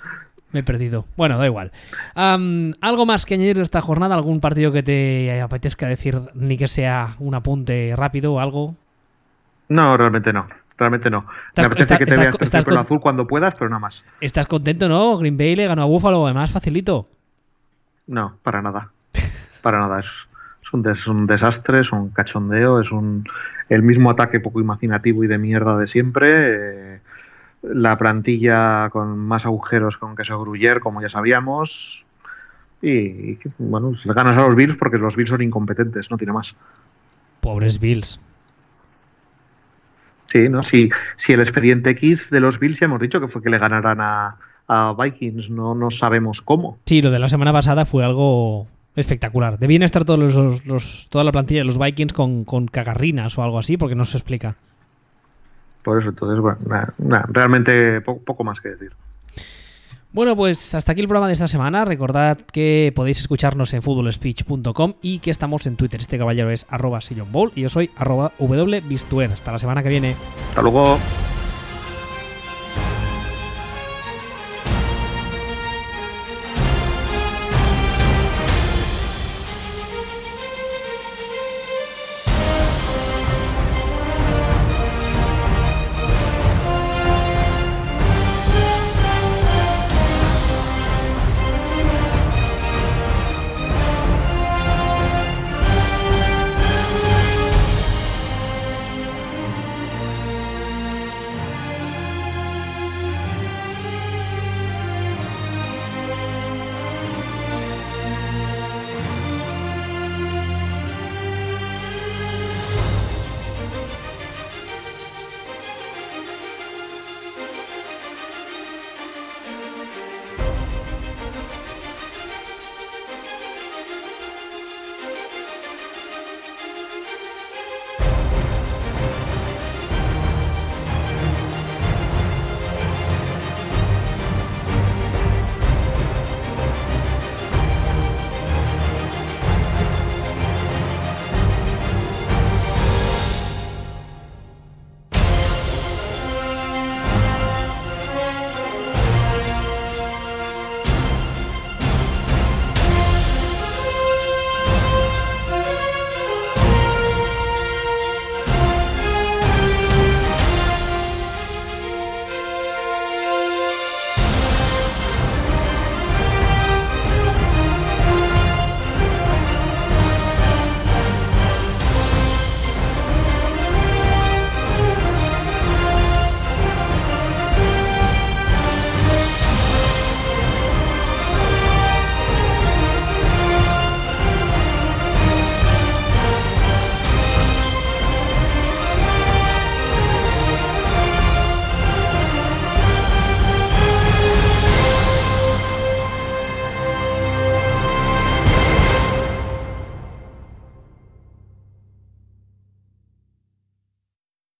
Me 0.53 0.59
he 0.61 0.63
perdido. 0.63 1.05
Bueno, 1.17 1.37
da 1.37 1.45
igual. 1.45 1.71
Am, 2.15 2.73
¿Algo 2.79 3.05
más 3.05 3.25
que 3.25 3.33
añadir 3.33 3.57
de 3.57 3.63
esta 3.63 3.81
jornada? 3.81 4.15
¿Algún 4.15 4.39
partido 4.39 4.71
que 4.71 4.83
te 4.83 5.41
apetezca 5.41 5.87
decir 5.87 6.17
ni 6.35 6.57
que 6.57 6.67
sea 6.67 7.15
un 7.19 7.35
apunte 7.35 7.93
rápido 7.97 8.33
o 8.33 8.39
algo? 8.39 8.75
No, 9.69 9.97
realmente 9.97 10.31
no. 10.31 10.47
Realmente 10.77 11.09
no. 11.09 11.25
Estás- 11.49 11.63
Me 11.63 11.65
apetece 11.67 11.81
está- 11.81 11.97
que 11.97 12.05
te 12.05 12.11
estás- 12.11 12.23
veas 12.25 12.35
con 12.37 12.43
estás 12.45 12.65
con- 12.65 12.77
azul 12.77 12.99
cuando 13.01 13.27
puedas, 13.27 13.53
pero 13.55 13.69
nada 13.69 13.79
más. 13.79 14.03
¿Estás 14.21 14.47
contento, 14.47 14.87
no? 14.87 15.17
Green 15.17 15.37
Bay 15.37 15.55
le 15.55 15.67
ganó 15.67 15.81
a 15.83 15.85
Buffalo, 15.85 16.25
además 16.25 16.51
facilito. 16.51 17.07
No, 18.07 18.37
para 18.43 18.61
nada. 18.61 18.89
Para 19.61 19.79
nada. 19.79 19.99
Es, 20.01 20.07
es 20.61 20.73
un, 20.73 20.81
des- 20.83 20.97
es 20.99 21.07
un 21.07 21.25
desastre, 21.27 21.81
es 21.81 21.91
un 21.91 22.09
cachondeo, 22.09 22.79
es 22.81 22.91
un 22.91 23.25
el 23.69 23.81
mismo 23.81 24.11
ataque 24.11 24.39
poco 24.39 24.59
imaginativo 24.59 25.23
y 25.23 25.27
de 25.27 25.37
mierda 25.37 25.77
de 25.77 25.87
siempre. 25.87 26.95
eh, 26.95 26.99
la 27.63 27.97
plantilla 27.97 28.89
con 28.91 29.17
más 29.17 29.45
agujeros 29.45 29.97
con 29.97 30.15
queso 30.15 30.39
gruyer, 30.41 30.79
como 30.79 31.01
ya 31.01 31.09
sabíamos. 31.09 32.05
Y, 32.81 33.37
bueno, 33.57 33.93
le 34.03 34.13
ganas 34.13 34.37
a 34.37 34.45
los 34.47 34.55
Bills 34.55 34.75
porque 34.77 34.97
los 34.97 35.15
Bills 35.15 35.29
son 35.29 35.41
incompetentes, 35.41 36.11
no 36.11 36.17
tiene 36.17 36.33
más. 36.33 36.55
Pobres 37.39 37.79
Bills. 37.79 38.19
Sí, 40.31 40.49
¿no? 40.49 40.63
Si, 40.63 40.89
si 41.17 41.33
el 41.33 41.41
expediente 41.41 41.91
X 41.91 42.29
de 42.29 42.39
los 42.39 42.59
Bills 42.59 42.79
ya 42.79 42.85
hemos 42.85 42.99
dicho 42.99 43.19
que 43.21 43.27
fue 43.27 43.41
que 43.41 43.49
le 43.49 43.59
ganaran 43.59 44.01
a, 44.01 44.37
a 44.67 44.93
Vikings, 45.01 45.49
no, 45.49 45.75
no 45.75 45.91
sabemos 45.91 46.41
cómo. 46.41 46.79
Sí, 46.85 47.01
lo 47.01 47.11
de 47.11 47.19
la 47.19 47.29
semana 47.29 47.53
pasada 47.53 47.85
fue 47.85 48.03
algo 48.03 48.67
espectacular. 48.95 49.59
Debían 49.59 49.83
estar 49.83 50.05
todos 50.05 50.19
los- 50.65 51.07
toda 51.09 51.23
la 51.23 51.31
plantilla 51.31 51.61
de 51.61 51.65
los 51.65 51.77
Vikings 51.79 52.13
con, 52.13 52.43
con 52.45 52.67
cagarrinas 52.67 53.37
o 53.37 53.43
algo 53.43 53.59
así, 53.59 53.77
porque 53.77 53.95
no 53.95 54.05
se 54.05 54.17
explica. 54.17 54.55
Por 55.83 55.99
eso, 56.01 56.09
entonces, 56.09 56.39
bueno, 56.39 56.57
nada, 56.67 56.93
nada, 56.97 57.25
realmente 57.29 58.01
po- 58.01 58.19
poco 58.19 58.43
más 58.43 58.59
que 58.59 58.69
decir. 58.69 58.91
Bueno, 60.11 60.35
pues 60.35 60.75
hasta 60.75 60.91
aquí 60.91 61.01
el 61.01 61.07
programa 61.07 61.27
de 61.27 61.33
esta 61.33 61.47
semana. 61.47 61.85
Recordad 61.85 62.37
que 62.37 62.93
podéis 62.95 63.19
escucharnos 63.19 63.73
en 63.73 63.81
footballspeech.com 63.81 64.93
y 65.01 65.17
que 65.19 65.31
estamos 65.31 65.65
en 65.65 65.75
Twitter. 65.75 65.99
Este 66.01 66.19
caballero 66.19 66.51
es 66.51 66.67
arroba 66.69 67.01
sillonball 67.01 67.51
y 67.55 67.61
yo 67.61 67.69
soy 67.69 67.89
arroba. 67.97 68.31
Hasta 69.33 69.51
la 69.51 69.57
semana 69.59 69.81
que 69.81 69.89
viene. 69.89 70.15
Hasta 70.49 70.61
luego. 70.61 70.99